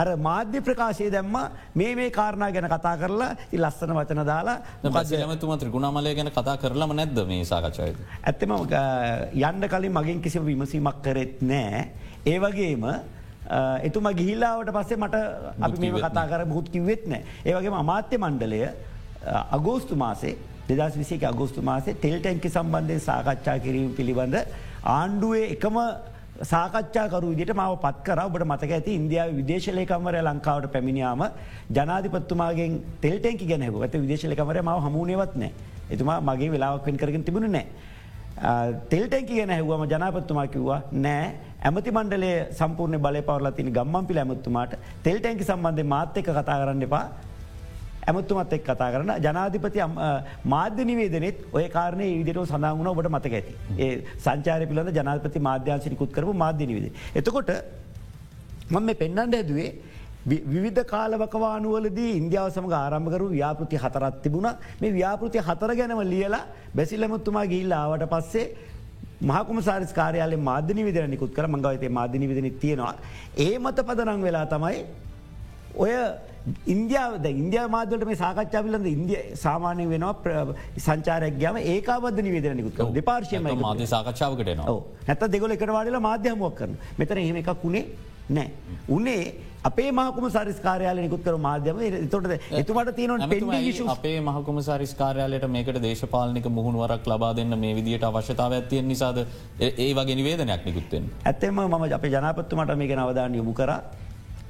අර 0.00 0.06
මාධ්‍ය 0.26 0.60
ප්‍රකාශය 0.68 1.08
දැම්ම 1.14 1.36
මේ 1.80 1.92
මේ 1.98 2.08
කාරණා 2.18 2.50
ගැන 2.56 2.68
කතා 2.74 2.94
කරලා 3.02 3.30
ලස්සන 3.60 3.92
වචන 3.98 4.22
දාලා 4.30 4.56
මතුම 5.32 5.52
ත්‍රිගුණාමලය 5.62 6.14
ගැන 6.18 6.30
කතා 6.38 6.56
කරලම 6.62 6.96
නැද්ද 7.00 7.20
මේ 7.30 7.44
සාකච්ඡය. 7.52 7.92
ඇත්තම 8.30 8.56
යන්ඩ 9.42 9.68
කලින් 9.74 9.94
මගින් 9.98 10.24
කිසිම 10.26 10.44
විමසීමක් 10.50 10.98
කරෙත් 11.06 11.38
නෑ. 11.52 11.86
ඒ 12.32 12.38
වගේම 12.44 12.84
එතුම 13.88 14.10
ගිහිල්ලාවට 14.20 14.74
පස්සේ 14.76 15.00
මට 15.02 15.16
අපි 15.68 15.76
මේ 15.84 16.02
කතා 16.08 16.26
කර 16.32 16.44
මුත් 16.52 16.68
කිවෙත් 16.74 17.06
නෑ. 17.12 17.22
ඒවගේ 17.44 17.78
අමාත්‍ය 17.84 18.18
මණ්ඩලය 18.18 18.60
අගෝස්තු 19.58 19.96
මාසේ 20.04 20.36
දෙදස් 20.68 20.98
විසික 21.02 21.24
අගෝස්තු 21.32 21.62
මාසේ 21.70 21.96
තෙල්ටැන්කි 22.04 22.52
සම්බන්ධය 22.56 22.98
සාකච්ඡා 23.08 23.56
කිරීම 23.64 23.94
පිළිබඳ 23.98 24.36
ආණ්ඩුවේ 24.96 25.46
එකම 25.56 25.78
සාකච්ඡාකරු 26.42 27.32
විදිට 27.32 27.54
මාව 27.54 27.76
පත් 27.84 28.04
කර. 28.06 28.18
ඔබට 28.26 28.44
මතක 28.44 28.70
ඇති 28.78 28.94
ඉන්දියාව 29.00 29.34
විදේශලයකමරය 29.40 30.20
ලංකාවට 30.28 30.72
පැමිණියාම 30.74 31.22
ජනාධිපත්තුමාගෙන් 31.78 32.80
තෙල්ටෙන්කි 33.04 33.46
ගැනහක 33.52 33.82
ඇත 33.82 33.96
විදේශලකමර 34.04 34.62
ම 34.62 34.70
හමුණේවත් 34.86 35.36
නෑ 35.42 35.52
එතුමා 35.90 36.20
මගේ 36.20 36.50
වෙලාවක් 36.54 36.86
වෙන් 36.86 36.96
කරගෙන 37.02 37.24
තිබුණ 37.24 37.50
නෑ. 37.56 37.66
තෙල්ටැන්කි 38.90 39.34
ගැන 39.38 39.52
හැවම 39.56 39.84
ජනාපත්තුමා 39.92 40.46
කිව්වා 40.54 40.80
නෑ 41.04 41.26
ඇමති 41.68 41.90
මණ්ඩලේ 41.96 42.34
සම්පූර්ණ 42.58 43.00
බල 43.06 43.16
පවරලා 43.28 43.56
තින 43.58 43.70
ගම්මන් 43.78 44.06
පිළ 44.08 44.20
ඇමත්තුමාට 44.22 44.76
තෙල්ටැන්කි 45.06 45.44
සම්බන්ධය 45.44 45.84
මාත්‍යක 45.94 46.28
කතා 46.28 46.58
කරන්න 46.62 46.86
එපා. 46.88 47.06
ඇමත්තුමත් 48.06 48.52
එක් 48.52 48.64
කතා 48.64 48.90
කරන 48.92 49.10
ජනාධිපති 49.20 49.80
අම්- 49.80 49.98
අ, 49.98 50.22
මාධ්‍ය 50.44 50.84
නිවේදනෙත් 50.84 51.36
ඔය 51.52 51.68
කාරණය 51.68 52.06
විදිරෝ 52.18 52.44
සඳහගුණ 52.44 52.86
ඔබට 52.86 53.08
මතක 53.08 53.32
ඇති. 53.32 53.52
ඒ 53.78 54.04
සංචාරය 54.18 54.66
පිළඳ 54.66 54.90
ජනාධපති 54.90 55.38
මාධ්‍යංශිකුත් 55.38 56.12
කරපු 56.12 56.32
මාධ්‍ය 56.34 56.66
නිවේද. 56.66 56.92
එතකොට 57.14 57.50
මම 58.70 58.82
මේ 58.82 58.94
පෙන්න්නට 58.94 59.34
ඇදුවේ 59.34 59.68
වි- 60.26 60.42
විවිධ 60.44 60.82
කාලවකවානුවලදී 60.84 62.12
ඉන්දියාව 62.16 62.48
සමඟ 62.50 62.72
ආරම්භකරු 62.72 63.26
ව්‍යාපෘති 63.28 63.76
හතරත් 63.76 64.22
තිබුණ 64.22 64.48
මේ 64.80 64.90
ව්‍යාපෘති 64.90 65.38
හතර 65.38 65.74
ගැනව 65.74 66.00
ලියලා 66.04 66.44
බැසිලමුත්තුමා 66.74 67.46
ගිල්ල 67.46 67.72
ආවට 67.72 68.06
පස්සේ 68.10 68.46
මහකුම 69.22 69.60
සාරිස් 69.60 69.92
කාරයාලේ 69.92 70.36
මාධ්‍ය 70.36 70.82
විදර 70.84 71.04
නිකුත් 71.08 71.34
කර 71.34 71.46
මංගවතේ 71.46 71.88
මාධ්‍ය 71.88 72.26
විදන 72.26 72.50
තියෙනවා. 72.60 72.94
ඒ 73.38 73.58
මත 73.58 73.78
පදනං 73.80 74.22
වෙලා 74.22 74.46
තමයි 74.46 74.78
ඔය 75.76 75.92
ඉන්දියාවද 76.66 77.24
ඉන්දිය 77.32 77.62
මාදට 77.68 78.04
මේ 78.06 78.16
සාකච්ඡා 78.16 78.62
පිලඳ 78.62 78.86
ඉන්දිය 78.86 79.20
සාමානය 79.36 79.86
වෙනවා 79.88 80.14
ප්‍ර- 80.24 80.54
සංචාරයක් 80.78 81.38
ගම 81.38 81.56
ඒකාබද්ධ 81.66 82.20
නිවේදන 82.22 82.56
නිකුත් 82.56 82.94
දෙපාර්ශයම 82.94 83.48
මාධ්‍ය 83.62 83.86
සාකච්ඡාවකටනවා. 83.86 84.76
නැත 85.08 85.26
දෙගොල 85.32 85.50
එකට 85.52 85.72
වාඩලා 85.78 86.02
මාධ්‍යහමුවක් 86.02 86.54
කරන 86.54 86.76
මෙතන 86.98 87.18
එහෙම 87.18 87.36
එකක් 87.36 87.50
වුණේ 87.64 87.84
නෑ. 88.30 88.48
උනේ 88.88 89.34
අපේ 89.64 89.90
මහකුම 89.92 90.26
සරිස්කාරයාල 90.30 90.98
නිකුත් 90.98 91.22
කර 91.24 91.36
මාධ්‍යම. 91.38 91.76
තොට 92.08 92.26
එතුමට 92.52 92.94
තියනොට 92.94 93.26
පෙන්ඩි 93.28 93.72
ශු 93.72 93.88
අපේ 93.88 94.16
මහකුම 94.20 94.62
සරිස්කාරයාලයට 94.62 95.48
මේකට 95.50 95.82
දේශපාලනික 95.82 96.46
මුහුණුවරක් 96.50 97.06
ලබා 97.06 97.32
දෙන්න 97.34 97.58
මේ 97.58 97.74
විදිට 97.74 98.04
අවශ්‍යතාව 98.04 98.52
ඇතියෙන් 98.52 98.88
නිසාද? 98.88 99.18
ඒ- 99.60 99.94
වගේ 99.94 100.14
නිවේදනයක් 100.14 100.62
නිකුත්තෙන්. 100.64 101.10
ඇත්තෙම 101.24 101.54
මම 101.60 101.92
අපේ 101.92 102.10
ජනපත්තුමට 102.10 102.76
මේක 102.76 102.92
නවදාන 102.96 103.34
යොමු 103.34 103.52
කර 103.54 103.70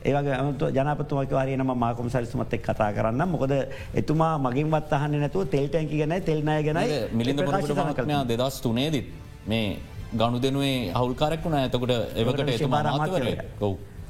ඒවගේ 0.04 0.34
ඇමතු 0.34 0.70
ජනපතුමක 0.70 1.30
වාරයනම 1.32 1.72
මාකුම 1.76 2.08
සරිසුමත් 2.10 2.52
එක් 2.52 2.62
කතා 2.62 2.92
කරන්න 2.92 3.28
මොකද 3.28 3.52
එතුමා 3.94 4.32
මගින්වත් 4.38 4.92
අහන්න 4.92 5.18
නැතුව 5.18 5.48
තෙල්ටැන්කි 5.48 5.98
ගැන 5.98 6.14
තෙල්නය 6.22 6.56
ගැන 6.62 6.80
මිලිඳ 7.12 7.42
පොරටමක්ඥා 7.42 8.22
දෙදස් 8.26 8.60
තුනේදිත් 8.60 9.06
මේ 9.46 9.66
ගණු 10.14 10.38
දෙනුවේ 10.40 10.92
හවුල්කාරක් 10.92 11.44
වුණ. 11.44 11.54
ඇතකොට 11.56 11.92
එවකට 12.16 12.48
එතුමා 12.50 12.82
මාතවරය 12.98 13.36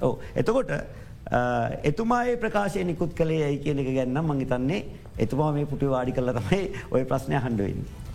ඔව්. 0.03 0.14
එතකොට 0.34 0.70
අ, 1.28 1.39
එතුමා 1.82 2.22
ඒ 2.24 2.37
ප්‍රකාශය 2.37 2.84
නිකුත් 2.84 3.14
කළේ 3.14 3.43
ඇයි 3.45 3.59
කියන 3.59 3.78
එක 3.78 3.89
ගැන්න 3.95 4.18
මංහිතන්නේ 4.22 4.80
එතුමා 5.18 5.53
මේ 5.53 5.64
පුටි 5.66 5.87
වාඩි 5.89 6.12
කල 6.12 6.30
තමයි 6.32 6.61
ඔය 6.91 7.05
ප්‍රශ්නය 7.05 7.37
හන්ඩුවන්නේ. 7.37 8.05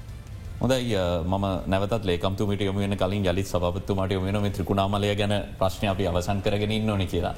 හොඳයි 0.62 0.95
අ, 0.95 1.05
මම 1.26 1.45
නැවත 1.68 2.05
ලේකම්තුමට 2.05 2.62
යොමෙන 2.62 2.95
කලින් 2.95 3.26
යලි 3.26 3.43
සභපත්තුමට 3.43 4.12
යොමෙන 4.12 4.41
මේ 4.41 4.51
ත්‍රිකුණාමලය 4.51 5.09
ගැන 5.16 5.34
ප්‍රශ්නය 5.59 5.88
අපි 5.89 6.05
අවසන් 6.07 6.41
කරගෙන 6.41 6.72
ඉන්න 6.72 6.89
ඕනි 6.89 7.07
කියලා. 7.07 7.34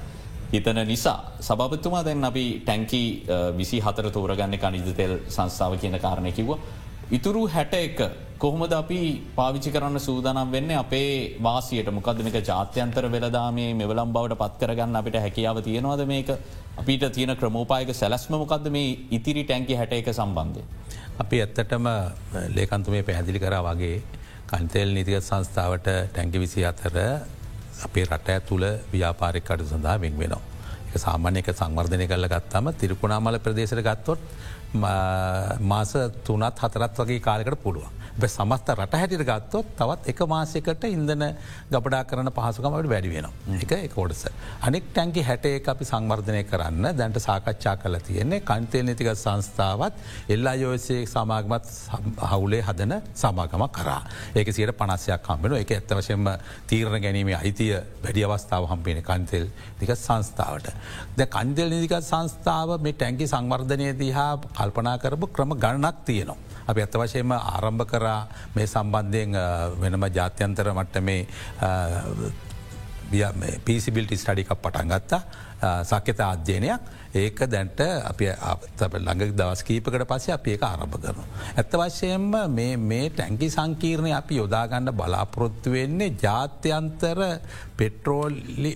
හිතන 0.54 0.80
නිසා 0.86 1.18
සභපත්තුමා 1.42 2.04
දැන් 2.04 2.24
අපි 2.24 2.44
ටැන්කි 2.60 3.02
විසි 3.58 3.80
හතර 3.80 4.10
තෝරගන්න 4.12 4.58
කනිජ 4.58 4.92
තෙල් 4.94 5.14
සංස්ථාව 5.30 5.78
කියන 5.80 6.00
කාරණය 6.00 6.32
කිව්ව. 6.32 6.52
ඉතුරු 7.12 7.48
හැට 7.48 7.74
එක 7.76 7.98
කොහොමද 8.38 8.74
අපි 8.74 9.00
පාවිච්චි 9.36 9.72
කරන්න 9.72 10.00
සූදානම් 10.00 10.52
වෙන්න 10.52 10.72
අපේ 10.74 11.10
වාසියට 11.42 11.90
මොකදමික 11.92 12.36
ජාත්‍යන්තර 12.44 13.08
වෙලදාමේ 13.10 13.72
මෙවලම් 13.74 14.12
බවට 14.12 14.38
පත් 14.38 14.60
කරගන්න 14.62 14.96
අපිට 14.96 15.16
හැකියාව 15.18 15.62
තියෙනවාද 15.64 16.06
මේක 16.06 16.30
අපිට 16.78 17.08
තියෙන 17.14 17.36
ක්‍රමෝපායක 17.38 17.96
සැලස්ම 17.96 18.36
මොකක්ද 18.36 18.68
මේ 18.70 18.98
ඉතිරි 19.12 19.44
ටැන්කි 19.46 19.76
හැට 19.76 19.94
එක 19.94 20.12
සම්බන්ධය. 20.14 20.64
අපි 21.20 21.42
ඇත්තටම 21.42 21.86
ලේකන්තුමේ 22.56 23.04
පැහැදිලි 23.04 23.40
කර 23.40 23.56
වගේ 23.62 23.98
කන්තෙල් 24.48 24.90
නීතික 24.94 25.22
සංස්ථාවට 25.22 25.88
ටැංකි 26.10 26.40
විසි 26.40 26.66
අතර 26.66 26.98
අපේ 27.84 28.06
රට 28.06 28.30
ඇතුළ 28.30 28.66
ව්‍යාපාරික 28.92 29.44
කටු 29.44 29.66
සඳහා 29.66 29.98
වෙන් 30.00 30.18
වෙනවා. 30.18 30.42
එක 30.90 30.98
සාමාන්‍යක 30.98 31.48
සංවර්ධනය 31.52 32.08
කල්ල 32.08 32.28
ගත්තම 32.28 32.66
තිරුකුණාමල 32.74 33.40
ප්‍රදේශර 33.40 33.82
ගත්තොත් 33.82 34.20
ම- 34.74 35.58
මාස 35.62 35.92
තුනත් 36.26 36.60
හතරත් 36.60 36.98
වගේ 37.00 37.20
කාලකට 37.20 37.62
පුළුවන්. 37.64 37.92
සමස්ත 38.20 38.70
රට 38.70 38.94
හැටිට 38.94 39.24
ගත්තොත් 39.26 39.66
තවත් 39.78 40.08
එක 40.08 40.20
මාසයකට 40.28 40.84
ඉන්දන 40.86 41.24
ගබඩා 41.72 42.04
කරන 42.04 42.30
පහසුකමට 42.32 42.88
වැඩි 42.88 43.10
වෙනවා. 43.10 43.32
එක 43.60 43.72
එක 43.80 43.94
කොඩස. 43.94 44.26
අනෙක් 44.62 44.84
ටැන්කි 44.94 45.24
හැට 45.24 45.68
අපි 45.68 45.86
සංවර්ධනය 45.86 46.44
කරන්න 46.44 46.90
දැන්ට 46.96 47.18
සාකච්ඡා 47.20 47.76
කල 47.78 47.98
තියෙන්නේ 48.00 48.40
කන්තය 48.42 48.84
නතික 48.84 49.10
සංස්ථාවත් 49.16 49.94
එල්ලා 50.30 50.54
යෝසේ 50.56 51.06
සමාගමත් 51.06 51.66
සම්- 51.68 52.16
හවුලේ 52.24 52.62
හදන 52.62 52.94
සමාගම 53.16 53.66
කරා. 53.70 54.02
ඒක 54.36 54.54
සියට 54.54 54.78
පනස්සයක් 54.78 55.28
හම්බෙන 55.28 55.56
එක 55.56 55.72
ඇත්ත 55.72 55.94
වශයෙන්ම 55.94 56.30
තීරණ 56.68 57.02
ගැනීමේ 57.02 57.36
අයිතිය 57.36 57.74
වැඩි 58.04 58.24
අවස්ථාව 58.26 58.70
හම්පේන 58.70 59.02
කන්තෙල් 59.04 59.48
නික 59.82 59.96
සංස්ථාවට. 59.98 60.70
ද 61.18 61.26
කන්දෙල් 61.28 61.70
නිදික 61.70 61.98
සංස්ථාව 62.02 62.78
මේ 62.80 62.94
ටැන්කි 62.94 63.28
සංවර්ධනය 63.28 63.94
දිහා 63.96 64.32
කල්පනා 64.54 64.98
කරපු 64.98 65.28
ක්‍රම 65.28 65.58
ගණනක් 65.58 66.06
තියනවා. 66.06 66.53
අපි 66.68 66.82
ඇත්ත 66.82 66.96
වශයෙන්ම 66.96 67.32
ආරම්භ 67.34 67.86
කරා 67.86 68.20
මේ 68.56 68.68
සම්බන්ධයෙන් 68.68 69.36
අ, 69.36 69.46
වෙනම 69.76 70.04
ජාත්‍යන්තර 70.12 70.74
මට්ට 70.74 71.02
මේ 71.02 71.26
පිසිබිල්ටි 73.64 74.18
ස්ටඩිකක් 74.18 74.54
පටන් 74.58 74.90
ගත්තා 74.90 75.22
සක්්‍යත 75.86 76.20
අධ්‍යයනයක් 76.22 76.82
ඒක 77.14 77.44
දැන්ට 77.46 77.80
අපි 78.10 78.30
ළඟ 78.98 79.34
දවස් 79.38 79.62
කීපකට 79.64 80.06
පස්සේ 80.08 80.34
අප 80.34 80.48
ඒක 80.48 80.64
ආරම්භ 80.64 80.98
කරනු. 80.98 81.24
ඇත්ත 81.56 81.76
වශයෙන්ම 81.76 82.26
මේ- 82.50 82.78
මේ 82.82 83.10
ටැන්කි 83.10 83.50
සංකීර්ණය 83.50 84.12
අපි 84.14 84.36
යොදාගන්න 84.36 84.90
බලාපොරොත්තු 84.92 85.72
වෙන්නේ 85.72 86.16
ජාත්‍යන්තර 86.18 87.20
පෙට්‍රෝල්ලි 87.78 88.72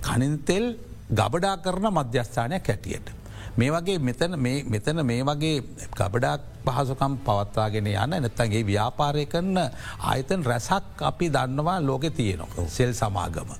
කනින්තෙල් 0.00 0.66
ගබඩා 1.12 1.56
කරන 1.58 1.90
මධ්‍යස්ථානයක් 1.90 2.68
හැටියට. 2.68 3.08
මේ 3.56 3.70
වගේ 3.70 3.98
මෙතන 4.00 4.36
මෙතන 4.66 5.02
මේ 5.04 5.24
වගේ 5.24 5.62
ගබඩක් 5.92 6.40
පහසුකම් 6.66 7.16
පවත්වාගෙන 7.20 7.86
යන්න 7.86 8.14
නැත්තගේ 8.16 8.62
ව්‍යාපාරය 8.64 9.24
කරන 9.26 9.58
ආයතන් 10.02 10.44
රැසක් 10.44 11.02
අපි 11.02 11.30
දන්නවා 11.30 11.78
ලෝකෙ 11.80 12.10
තියනවා 12.10 12.68
සෙල් 12.68 12.92
සමාගම. 12.92 13.50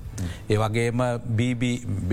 ඒ 0.49 0.57
වගේම 0.57 1.03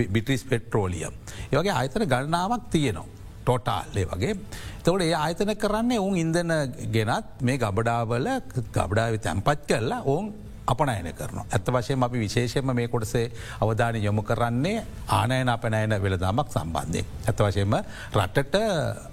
බිටිස් 0.09 0.43
පෙට්‍රෝලියම්. 0.45 1.13
ඒවගේ 1.51 1.73
ආයතන 1.73 2.05
ගණනාවක් 2.05 2.69
තියනවා. 2.69 3.07
ටෝටාල්ලේ 3.41 4.05
වගේ 4.05 4.35
තවට 4.83 5.01
ඒ 5.01 5.15
ආයතන 5.15 5.55
කරන්නේ 5.55 5.99
ඔවුන් 5.99 6.17
ඉන්දන 6.17 6.53
ගෙනත් 6.91 7.41
මේ 7.41 7.57
ගබඩාවල 7.57 8.29
ගබඩාව 8.73 9.17
තැන්පත් 9.19 9.65
කරලා 9.67 10.01
ඔවුන් 10.03 10.33
අපනයන 10.73 11.11
කරන. 11.19 11.43
ඇත්ත 11.45 11.69
වශයෙන් 11.75 12.03
අපි 12.03 12.23
විශේෂම 12.25 12.73
මේ 12.73 12.87
කොටසේ 12.87 13.25
අවධාන 13.61 14.01
යොමු 14.03 14.23
කරන්නේ 14.23 14.83
ආනයන 15.19 15.49
අපනෑන 15.49 15.95
වෙළදාමක් 16.03 16.51
සම්බන්ධය. 16.51 17.05
ඇත්ත 17.27 17.45
වශයෙන්ම 17.45 17.79
රටට 18.15 19.08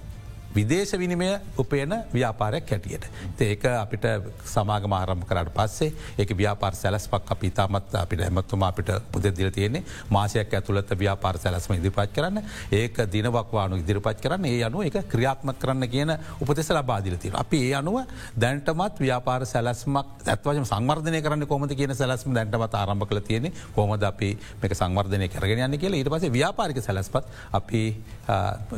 විදේශ 0.57 0.93
විනිමය 0.95 1.29
උපයන 1.57 1.93
ව්‍යාපාරයක් 2.11 2.69
හැටියට. 2.69 3.05
ඒක 3.39 3.63
අපිට 3.65 4.05
සමාගම 4.45 4.93
ආරම්භ 4.93 5.25
කරට 5.25 5.53
පස්සේ 5.53 5.93
ඒක 6.17 6.31
ව්‍යාපාර 6.33 6.73
සැලස්පක් 6.73 7.31
අපි 7.31 7.49
තාමත් 7.51 7.95
අපිට 7.95 8.21
ඇමත්තුම 8.21 8.63
අපිට 8.63 8.89
පුදදිල 9.11 9.51
තියෙන්නේ 9.51 9.83
මාසයක් 10.09 10.53
ඇතුළත 10.53 10.93
ව්‍යාපාර 10.95 11.37
සැලස්ම 11.37 11.73
ඉදිරිපත් 11.73 12.13
කරන්න 12.13 12.41
ඒක 12.71 12.97
දිනවක්වානු 13.07 13.77
ඉදිරිපත් 13.77 14.21
කරන්න 14.21 14.45
ඒ 14.45 14.63
අනුව 14.63 14.87
එක 14.89 14.97
ක්‍රියාත්ම 15.07 15.53
කරන්න 15.55 15.87
කියන 15.87 16.15
උපදෙස 16.41 16.71
ලබාදිලතින. 16.71 17.35
අපි 17.35 17.61
ඒ 17.63 17.73
අනුව 17.75 18.01
දැන්ටමත් 18.35 18.99
ව්‍යාපාර 18.99 19.45
සැලස්මක් 19.45 20.27
ඇත්වජම 20.27 20.65
සංවර්ධනය 20.65 21.21
කරන්න 21.21 21.47
කොමද 21.47 21.75
කියන 21.75 21.95
සැලස්ම 21.95 22.33
දැන්ටමත් 22.33 22.73
ආරම්භ 22.73 23.07
කළ 23.07 23.21
තියෙන 23.21 23.51
කොමද 23.75 24.03
අපි 24.03 24.31
මේක 24.61 24.73
සංවර්ධනය 24.73 25.29
කරගෙන 25.29 25.63
යන්න 25.67 25.79
කියලා 25.79 26.01
ඊට 26.01 26.09
පසේ 26.09 26.31
ව්‍යාපාරික 26.31 26.81
සැලස්පත් 26.81 27.25
අපි 27.53 27.83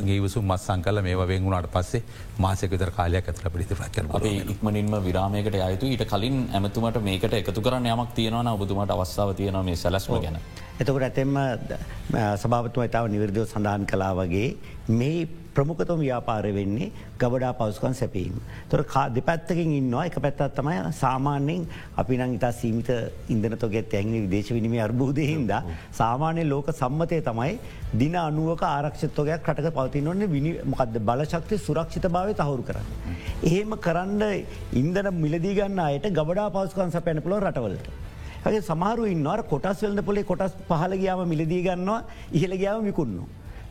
ගීවසුම් 0.06 0.46
මත් 0.46 0.62
සංකල 0.62 1.02
මේ 1.02 1.16
වෙන්ගුණට 1.26 1.69
පස්සේ 1.74 2.04
මාසක 2.38 2.72
විතර 2.74 2.92
කාලයක් 2.92 3.28
ඇතල 3.28 3.50
පිළිතිපත් 3.50 3.92
කර 3.96 4.06
අපි 4.12 4.32
ඉක්මනින්ම 4.54 4.96
විරාමයකට 5.08 5.60
අයතු 5.68 5.92
ඊට 5.92 6.06
කලින් 6.12 6.40
ඇමතුමට 6.54 7.02
මේකට 7.02 7.38
එකතු 7.42 7.62
කරන්න 7.62 7.92
යමක් 7.94 8.16
තියෙනවා 8.16 8.56
ඔබතුමට 8.56 8.96
අවස්ථාව 8.96 9.36
තියෙනවා 9.36 9.64
මේ 9.64 9.76
සැලස්ම 9.76 10.16
ගැන. 10.24 10.40
එතකොට 10.80 11.04
ඇතෙම 11.04 11.36
සභාපතුම 12.44 12.88
ඉතාව 12.88 13.12
නිවර්දයෝ 13.14 13.46
සඳහන් 13.46 13.86
කලා 13.86 14.14
වගේ 14.16 14.50
මේ 14.92 15.28
ප්‍රමුඛතම 15.60 16.02
ව්‍යාපාරය 16.04 16.52
වෙන්නේ 16.58 16.90
ගබඩා 17.22 17.54
පවස්කන් 17.60 17.96
සැපීම. 18.02 18.36
තොර 18.72 18.82
දෙපැත්තකින් 19.18 19.72
ඉන්නවා 19.80 20.06
එක 20.10 20.18
පැත්තත් 20.26 20.56
තමයි 20.60 20.78
සාමාන්‍යයෙන් 21.02 21.66
අපි 22.02 22.18
නං 22.20 22.36
ඉතා 22.38 22.52
සීමිත 22.62 22.90
ඉන්දනතොගෙත් 23.36 23.94
ඇැනි 23.94 24.22
විදේශ 24.26 24.52
විනිම 24.58 24.76
අර්බූදයහින්ද 24.88 25.54
සාමාන්‍ය 26.02 26.44
ලෝක 26.54 26.70
සම්මතය 26.80 27.20
තමයි 27.30 27.54
දින 28.02 28.16
අනුවක 28.26 28.64
ආරක්ෂත්වයක් 28.72 29.42
කටක 29.48 29.74
පවතින 29.78 30.12
ඔන්න 30.14 30.24
මොකද 30.74 31.00
බලශක්ති 31.10 31.58
සුරක්ෂිත 31.68 32.06
භාවය 32.16 32.36
තහවුරු 32.42 32.64
කරන්න. 32.70 32.88
එහෙම 33.50 33.74
කරන්න 33.88 34.24
ඉන්දන 34.82 35.10
මිලදීගන්න 35.24 35.82
අයට 35.88 36.08
ගබඩා 36.20 36.54
පවස්කන් 36.56 36.96
සැපැන 36.96 37.22
පුලො 37.26 37.40
රටවලට. 37.40 37.90
ඇගේ 38.46 38.64
සමාරු 38.70 39.10
ඉන්නවර 39.16 39.42
කොටස් 39.52 39.84
වෙලද 39.86 40.02
පොලේ 40.10 40.30
කොටස් 40.32 40.56
පහල 40.70 40.94
ගයාම 41.04 41.22
මිලදී 41.34 41.62
ගන්නවා 41.68 42.00
ඉහළ 42.38 42.56
ගයාම 42.64 42.88
විකුණු. 42.90 43.26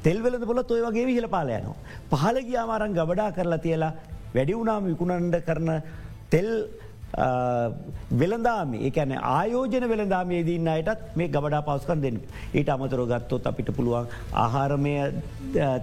තෙල්වෙලද 0.06 0.44
පොලත් 0.50 0.70
ඔය 0.74 0.82
වගේ 0.86 1.14
හිල 1.18 1.28
පාලයනවා. 1.36 1.78
පහල 2.10 2.36
ගියාමාරන් 2.48 2.98
ගබඩා 2.98 3.30
කරලා 3.38 3.64
තියලා 3.66 3.92
වැඩි 4.34 4.58
වුණාම 4.58 4.90
විකුණන්ඩ 4.90 5.36
කරන 5.48 5.70
තෙල් 6.34 6.50
වෙළදාම 8.20 8.70
ඒකැන 8.86 9.12
ආයෝජන 9.18 9.84
වෙළදාමේ 9.92 10.42
දන්න 10.48 10.68
අයටත් 10.74 11.16
මේ 11.18 11.28
ගබඩා 11.36 11.62
පවස්කන් 11.68 12.02
දෙන්න. 12.04 12.18
ඊට 12.58 12.68
අමතර 12.74 13.02
ගත්තොත් 13.12 13.48
අපිට 13.50 13.70
පුළුවන් 13.78 14.06
ආහාරමය 14.44 14.94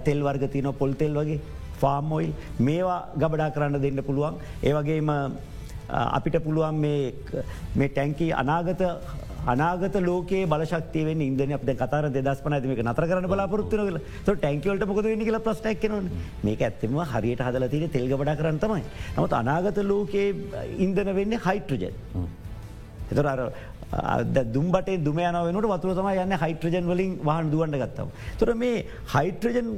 තෙල් 0.06 0.20
වර්ගතින 0.28 0.68
පොල් 0.80 0.94
තෙල් 1.02 1.18
වගේ 1.20 1.40
ෆාම්මොයිල් 1.82 2.32
මේවා 2.68 3.00
ගබඩා 3.22 3.50
කරන්න 3.56 3.82
දෙන්න 3.84 4.02
පුළුවන්. 4.08 4.34
ඒවගේම 4.68 5.10
අපිට 6.18 6.36
පුළුවන් 6.46 6.76
මේ 6.84 7.88
ටැන්කි 7.88 8.32
අනාගත 8.42 8.82
අනාගත 9.52 9.96
ලෝකේ 10.08 10.46
බලශක්තිය 10.52 11.12
ඉන්දන 11.28 11.52
අප 11.58 11.66
කතර 11.82 12.08
දෙදස් 12.16 12.40
පන 12.44 12.56
ඇතික 12.56 12.82
නතර 12.86 13.04
කරන 13.10 13.28
බලාපොරත්තුන 13.32 13.80
ල 13.94 14.00
ටැන්කවලට 14.24 14.88
මොකද 14.90 15.06
වෙනි 15.10 15.28
කියල 15.28 15.38
ප්‍රස්ටක්න 15.46 16.10
මේක 16.46 16.66
ඇත්තම 16.68 16.98
හරියට 17.12 17.44
හදල 17.46 17.68
තින 17.74 17.86
තෙල්ගබඩ 17.96 18.34
කරන්න 18.40 18.58
තමයි. 18.64 18.82
නමුත් 19.16 19.32
අනාගත 19.42 19.78
ලෝකයේ 19.92 20.34
ඉන්දන 20.84 21.14
වෙන්නේ 21.20 21.44
හයිට්‍රජන්. 21.46 21.94
එතර 23.12 23.26
අර 23.32 23.40
දුම්බට 24.54 24.88
දුම 25.06 25.18
යන 25.22 25.36
වෙනට 25.46 25.70
වතුර 25.72 25.94
තම 25.98 26.08
යන්න 26.24 26.38
හයිට්‍රජන් 26.44 26.86
වලින් 26.92 27.12
වහන් 27.28 27.50
දුවන්ට 27.52 27.80
ගත්තව. 27.82 28.08
තොර 28.38 28.54
මේ 28.62 28.84
හයිට්‍රජන් 29.14 29.68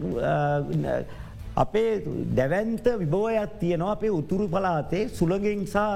අපේ 1.64 1.90
දැවන්ත 2.38 2.86
විබෝයක් 3.02 3.60
තියනවා 3.60 3.92
අපේ 3.98 4.14
උතුරු 4.20 4.48
පලාතේ 4.48 5.04
සුළගෙන්සා 5.18 5.92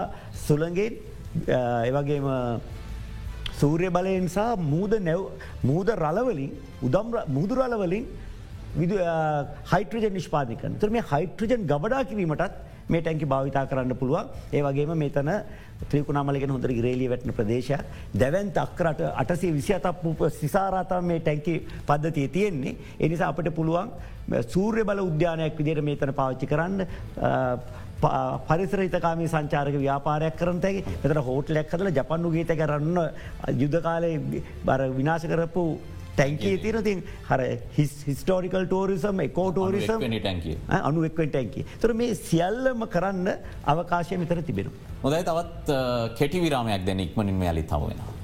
සුළගෙන් 0.47 1.01
ඒවගේම 1.49 2.29
සූර්ය 3.63 3.89
බලයෙන් 3.91 4.29
සහ 4.29 4.67
මූද 4.73 4.99
නැව් 5.09 5.23
මූද 5.63 5.89
රලවලින් 5.97 6.53
උදම් 6.83 7.17
මුදුරලවලින් 7.29 8.05
හයිට්‍රජන් 9.73 10.13
නිෂ්පාතිකන් 10.13 10.79
තුර 10.81 10.91
මේ 10.91 11.05
හයිට්‍රජන් 11.05 11.67
ගබඩා 11.67 12.05
කිරීමටත් 12.05 12.55
මේ 12.89 13.01
ටැන්කි 13.01 13.27
භාවිතා 13.27 13.67
කරන්න 13.67 13.97
පුළුවන්. 13.97 14.27
ඒ 14.53 14.63
වගේම 14.63 14.95
මේතන 14.97 15.31
ත්‍රිකුණාමලගෙන 15.91 16.51
හොඳර 16.51 16.73
ග්‍රේලිය 16.73 17.09
වැටන 17.09 17.33
ප්‍රදේශයක් 17.33 17.85
දැවන්ත 18.15 18.57
අක්කරට 18.57 19.03
අටසේ 19.15 19.53
විසි 19.53 19.75
අතප 19.75 20.03
සිසාරාතම 20.41 21.05
මේ 21.05 21.21
ටැන්කි 21.21 21.55
පද්ධතිය 21.87 22.29
තියෙන්නේ. 22.29 22.77
එනිසා 22.99 23.29
අපට 23.29 23.55
පුළුවන් 23.55 23.91
සූර්ය 24.49 24.85
බල 24.85 25.01
උද්‍යානයක් 25.01 25.59
විදියට 25.59 25.85
මේතන 25.85 26.15
පාච්චි 26.15 26.47
කරන්න 26.47 26.87
පරිසර 28.49 28.81
හිතකාමී 28.81 29.29
සංචාරක 29.29 29.77
ව්‍යාපාරයක් 29.77 30.37
කරනතැගේ 30.37 30.85
එතට 31.01 31.25
හෝටලයක් 31.29 31.73
හදල 31.73 31.91
ජපන්නු 31.93 32.35
ගීත 32.37 32.53
කරන්න 32.55 32.99
යුද්ධ 33.57 33.81
කාලය 33.83 34.13
බර 34.65 34.87
විනාශ 34.93 35.27
කරපු 35.27 35.65
ටැන්කේ 36.13 36.55
තිරතින් 36.59 37.03
හර 37.29 37.43
හිස්ටෝරිකල් 37.77 38.67
ටෝරිසම් 38.67 39.23
එකෝටෝරිසම් 39.27 40.07
අනුවෙක්වෙන් 40.81 41.31
ටැන්කි 41.31 41.67
තුර 41.81 41.95
මේ 41.95 42.15
සියල්ලම 42.23 42.87
කරන්න 42.87 43.29
අවකාශය 43.67 44.19
මිතර 44.19 44.43
තිබෙන. 44.43 44.73
හොදයි 45.03 45.23
තවත් 45.25 45.79
කෙටි 46.19 46.43
විරාමයක් 46.47 46.85
දැන 46.87 47.01
ඉක්මනින් 47.01 47.47
යලි 47.53 47.65
තමුවෙනවා. 47.65 48.22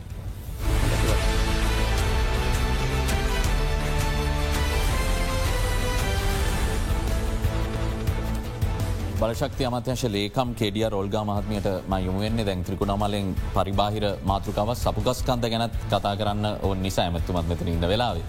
බලශක්ති 9.20 9.64
අමත්‍යංශ 9.68 10.02
ලේකම් 10.14 10.48
කෙඩිය 10.58 10.84
රෝල්ගා 10.94 11.22
මහත්මයට 11.28 11.66
ම 11.90 11.94
යොමුවෙන්නේ 12.04 12.44
දැන් 12.48 12.60
ත්‍රිකුණමලෙන් 12.66 13.28
පරිබාහිර 13.54 14.04
මාතෘකාව 14.30 14.70
සපුගස්කන්ද 14.76 15.44
ගැනත් 15.52 15.74
කතා 15.84 16.12
කරන්න 16.20 16.46
ඔවන් 16.66 16.82
නිසා 16.86 17.06
ඇමැත්තුමත් 17.06 17.48
මෙතන 17.50 17.68
ඉන්න 17.68 17.86
වෙලාවේ. 17.92 18.26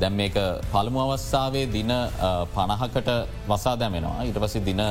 දැම් 0.00 0.14
මේක 0.20 0.36
පළමු 0.72 0.98
අවස්ථාවේ 1.04 1.64
දින 1.76 1.92
පණහකට 2.54 3.10
වසා 3.46 3.76
දැමෙනවා 3.76 4.26
ඉට 4.28 4.40
පසි 4.44 4.64
දින 4.68 4.82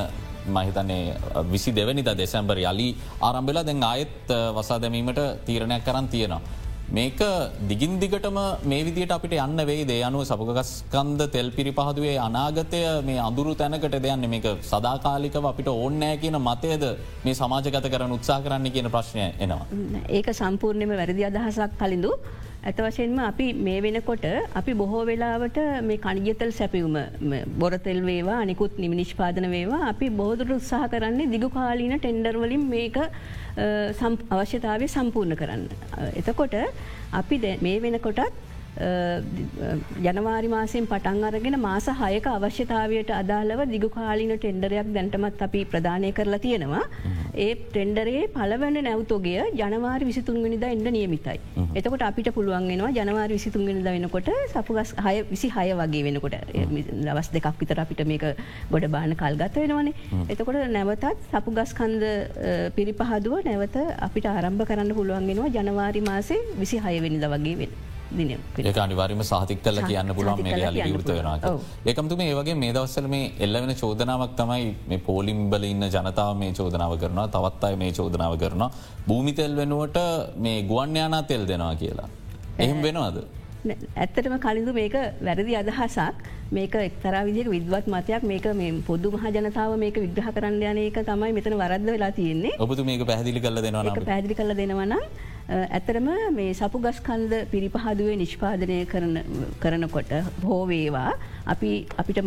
මහිතන්නේ 0.48 1.04
විසි 1.52 1.70
දෙවනිද 1.72 2.08
දෙසැම්බර් 2.14 2.58
යලි 2.64 2.88
ආරම්භලා 3.20 3.66
දැන් 3.68 3.84
ආයෙත් 3.84 4.32
වසා 4.58 4.78
දැමීමට 4.78 5.20
තීරණයක් 5.46 5.84
කරන්න 5.84 6.08
තියෙනවා. 6.08 6.40
මේක 6.88 7.18
දිගින් 7.68 7.98
දිගටම 7.98 8.38
මේ 8.64 8.84
විදිට 8.84 9.10
අපිට 9.10 9.32
යන්න 9.34 9.60
වේ 9.66 9.84
දේ 9.84 10.02
අනුව 10.04 10.22
සපුගස්කන්ද 10.24 11.20
තෙල් 11.32 11.50
පිරිපහදුවේ 11.50 12.14
අනාගතය 12.18 12.82
මේ 13.02 13.18
අඳුරු 13.18 13.54
තැනකට 13.54 13.96
දෙයන්න 13.98 14.28
මේක 14.30 14.46
සදාකාලිකව 14.62 15.48
අපිට 15.50 15.68
ඕන්නෑ 15.68 16.16
කියන 16.16 16.38
මතයද 16.38 16.84
මේ 17.24 17.34
සමාජගත 17.34 17.90
කරන 17.92 18.12
උත්සා 18.12 18.38
කරන්න 18.40 18.70
කියන 18.70 18.88
ප්‍රශ්නය 18.88 19.26
එනවා. 19.40 19.66
ඒක 20.08 20.28
සම්පූර්ණයම 20.32 20.92
වැරදි 20.92 21.24
අදහසක් 21.24 21.74
කලින්ඳු 21.76 22.12
ඇත 22.68 22.78
වශයෙන්ම 22.84 23.18
අපි 23.28 23.46
මේ 23.66 23.80
වෙනකොට 23.84 24.24
අපි 24.60 24.72
බොහෝ 24.80 25.02
වෙලාවට 25.10 25.58
මේ 25.88 25.98
කනිගතල් 26.04 26.50
සැපිවුම 26.58 26.96
බොරතෙල් 27.62 28.00
වේවා 28.08 28.38
අනිකුත් 28.44 28.74
නිමිනිෂ්පාදන 28.84 29.46
වේවා 29.54 29.82
අපි 29.92 30.06
බෝදුර 30.20 30.48
උත්සාහ 30.56 30.82
කරන්නේ 30.94 31.30
දිගු 31.34 31.48
කාලීන 31.58 31.94
ටෙන්ඩර්වලින් 31.98 32.64
මේක 32.74 32.98
අවශ්‍යතාවය 34.36 34.88
සම්පූර්ණ 34.96 35.38
කරන්න. 35.42 35.64
එතකොට 36.20 36.56
අපි 37.20 37.38
මේ 37.66 37.78
වෙනකොටත් 37.84 38.34
ජනවාරි 40.06 40.48
මාසයෙන් 40.48 40.86
පටන් 40.86 41.24
අරගෙන 41.24 41.56
මාස 41.60 41.86
හයක 42.00 42.26
අවශ්‍යතාවයට 42.28 43.10
අදාළව 43.20 43.62
දිගුකාලින 43.72 44.32
ටෙන්ඩරයක් 44.34 44.88
දැන්ටමත් 44.96 45.44
අපි 45.46 45.64
ප්‍රධානය 45.64 46.10
කරලා 46.12 46.38
තියෙනවා. 46.38 46.82
ඒ 47.36 47.54
ටෙන්ඩරේ 47.62 48.26
පලවන 48.36 48.76
නැවතෝගේ 48.88 49.46
ජනවාරි 49.60 50.08
විසිතුන්ගනිද 50.10 50.66
එන්න 50.68 50.84
නියමිතයි. 50.96 51.38
එතකොට 51.74 52.04
අපිට 52.10 52.30
පුළුවන්ගෙනවා 52.36 52.92
ජනවාරි 52.98 53.38
විසිතුන්ගෙනද 53.38 53.88
වෙනකොට 53.88 54.30
සපුගස් 54.52 54.92
හය 55.06 55.16
විසි 55.32 55.50
හය 55.56 55.66
වගේ 55.80 56.04
වෙනකොට 56.08 56.36
දවස් 57.00 57.32
දෙකක් 57.32 57.50
විතර 57.62 57.82
අපිට 57.84 58.04
මේක 58.12 58.28
ගොඩ 58.70 58.88
බාන 58.96 59.16
කල්ගත 59.16 59.60
වෙනවනේ. 59.62 59.96
එතකොට 60.28 60.62
නැවතත් 60.76 61.08
සපුගස්කන්ද 61.32 62.06
පිරිපහදුව 62.76 63.40
නැවත 63.48 63.76
අපිට 64.08 64.32
ආරම්භ 64.36 64.68
කරන්න 64.70 64.96
පුළුවන්ගෙනවා 65.00 65.52
ජනවාරි 65.58 66.06
මාසේ 66.12 66.40
විසි 66.62 66.84
හයවෙනිද 66.86 67.28
වගේ 67.34 67.58
වෙන. 67.62 67.85
ඒක 68.60 68.78
අනිවාරම 68.78 69.22
සාතික් 69.32 69.62
කල 69.62 69.80
කියන්න 69.88 70.14
පුළුවන් 70.14 70.42
මේ 70.42 70.60
යලි 70.70 70.88
විෘත 70.88 71.10
වෙනවා 71.12 71.54
ඒකමතුම 71.86 72.20
ඒවගේ 72.20 72.56
මේ 72.64 72.72
දවස්සල 72.72 73.08
මේ 73.08 73.32
එල්ලවෙන 73.40 73.74
චෝදනාවක් 73.82 74.36
තමයි 74.40 74.68
මේ 74.90 75.00
පෝලිම්බල 75.08 75.64
ඉන්න 75.72 75.88
ජනතාව 75.88 76.32
මේ 76.42 76.52
චෝදනාව 76.58 76.92
කරනවා 77.02 77.26
තවත් 77.36 77.64
අය 77.68 77.76
මේ 77.76 77.92
චෝදනාව 77.92 78.34
කරනවා. 78.42 78.70
භූමිතෙල් 79.08 79.56
වෙනුවට 79.56 79.98
මේ 80.36 80.62
ගුවන්්‍යයානා 80.70 81.22
තෙල් 81.22 81.44
දෙනවා 81.50 81.74
කියලා. 81.82 82.08
එහෙම 82.58 82.80
වෙනවාද. 82.82 83.18
ඇත්තටම 83.96 84.36
කලින්දු 84.46 84.72
මේක 84.72 84.96
වැරදි 85.28 85.56
අදහසක්. 85.62 86.26
මේක 86.56 86.74
එක්තරා 86.80 87.22
විදික 87.28 87.48
විද්වත් 87.54 87.86
මතයක්. 87.94 88.22
මේක 88.32 88.46
මේ 88.60 88.72
පොදු 88.88 89.12
මහ 89.12 89.24
ජනතාව 89.36 89.78
මේක 89.84 89.96
විග්‍රහ 90.04 90.28
කරන්න 90.36 90.62
යන 90.72 90.82
එක 90.88 90.98
තමයි 91.10 91.32
මෙතන 91.38 91.56
වරද්ද 91.62 91.88
වෙලා 91.96 92.12
තියෙන්නේ. 92.18 92.58
ඔබතු 92.58 92.84
මේක 92.90 93.06
පැදිලි 93.12 93.40
කල 93.40 93.62
දෙනවා 93.66 94.04
පැදිලි 94.12 94.34
කල 94.34 94.54
දෙනවනම් 94.60 95.02
ඇතරම 95.48 96.08
මේ 96.34 96.54
සපු 96.54 96.78
ගස්කන්ද 96.84 97.32
පිරිපහදුවේ 97.50 98.16
නිෂ්පාදනය 98.16 98.78
කරනකොට 99.62 100.10
හෝවේවා 100.42 101.12
අපි 101.46 101.70
අපිට 101.96 102.18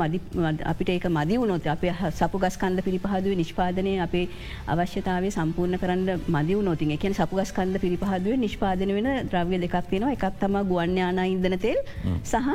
අපිට 0.72 0.90
ඒක 0.90 1.08
මදි 1.10 1.40
වුණොත් 1.42 1.68
අප 1.68 1.84
සපු 2.14 2.40
ගස්කන්ද 2.40 2.84
පිරිපහදුව 2.88 3.36
නිෂ්පාදනය 3.42 3.94
අපේ 4.08 4.26
අවශ්‍යතාව 4.68 5.30
සම්පූර්ණ 5.30 5.82
කරන්න 5.84 6.26
මදි 6.30 6.60
වුණොතින් 6.60 6.96
එකන 6.98 7.14
සපු 7.14 7.42
ගස්කන්ද 7.42 7.82
පිරිපහදුව 7.86 8.40
නිෂ්පාදන 8.40 8.96
වෙන 8.98 9.12
ද්‍රව්‍ය 9.30 9.62
දෙකක් 9.66 9.78
තියෙනවා 9.92 10.16
එකක් 10.18 10.40
තම 10.40 10.58
ගුවන්්‍යානා 10.72 11.30
ඉදන 11.36 11.60
තෙල් 11.60 11.80
සහ 12.24 12.48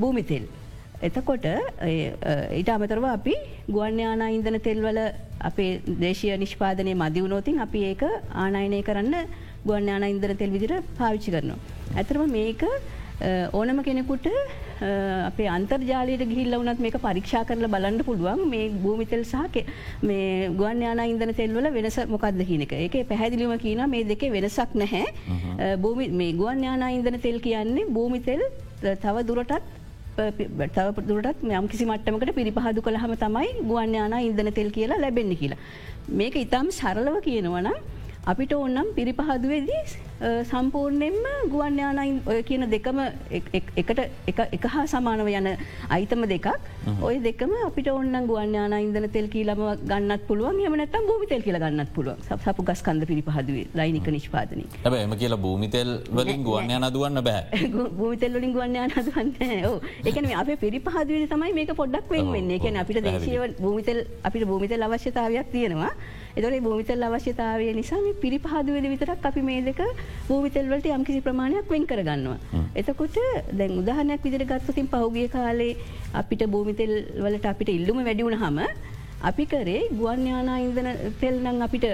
භූමිතෙල්. 0.00 0.44
එතකොට 1.02 1.46
ඊට 2.58 2.68
අමතරව 2.70 3.04
අපි 3.18 3.34
ගුවන්්‍යානා 3.68 4.30
ඉන්දන 4.30 4.62
තෙල්වල 4.66 4.98
අපේ 5.48 5.70
දේශය 6.02 6.36
නිෂ්පාදනය 6.38 6.92
මදිවුණෝතින් 6.94 7.64
අපි 7.64 7.80
ඒක 7.90 8.02
ආනයනය 8.42 8.82
කරන්න 8.88 9.16
ගුවන්්‍යාන 9.68 10.08
ඉන්දර 10.12 10.32
තෙල් 10.42 10.50
විදිර 10.56 10.72
පාවිච්චි 10.98 11.30
කරනවා. 11.34 11.60
ඇතරම 11.96 12.24
මේක 12.38 12.62
ඕනම 13.52 13.78
කෙනෙකුට 13.88 14.26
අපේ 15.28 15.48
අන්තර්ජාලයට 15.56 16.24
ගිහිල්ල 16.30 16.56
වනත් 16.60 16.80
මේක 16.84 16.96
පරීක්ෂා 17.04 17.42
කරල 17.48 17.66
බලන්න 17.74 17.98
පුළුවන් 18.08 18.40
මේ 18.52 18.64
භූමිතෙල් 18.84 19.22
සහක 19.24 19.56
මේ 20.08 20.48
ගුවන්්‍යාන 20.60 21.02
ඉන්දන 21.04 21.34
තෙල්වල 21.40 21.68
වෙනස 21.76 21.98
මොකක්ද 22.14 22.42
කියනක 22.50 22.74
එක 22.78 22.96
පැහැදිලිම 23.10 23.54
කියන 23.64 23.84
මේ 23.94 24.08
දෙකේ 24.10 24.32
වෙනසක් 24.36 24.74
නැහැ 24.82 25.76
භූමි 25.84 26.08
මේ 26.22 26.32
ගුවන්්‍යාන 26.40 26.84
ඉන්දන 26.96 27.20
තෙල් 27.26 27.38
කියන්නේ 27.46 27.86
භූමිතෙල් 27.98 28.42
තව 29.04 29.16
දුරටත් 29.30 29.54
තව 30.76 31.06
දුරටත් 31.08 31.48
යම් 31.58 31.66
කිසි 31.68 31.84
මට්ටමකට 31.86 32.34
පිරිපහදු 32.40 32.82
කළහම 32.82 33.14
තමයි 33.24 33.48
ගුවන්්‍යාන 33.70 34.18
ඉන්දන 34.28 34.52
තෙල් 34.52 34.70
කියලා 34.76 35.02
ලැබෙන්න 35.04 35.36
කියලා. 35.36 35.60
මේක 36.20 36.34
ඉතාම් 36.44 36.68
සරලව 36.78 37.16
කියනවනම් 37.26 37.76
අපිට 38.30 38.52
ඔන්නම් 38.54 38.88
පිරිපහදුවේදී 38.96 39.82
සම්පූර්ණයෙන්ම 40.50 41.48
ගුවන්්‍යානයින් 41.52 42.18
ඔය 42.32 42.42
කියන 42.48 42.64
දෙකම 42.74 42.98
එකට 43.80 44.00
එක 44.54 44.66
හා 44.74 44.84
සමානව 44.92 45.30
යන 45.32 45.48
අයිතම 45.96 46.22
දෙකක්. 46.32 46.46
ඔය 47.08 47.16
දෙකම 47.26 47.52
අපිට 47.68 47.88
ඔන්න 47.94 48.14
ගුවන්්‍යාන 48.30 48.76
ඉදන 48.78 49.08
තෙල් 49.16 49.26
කියීලම 49.32 49.62
ගන්නත් 49.90 50.22
පුළුවන්. 50.28 50.60
යමනත්තම් 50.68 51.08
භූමිතෙල් 51.10 51.42
කියල 51.46 51.58
ගන්නත් 51.64 51.90
පුළුව 51.96 52.22
සපු 52.46 52.66
ගස්කන්ද 52.70 53.08
පිරිපහදුවේ 53.10 53.66
ලයිනික 53.80 54.06
නිෂ්පාදන 54.16 54.62
එම 55.02 55.18
කියලා 55.22 55.42
භූමිතෙල් 55.46 55.90
වලින් 56.18 56.46
ගුවන්්‍යාන 56.48 56.88
දුවන්න 56.94 57.24
බෑ. 57.28 57.42
භූමිතෙල් 57.98 58.38
වලින් 58.38 58.54
ගුවන්්‍යාන 58.58 58.94
දුවන්න 58.98 59.34
එකන 60.12 60.32
අප 60.44 60.54
පිරිපහදුවේ 60.64 61.26
තමයි 61.34 61.52
මේක 61.60 61.74
පොඩ්ඩක් 61.82 62.16
වෙන් 62.16 62.32
වෙන්නේ. 62.36 62.62
එකන 62.62 62.82
අපිට 62.84 63.02
දේශය 63.08 63.38
භූමිතෙල් 63.64 64.04
අපිට 64.22 64.46
භූමිතෙල් 64.52 64.86
අවශ්‍යතාවයක් 64.88 65.50
තියෙනවා 65.56 65.94
එතොට 66.36 66.56
භූමිතල් 66.66 67.04
අවශ්‍යතාවය 67.08 67.66
නිසා 67.80 68.00
මේ 68.04 68.14
පිරිපහදුවද 68.22 68.86
විතරක් 68.92 69.26
අපි 69.30 69.42
මේ 69.48 69.60
දෙක 69.68 69.80
භූමිතල්වලට 70.28 70.88
යම්කිසි 70.96 71.20
ප්‍රමාණයක් 71.26 71.68
වෙන් 71.74 71.84
කරගන්නවා. 71.90 72.38
එතකොට 72.80 73.18
දැන් 73.58 73.76
උදාහනයක් 73.82 74.24
විදිර 74.26 74.44
ගත්තුතින් 74.52 74.88
පහුගිය 74.94 75.28
කාලේ 75.36 75.76
අපිට 76.14 76.42
භූමිතෙල් 76.54 76.94
වලට 77.24 77.46
අපිට 77.52 77.76
ඉල්ලුම 77.76 78.00
වැඩිවුණ 78.08 78.40
හම 78.42 78.58
අපි 79.30 79.44
කරේ 79.46 79.80
ගුවන් 79.98 80.26
යානා 80.26 80.58
ඉන්දන 80.66 80.88
තෙල් 81.20 81.36
නං 81.42 81.62
අපිට 81.66 81.86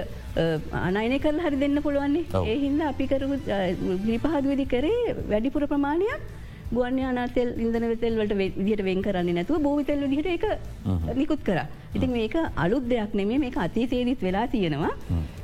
අනයනය 0.87 1.17
කරල 1.25 1.39
හරි 1.45 1.57
දෙන්න 1.63 1.81
පුළුවන්නේ. 1.85 2.25
ඒ 2.49 2.57
හින්ද 2.63 2.81
අපි 2.91 3.05
කරු 3.11 3.27
ග්‍රීපහදුවදි 4.05 4.65
කරේ 4.73 5.15
වැඩිපුර 5.31 5.67
ප්‍රමාණයක් 5.73 6.21
ගුවන් 6.71 6.97
යානාතෙල් 7.01 7.49
ඉන්දන 7.65 7.85
වෙතෙල් 7.91 8.17
වලට 8.19 8.37
විදිට 8.39 8.85
වෙන් 8.87 9.01
කරන්නේ 9.05 9.35
නැතුව 9.37 9.61
බෝවිතෙල් 9.67 10.05
දිට 10.13 10.29
එක 10.35 10.45
නිකුත් 11.19 11.41
කර. 11.47 11.59
ඉතින් 11.97 12.11
මේක 12.17 12.35
අලුත් 12.63 12.85
දෙයක් 12.91 13.13
නෙමේ 13.19 13.39
මේ 13.43 13.53
අතීතයේදීත් 13.65 14.21
වෙලා 14.27 14.47
තියෙනවා. 14.53 14.93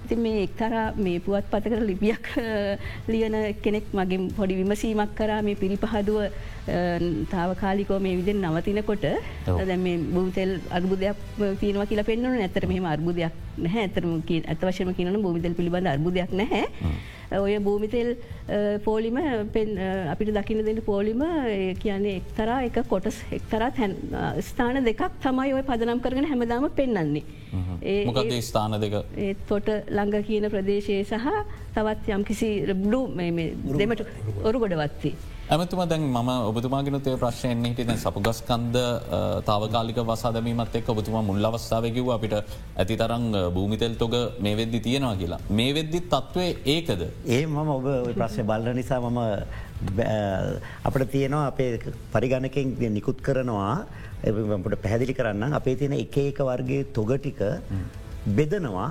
ඉතින් 0.05 0.19
මේ 0.25 0.43
එක්තර 0.47 0.73
මේ 1.05 1.19
පුවත් 1.25 1.47
පතකර 1.53 1.81
ලිපියක් 1.89 2.27
ලියන 3.13 3.37
කෙනෙක් 3.63 3.85
මගින් 3.99 4.29
පොඩි 4.37 4.59
විමසීමක් 4.59 5.15
කරා. 5.19 5.41
මේ 5.47 5.55
පිරිපහදුව 5.63 6.19
තාවකාලිකෝ 7.33 7.99
මේ 8.05 8.15
විදිෙන් 8.19 8.45
නවතිනකොට 8.45 9.05
දැ 9.69 9.77
මේ 9.87 9.97
බූතෙල් 10.15 10.51
අර්බුදයක් 10.77 11.17
තියෙනවා 11.61 11.89
කියලා 11.89 12.09
පෙන්වන 12.11 12.39
ඇතර 12.45 12.67
මෙහම 12.73 12.85
අර්බුදයක් 12.93 13.33
නැහැ. 13.57 13.83
ඇතරම 13.87 14.13
ඇත 14.53 14.61
වශයම 14.69 14.93
කියනන 14.97 15.21
බූමිතෙල් 15.25 15.57
පිළිබඳ 15.59 15.93
අර්බුදයක් 15.95 16.31
නැහැ. 16.41 16.65
ඔය 17.31 17.57
භූමිතෙල් 17.59 18.15
පෝලිම 18.83 19.17
අපිට 20.11 20.33
දකින 20.37 20.63
දෙන්න 20.65 20.81
පෝලිම 20.85 21.23
කියන්නේ 21.79 22.15
එක්තරා 22.21 22.59
එක 22.67 22.79
කොටස් 22.89 23.21
එක්තරත් 23.31 23.77
හැන් 23.77 23.95
ස්ථාන 24.41 24.83
දෙකක් 24.85 25.03
තමයි 25.21 25.53
ඔය 25.53 25.63
පදනම් 25.63 25.99
කරගෙන 25.99 26.29
හැමදාම 26.31 26.69
පෙන්න්නන්නේ. 26.71 27.23
මොකද 28.05 28.33
ස්ථාන 28.41 28.79
දෙක 28.79 28.95
තොට 29.47 29.69
ළඟ 29.89 30.23
කියන 30.23 30.49
ප්‍රදේශයේ 30.49 31.03
සහ 31.03 31.27
තවත් 31.75 32.13
යම් 32.17 32.23
කිසි 32.23 32.49
බ්ලු 32.73 33.01
දෙමට 33.79 34.05
ඔරු 34.43 34.59
ගොඩවත්ති. 34.59 35.13
ඇමතුම 35.47 35.81
දැන් 35.87 36.01
ම 36.01 36.29
ඔබතුමාගෙනතය 36.49 37.11
ප්‍රශ්යෙන් 37.21 37.59
හිට 37.65 37.81
දැන් 37.87 37.99
සපුගස්කන්ද 37.99 38.77
තාවකාලික 39.45 39.97
වසාදමීමත් 40.01 40.75
එක් 40.75 40.87
ඔබතුමා 40.89 41.21
මුල් 41.27 41.47
අවස්ථාවකිව 41.49 42.07
අපිට 42.15 42.33
ඇති 42.75 42.95
තරං 43.01 43.25
භූමිතෙල් 43.55 43.93
තොග 43.95 44.13
මේ 44.39 44.55
වෙද්දි 44.59 44.79
තියෙනවා 44.79 45.15
කියලා. 45.15 45.39
මේ 45.51 45.75
වෙද්දි 45.77 45.99
තත්ත්වය 46.03 46.45
ඒකද. 46.65 47.01
ඒ 47.27 47.45
මම 47.45 47.69
ඔබ 47.69 47.85
ප්‍රශ්ය 48.15 48.43
බල්ල 48.43 48.69
නිසා 48.79 48.99
මම 49.01 49.19
අපට 50.83 51.05
තියෙනවා 51.11 51.45
අපේ 51.51 51.69
පරිගණකින් 52.13 52.93
නිකුත් 52.95 53.21
කරනවා 53.21 53.75
එට 54.23 54.81
පැහැදිලි 54.83 55.13
කරන්න 55.13 55.53
අපේ 55.53 55.75
තියෙන 55.75 55.93
එක 55.97 56.17
ඒක 56.17 56.39
වර්ගේ 56.49 56.87
තොගටික 56.91 57.43
බෙදනවා 58.39 58.87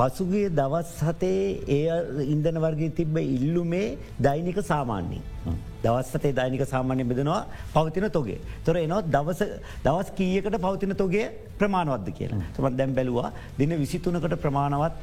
පසුගේ 0.00 0.50
දවස් 0.50 0.90
හතේ 1.06 1.38
ඒ 1.68 2.00
ඉන්දන 2.26 2.58
වර්ගේ 2.66 2.90
තිබ්බ 2.98 3.16
ඉල්ලුමේ 3.36 3.86
දෛනික 4.20 4.60
සාමාන්‍යී. 4.72 5.22
දවස්සතේ 5.86 6.32
දෛනික 6.38 6.62
සාමාන්‍ය 6.74 7.04
බෙදනවා 7.10 7.40
පවතින 7.74 8.06
තොගේ. 8.16 8.38
තොර 8.66 8.76
එනොත් 8.86 9.06
දවස 9.86 10.08
කීයකට 10.18 10.56
පවතින 10.64 10.96
තොගේ 11.02 11.26
ප්‍රමාණවද්ද 11.60 12.08
කියලා. 12.18 12.40
සමත් 12.56 12.74
දැම් 12.80 12.94
බැලවා 12.98 13.28
දින 13.60 13.72
විසිතුනකට 13.82 14.36
ප්‍රමාණවත් 14.44 14.94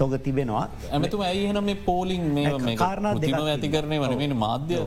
තොග 0.00 0.12
තිබෙනවා. 0.26 0.64
ඇමතුම 0.96 1.22
ඇයිහන 1.28 1.60
මේ 1.68 1.78
පෝලිං 1.88 2.24
මේ 2.36 2.76
කාරණ 2.82 3.20
දින 3.24 3.38
ඇති 3.42 3.70
කරනය 3.76 3.98
වනමෙන 4.04 4.34
මාධ්‍ය 4.46 4.80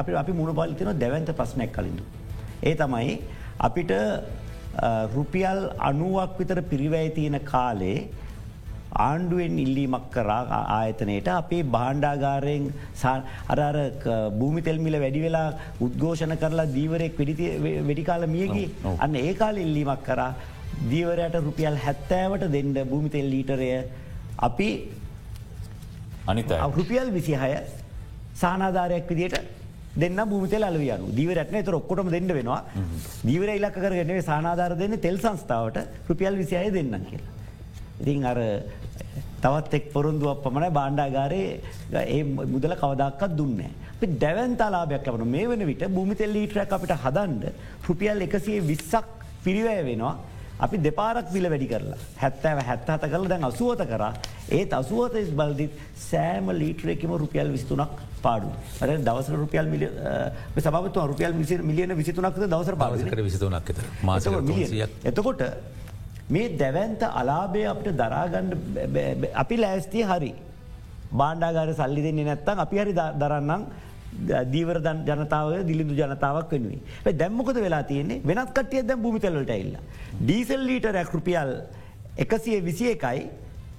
අපි 0.00 0.16
අපි 0.22 0.32
මුණ 0.40 0.54
පලිතන 0.60 0.92
දැවන්ත 1.02 1.30
ප්‍රශ්නයක් 1.40 1.72
කලින්ඳු. 1.76 2.04
ඒ 2.68 2.74
තමයි 2.82 3.12
අපිට 3.66 3.92
රුපියල් 5.16 5.60
අනුවක් 5.90 6.32
විතර 6.40 6.58
පිරිවැයි 6.72 7.10
තියෙන 7.16 7.36
කාලේ 7.52 7.98
ආණ්ඩුවෙන් 9.06 9.58
ඉල්ලීමක් 9.64 10.06
කරා 10.14 10.60
ආයතනයට 10.60 11.28
අපේ 11.38 11.62
බාණ්ඩාගාරයෙන් 11.76 12.64
අරර 13.54 13.76
භූමි 14.38 14.62
තෙල්මිල 14.68 14.96
වැඩි 15.04 15.26
වෙලා 15.26 15.48
උද්ඝෝෂණ 15.86 16.36
කරලා 16.44 16.70
දීවරෙක් 16.76 17.20
වෙඩිකාල 17.88 18.26
මියකි 18.36 18.64
අන්න 18.98 19.20
ඒකාල 19.26 19.58
ඉල්ලීමක් 19.66 20.02
කරා 20.08 20.32
දීවරයට 20.88 21.36
රුපියල් 21.46 21.76
හැත්තෑවට 21.84 22.50
දෙන්න 22.56 22.74
භූමිතෙල් 22.90 23.30
ලීටරය. 23.34 23.70
අපි 24.38 24.68
අනිත 26.26 26.50
රුපියල් 26.78 27.08
විසිහය 27.16 27.56
සානාධාරයක් 28.42 29.08
විදියට 29.12 29.36
දෙන්න 30.02 30.20
භූමිතෙල් 30.30 30.62
අලවියනු 30.62 31.10
දීවරටන 31.18 31.64
තර 31.66 31.74
ඔක්කොටම 31.80 32.10
දෙන්න 32.16 32.28
වෙනවා. 32.38 32.62
දීවර 33.28 33.50
ඉලක් 33.58 33.76
කරගන්නේ 33.76 34.22
සානාධාර 34.30 34.78
දෙන්න 34.82 34.96
තෙල් 35.06 35.18
සංස්ථාවට 35.18 35.78
රුපියල් 36.08 36.34
විසිහය 36.42 36.70
දෙන්න 36.78 36.94
කියලා. 37.10 37.34
ඉතින් 38.00 38.24
අර 38.24 38.38
තවත් 39.42 39.74
එක් 39.74 39.86
පොරුන්දුවක් 39.94 40.42
පමණ 40.44 40.74
බාණ්ඩාගාරයේ 40.78 41.52
ඒ 42.06 42.22
මුදල 42.24 42.74
කවදක්කත් 42.74 43.36
දුන්නේ. 43.36 43.70
අපි 43.92 44.06
දැවන්තාලාභයක් 44.24 45.06
ලබන 45.06 45.32
මේ 45.36 45.46
වන 45.46 45.66
විට 45.66 45.86
භූමිතෙල් 45.88 46.34
ලීටරක් 46.36 46.72
අපිට 46.72 46.96
හදන්ඩ 46.96 47.44
රුපියල් 47.88 48.26
එකසිේ 48.26 48.60
විස්සක් 48.62 49.08
පිරිවෑ 49.44 49.82
වෙනවා. 49.84 50.14
අපි 50.58 50.76
දෙපාරක් 50.78 51.32
විල 51.32 51.48
වැඩි 51.52 51.70
කරලා. 51.72 51.98
හැත්තෑව 52.16 52.62
හැත්තහත 52.68 53.04
කරල 53.06 53.26
දැන් 53.28 53.44
අසුවත 53.44 53.82
කර. 53.86 54.04
ඒත් 54.50 54.72
අසුවත 54.72 55.18
බල්දිත් 55.32 55.82
සෑම 56.02 56.54
ලීටරෙකම 56.54 57.18
රුපියල් 57.24 57.52
විස්තුනක් 57.56 58.06
පාඩු 58.22 58.48
ද 58.80 59.00
දවස 59.00 59.28
රුපියල් 59.34 59.66
මිල 59.66 59.84
සබතු 60.58 61.06
රුපියල් 61.06 61.34
මිසි 61.34 61.58
මිලියන 61.62 61.96
විසිතුනක්ද 61.96 62.40
දවසර 62.44 62.76
පාවිකර 62.76 63.22
විසිතුනක් 63.22 63.72
එතකොට 65.04 65.42
මේ 66.30 66.48
දැවන්ත 66.56 67.02
අලාබය 67.12 67.62
අපට 67.66 67.88
දරාගණ්ඩ 67.92 69.28
අපි 69.34 69.56
ලෑස්තිය 69.56 70.04
හරි. 70.04 70.32
බාණ්ඩාගාර 71.12 71.70
සල්ලි 71.74 72.02
දෙන්නේ 72.02 72.24
නැත්තන් 72.24 72.64
අපි 72.64 72.76
හරි 72.78 72.92
දරන්නම් 73.22 73.62
දීවර 74.52 74.78
ජනතාව 75.08 75.50
දිලිඳු 75.66 75.94
ජනතාවක් 75.94 76.52
වෙනුවේ 76.52 77.14
දැම්මකොද 77.14 77.58
වෙලා 77.58 77.82
තියන්නේ 77.82 78.22
වෙනත් 78.22 78.52
කටිය 78.52 78.82
දැම් 78.82 79.02
භූමිතල්ලට 79.02 79.50
එල්ල. 79.50 79.74
ඩීසල් 80.20 80.62
ලීට 80.68 80.86
රැක්රුපියල් 80.92 81.50
එකසිය 82.16 82.60
විසිය 82.60 82.92
එකයි 82.94 83.26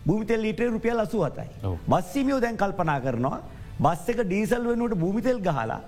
භූමිතෙල් 0.05 0.41
ලීටේ 0.41 0.69
රුපියල් 0.69 0.99
අසුවතයි. 0.99 1.49
බස්සිමියෝ 1.87 2.41
දැන් 2.41 2.57
කල්පනා 2.57 2.99
කරනවා 2.99 3.41
බස් 3.79 4.07
එක 4.09 4.23
ඩීසල් 4.23 4.63
වෙනුවට 4.65 4.99
භූමිතෙල් 4.99 5.39
ගහලා 5.39 5.81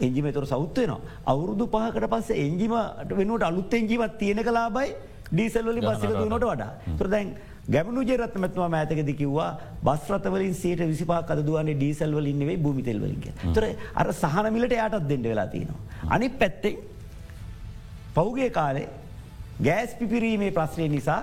එංජිමතර 0.00 0.46
සෞත්වයනවා. 0.46 1.00
අවුරුදු 1.26 1.66
පහකට 1.66 2.06
පස්ස 2.12 2.30
එංජිමට 2.36 3.10
වෙනුවට 3.12 3.48
අලුත් 3.50 3.74
එංජිමත් 3.74 4.18
තියෙන 4.18 4.42
කලාබයි 4.42 4.94
ඩීසල්වලි 5.34 5.80
බස්සික 5.88 6.14
දුනට 6.20 6.46
වඩා. 6.46 6.70
තුරදැන් 6.98 7.28
ගැමනු 7.74 8.02
ජරත් 8.08 8.34
මැත්වා 8.44 8.68
මෑතකද 8.74 9.10
කිව්වා 9.20 9.50
බස්රතවලින් 9.86 10.54
සේට 10.62 10.82
විසිපා 10.92 11.20
කදුවන්නේ 11.30 11.76
ඩීසල්වල 11.76 12.26
ඉන්නවේ 12.32 12.56
භූමිතෙල්වලින්ගේ. 12.64 13.34
තොර 13.54 13.64
අර 13.94 14.08
සහනමිලට 14.22 14.74
යටත් 14.78 15.08
දෙන්න 15.12 15.30
වෙලා 15.30 15.48
තියෙනවා. 15.54 15.80
අනි 16.14 16.28
පැත්තෙන් 16.42 16.76
පෞගේ 18.14 18.50
කාලේ 18.50 18.88
ගෑස් 19.60 19.94
පිපිරීමේ 20.00 20.50
ප්‍රශ්නය 20.58 20.88
නිසා 20.96 21.20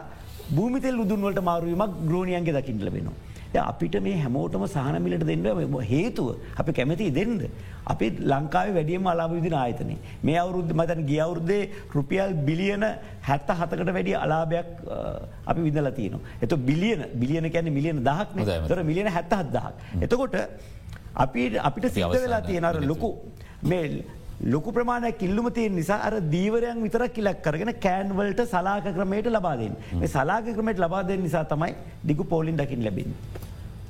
භූමිතෙල් 0.56 1.04
උදුන්වලට 1.04 1.42
මාරුවීමක් 1.50 1.94
ග්‍රෝණියන්ගේ 2.10 2.56
දකිින් 2.58 2.82
ලබෙනවා. 2.88 3.18
අපිට 3.60 3.96
මේ 4.02 4.18
හැමෝටම 4.24 4.66
සහනමිලට 4.74 5.26
දෙන්න 5.30 5.46
හේතුව 5.92 6.36
අපි 6.58 6.72
කැමති 6.74 7.12
දෙන්න. 7.12 7.50
අපි 7.86 8.10
ලංකාව 8.32 8.74
වැඩියම 8.78 9.08
අලාභ 9.14 9.34
විදින 9.38 9.54
ආයතනය. 9.54 9.96
මේ 10.24 10.38
අවුරුද්ධ 10.44 10.74
මතන 10.74 11.06
ගිය 11.10 11.20
අවුරුද්දේ 11.26 11.70
රුපියල් 11.96 12.34
බිලියන 12.48 12.84
හැත්ත 13.30 13.50
හතකට 13.60 13.94
වැඩිය 13.98 14.16
අලාභයක් 14.24 14.70
අපි 15.46 15.62
විදල 15.68 15.92
තියන. 16.00 16.20
එත 16.42 16.54
බිලියන 16.70 17.06
බිලියන 17.16 17.52
කැන 17.52 17.74
මිලියන 17.78 18.04
දහක් 18.04 18.30
තර 18.70 18.84
මිලියන 18.84 19.08
හැත්ත 19.08 19.34
හත්දහක්. 19.40 19.74
එතකොට 20.02 20.36
අපි 21.16 21.58
අපිට 21.68 21.86
සිද්ධ 21.94 22.18
වෙලා 22.24 22.42
තියෙනර 22.42 22.76
ලොකු 22.92 23.10
මේ 23.64 24.04
ලොකු 24.44 24.72
ප්‍රමාණයක් 24.72 25.18
කිල්ලුම 25.22 25.48
තියෙන් 25.54 25.76
නිසා 25.76 26.00
අර 26.08 26.14
දීවරයන් 26.34 26.82
විතර 26.86 27.04
කිලක් 27.16 27.42
කරගෙන 27.46 27.72
කෑන්වලට 27.86 28.42
සලාක 28.54 28.88
ක්‍රමයට 28.96 29.30
ලබාදෙන් 29.36 29.76
මේ 30.02 30.08
සලාක 30.08 30.46
ක්‍රමයට 30.58 30.82
ලබාදෙන් 30.86 31.22
නිසා 31.28 31.44
තමයි 31.54 31.76
දිගු 32.04 32.24
පෝලින් 32.24 32.58
දකිින් 32.58 32.84
ලැබින්. 32.84 33.14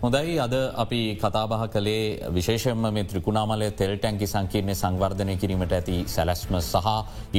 හොඳයි. 0.04 0.40
අද 0.42 0.54
අපි 0.84 1.00
කතාබහ 1.22 1.52
කළේ 1.74 2.30
විශේෂම 2.36 2.86
මේ 2.94 3.04
ත්‍රිකුණාමලය 3.10 3.68
තෙල් 3.80 3.92
ටැන්කි 3.98 4.28
සංකීර්ණය 4.32 4.74
සංවර්ධනය 4.80 5.36
කිරීමට 5.42 5.76
ඇති 5.78 5.98
සැලැස්ම 6.14 6.56
සහ 6.60 6.88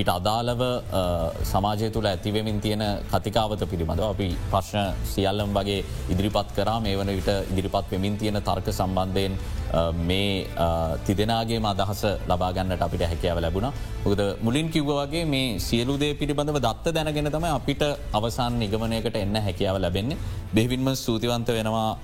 ඊට 0.01 0.11
අදාළව 0.15 0.63
සමාජය 1.53 1.89
තුළ 1.97 2.07
ඇතිවෙමින් 2.11 2.61
තියෙන 2.65 2.85
කතිකාවත 3.13 3.65
පිළිබඳව 3.73 4.07
අපි 4.11 4.29
ප්‍රශ්න 4.53 4.95
සියල්ලම් 5.15 5.51
වගේ 5.59 5.81
ඉදිරිපත් 6.13 6.55
කරා. 6.59 6.79
මේ 6.85 6.95
වන 7.01 7.11
විට 7.19 7.31
ඉදිරිපත් 7.53 7.91
වෙමින් 7.95 8.19
තියෙන 8.21 8.39
තර්ක 8.51 8.71
සම්බන්ධයෙන් 8.79 9.35
මේ 10.11 10.47
තිදෙනගේ 11.07 11.59
අදහස 11.73 12.05
ලබාගන්නට 12.31 12.87
අපිට 12.87 13.03
හැකයාව 13.11 13.41
ලැබුණ. 13.47 13.69
ොද 14.11 14.21
මුලින් 14.47 14.71
කිව්වගේ 14.71 15.25
මේ 15.35 15.59
සියලුදේ 15.67 16.13
පිළිබඳව 16.21 16.61
දත්ත 16.69 16.95
දැනගෙන 16.95 17.33
තම 17.35 17.49
අපිට 17.59 17.83
අවසන් 18.21 18.55
නිගමනයකට 18.63 19.19
එන්න 19.25 19.43
හැකියාව 19.49 19.83
ලැබෙන්නේ. 19.87 20.23
බෙහිවින්ම 20.55 20.89
සූතිවන්ත 21.05 21.49
වෙනවා 21.59 21.99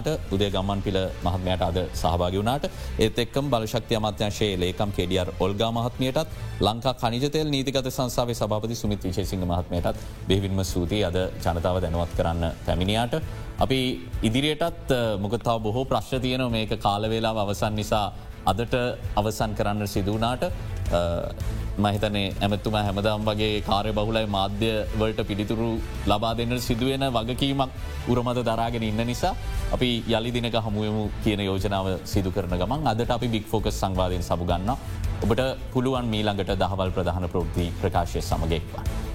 ඇමත්තුමාට 0.00 0.32
උදේ 0.32 0.50
ගම්මන් 0.50 0.82
පිළ 0.82 0.98
මහත්මයට 1.22 1.62
අද 1.62 1.78
සහභාගි 1.92 2.38
වුණට 2.38 2.64
ඒත් 2.98 3.18
එක්කම් 3.18 3.50
බලශක්ති 3.50 3.96
අමාත්‍යංශයේ 3.96 4.56
ලේකම් 4.56 4.92
කෙඩියර් 4.92 5.28
ඔල්ගා 5.38 5.70
මහත්මයටත් 5.70 6.28
ලංකා 6.60 6.94
කනිජතෙල් 6.94 7.48
නීතිගත 7.48 7.88
සංසාාවේ 7.88 8.34
සභපති 8.34 8.74
සුමිත් 8.74 9.04
විශේසිංහ 9.04 9.44
මහත්මයටත් 9.44 10.00
බෙහිවින්ම 10.28 10.64
සූතියි 10.64 11.04
අද 11.04 11.18
ජනතාව 11.44 11.80
දැනුවත් 11.80 12.16
කරන්න 12.16 12.44
පැමිණියට. 12.66 13.14
අපි 13.58 13.78
ඉදිරියටත් 14.22 14.90
මොකතාව 15.20 15.60
බොහෝ 15.60 15.84
ප්‍රශ්්‍ය 15.84 16.18
තියන 16.18 16.44
මේක 16.50 16.72
කාලවෙලා 16.78 17.34
අවසන් 17.38 17.74
නිසා 17.74 18.06
අදට 18.44 18.74
අවසන් 19.16 19.52
කරන්න 19.54 19.86
සිදුවනාට 19.86 20.44
මහිතනේ 21.80 22.26
ඇමතුම 22.40 22.76
හැමදම් 22.78 23.24
වගේ 23.28 23.50
කාරය 23.62 23.92
බහුලයි 23.92 24.26
මාධ්‍ය 24.28 24.70
වලට 24.94 25.26
පිළිතුරු 25.28 25.70
ලබා 26.06 26.32
දෙන්න 26.34 26.54
සිදුවෙන 26.60 27.04
වගකීමක් 27.10 27.70
උරමත 28.08 28.40
දරාගෙන 28.42 28.82
ඉන්න 28.82 29.02
නිසා 29.10 29.34
අපි 29.72 29.90
යළි 30.08 30.32
දිනක 30.36 30.58
හමුවමු 30.60 31.04
කියන 31.24 31.42
යෝජනාව 31.42 31.86
සිදු 32.04 32.30
කරන 32.30 32.56
ගමන් 32.56 32.90
අදට 32.92 33.10
අපි 33.10 33.28
බික් 33.28 33.46
ෆෝකස් 33.46 33.76
සංවාධයෙන් 33.76 34.22
සබගන්න 34.22 34.74
ඔබට 35.22 35.46
පුළුවන් 35.72 36.08
මීළඟට 36.08 36.56
දහවල් 36.56 36.90
ප්‍රධාන 36.90 37.28
ප්‍රෘති 37.28 37.66
ප්‍රකාශය 37.80 38.20
සමගෙක්වා. 38.22 39.09